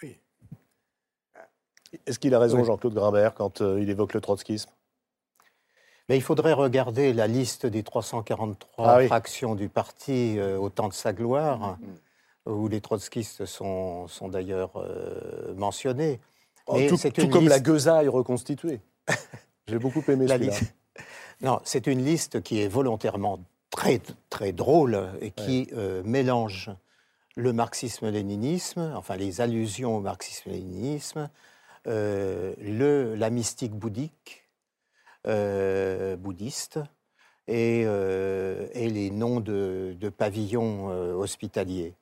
[0.03, 0.19] Oui.
[2.07, 4.71] Est-ce qu'il a raison, Jean-Claude Grimbert, quand euh, il évoque le trotskisme?
[6.09, 10.89] Mais il faudrait regarder la liste des 343 ah fractions du parti euh, au temps
[10.89, 11.79] de sa gloire,
[12.47, 12.53] mm.
[12.53, 16.21] où les trotskistes sont, sont d'ailleurs euh, mentionnés.
[16.67, 18.81] Oh, tout, comme la gueusaille reconstituée.
[19.69, 20.75] J'ai beaucoup aimé la liste.
[21.41, 23.41] Non, c'est une liste qui est volontairement
[23.71, 26.71] très, très drôle et qui euh, mélange
[27.37, 31.31] le marxisme-léninisme, enfin les allusions au marxisme-léninisme,
[31.85, 34.47] la mystique bouddhique,
[35.27, 36.79] euh, bouddhistes
[37.49, 41.95] et, euh, et, les noms de, pavillons euh, hospitaliers.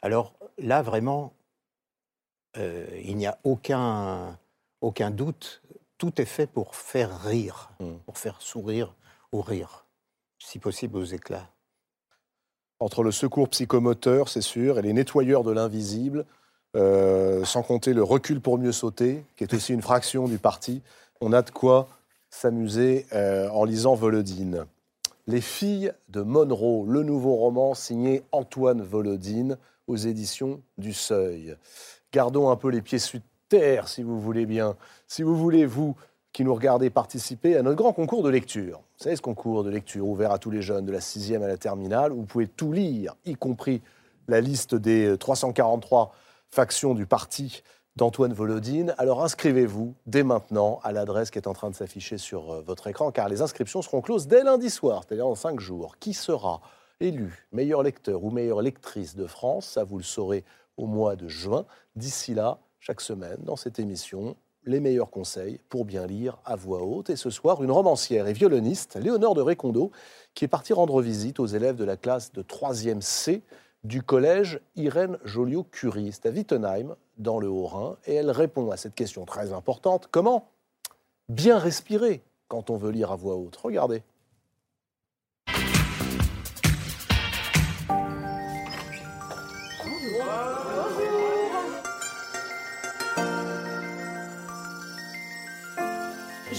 [0.00, 1.34] Alors là, vraiment,
[2.56, 4.38] il n'y a aucun,
[4.80, 5.62] aucun doute,
[5.98, 7.96] tout est fait pour faire rire, hmm.
[8.06, 8.94] pour faire sourire
[9.32, 9.81] ou rire,
[10.44, 11.48] si possible aux éclats.
[12.80, 16.24] Entre le secours psychomoteur, c'est sûr, et les nettoyeurs de l'invisible,
[16.74, 20.82] sans compter le recul pour mieux sauter, qui est aussi une fraction du parti,
[21.20, 21.88] on a de quoi
[22.32, 24.66] s'amuser euh, en lisant Volodine.
[25.28, 29.56] Les filles de Monroe, le nouveau roman signé Antoine Volodine
[29.86, 31.56] aux éditions du Seuil.
[32.12, 34.76] Gardons un peu les pieds sur terre, si vous voulez bien.
[35.06, 35.94] Si vous voulez, vous
[36.32, 38.78] qui nous regardez, participer à notre grand concours de lecture.
[38.78, 41.48] Vous savez, ce concours de lecture ouvert à tous les jeunes, de la sixième à
[41.48, 43.82] la terminale, où vous pouvez tout lire, y compris
[44.28, 46.14] la liste des 343
[46.50, 47.62] factions du parti
[47.96, 48.94] d'Antoine Volodine.
[48.98, 52.86] Alors inscrivez-vous dès maintenant à l'adresse qui est en train de s'afficher sur euh, votre
[52.86, 55.96] écran, car les inscriptions seront closes dès lundi soir, c'est-à-dire dans cinq jours.
[55.98, 56.60] Qui sera
[57.00, 60.44] élu meilleur lecteur ou meilleure lectrice de France Ça, vous le saurez
[60.76, 61.66] au mois de juin.
[61.96, 66.82] D'ici là, chaque semaine, dans cette émission, les meilleurs conseils pour bien lire à voix
[66.82, 67.10] haute.
[67.10, 69.90] Et ce soir, une romancière et violoniste, Léonore de Récondo,
[70.34, 73.42] qui est partie rendre visite aux élèves de la classe de 3e C
[73.84, 76.12] du collège Irène Joliot-Curie.
[76.12, 80.08] C'est à Wittenheim, dans le Haut-Rhin, et elle répond à cette question très importante.
[80.10, 80.48] Comment
[81.28, 83.56] bien respirer quand on veut lire à voix haute?
[83.56, 84.02] Regardez.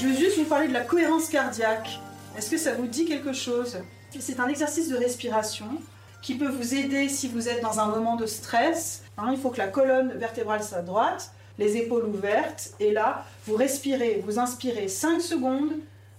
[0.03, 1.97] Je veux juste vous parler de la cohérence cardiaque.
[2.38, 3.77] Est-ce que ça vous dit quelque chose?
[4.19, 5.81] C'est un exercice de respiration
[6.21, 9.03] qui peut vous aider si vous êtes dans un moment de stress.
[9.17, 13.55] Hein, il faut que la colonne vertébrale soit droite, les épaules ouvertes, et là, vous
[13.55, 15.71] respirez, vous inspirez 5 secondes,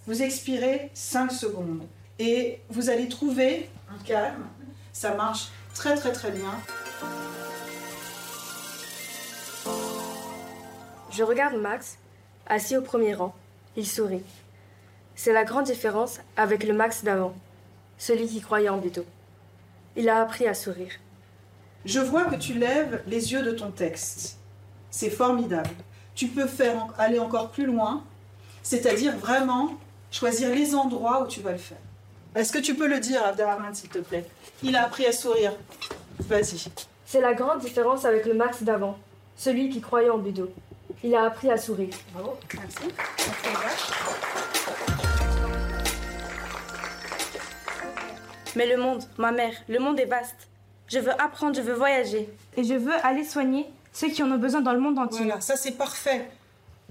[0.07, 1.83] vous expirez 5 secondes.
[2.19, 4.47] Et vous allez trouver un calme.
[4.95, 6.59] Ça marche très très très bien.
[11.11, 11.99] Je regarde Max,
[12.47, 13.35] assis au premier rang.
[13.77, 14.23] Il sourit.
[15.17, 17.35] C'est la grande différence avec le Max d'avant,
[17.99, 19.05] celui qui croyait en Buto.
[19.97, 20.93] Il a appris à sourire.
[21.85, 24.39] Je vois que tu lèves les yeux de ton texte.
[24.91, 25.71] C'est formidable.
[26.15, 28.05] Tu peux faire aller encore plus loin,
[28.63, 29.75] c'est-à-dire vraiment
[30.11, 31.79] choisir les endroits où tu vas le faire.
[32.35, 34.25] Est-ce que tu peux le dire, Abdelrahman, s'il te plaît?
[34.63, 35.53] Il a appris à sourire.
[36.21, 36.65] Vas-y.
[37.05, 38.99] C'est la grande différence avec le Max d'avant,
[39.37, 40.53] celui qui croyait en Budo.
[41.03, 41.95] Il a appris à sourire.
[42.13, 42.95] Bravo, merci.
[48.57, 50.49] Mais le monde, ma mère, le monde est vaste.
[50.87, 52.29] Je veux apprendre, je veux voyager.
[52.57, 55.25] Et je veux aller soigner ceux qui en ont besoin dans le monde entier.
[55.25, 56.31] Voilà, ça c'est parfait.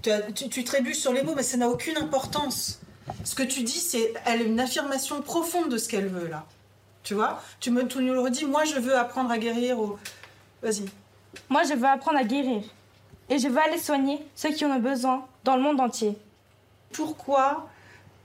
[0.02, 2.80] Tu, tu, trébuches sur les mots, mais ça n'a aucune importance.
[3.24, 6.44] Ce que tu dis, c'est elle est une affirmation profonde de ce qu'elle veut là.
[7.02, 7.42] Tu vois?
[7.60, 8.46] Tu me tu nous le redis.
[8.46, 9.78] Moi, je veux apprendre à guérir.
[9.78, 9.98] Ou...
[10.62, 10.84] Vas-y.
[11.48, 12.62] Moi, je veux apprendre à guérir.
[13.30, 16.16] Et je veux aller soigner ceux qui en ont besoin dans le monde entier.
[16.92, 17.68] Pourquoi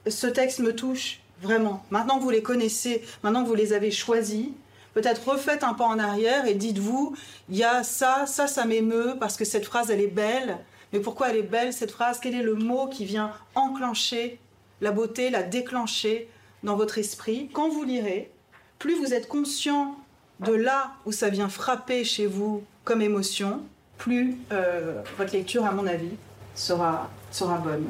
[0.08, 1.84] ce texte me touche Vraiment.
[1.90, 4.48] Maintenant que vous les connaissez, maintenant que vous les avez choisis,
[4.94, 7.16] peut-être refaites un pas en arrière et dites-vous,
[7.50, 10.58] il y a ça, ça, ça m'émeut parce que cette phrase, elle est belle.
[10.92, 14.40] Mais pourquoi elle est belle, cette phrase Quel est le mot qui vient enclencher
[14.82, 16.30] la beauté, la déclencher
[16.64, 17.50] dans votre esprit?
[17.54, 18.32] Quand vous lirez,
[18.80, 19.96] plus vous êtes conscient
[20.42, 23.62] de là où ça vient frapper chez vous comme émotion,
[24.00, 26.16] plus euh, votre lecture, à mon avis,
[26.56, 27.86] sera, sera bonne.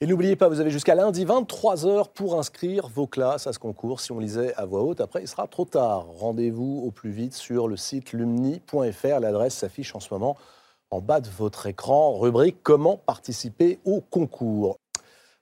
[0.00, 4.00] Et n'oubliez pas, vous avez jusqu'à lundi 23h pour inscrire vos classes à ce concours.
[4.00, 6.06] Si on lisait à voix haute, après, il sera trop tard.
[6.18, 9.20] Rendez-vous au plus vite sur le site lumni.fr.
[9.20, 10.36] L'adresse s'affiche en ce moment
[10.90, 12.18] en bas de votre écran.
[12.18, 14.76] Rubrique Comment participer au concours.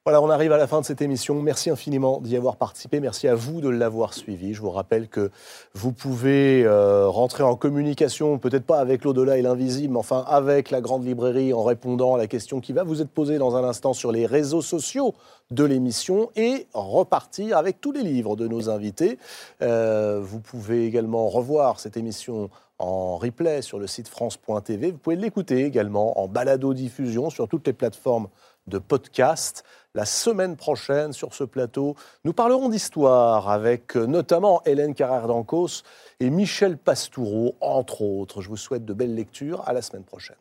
[0.07, 1.43] Voilà, on arrive à la fin de cette émission.
[1.43, 3.01] Merci infiniment d'y avoir participé.
[3.01, 4.55] Merci à vous de l'avoir suivi.
[4.55, 5.31] Je vous rappelle que
[5.75, 10.71] vous pouvez euh, rentrer en communication, peut-être pas avec l'au-delà et l'invisible, mais enfin avec
[10.71, 13.65] la grande librairie en répondant à la question qui va vous être posée dans un
[13.65, 15.15] instant sur les réseaux sociaux
[15.51, 19.19] de l'émission et repartir avec tous les livres de nos invités.
[19.61, 22.49] Euh, vous pouvez également revoir cette émission
[22.79, 24.93] en replay sur le site France.tv.
[24.93, 28.29] Vous pouvez l'écouter également en balado-diffusion sur toutes les plateformes
[28.67, 29.65] de podcast.
[29.95, 35.83] La semaine prochaine, sur ce plateau, nous parlerons d'histoire avec euh, notamment Hélène Carrère d'Ancos
[36.21, 38.41] et Michel Pastoureau, entre autres.
[38.41, 39.69] Je vous souhaite de belles lectures.
[39.69, 40.37] À la semaine prochaine.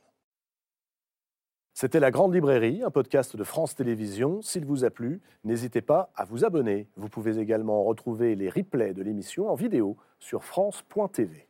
[1.73, 4.41] C'était La Grande Librairie, un podcast de France Télévisions.
[4.43, 6.88] S'il vous a plu, n'hésitez pas à vous abonner.
[6.95, 11.48] Vous pouvez également retrouver les replays de l'émission en vidéo sur France.tv.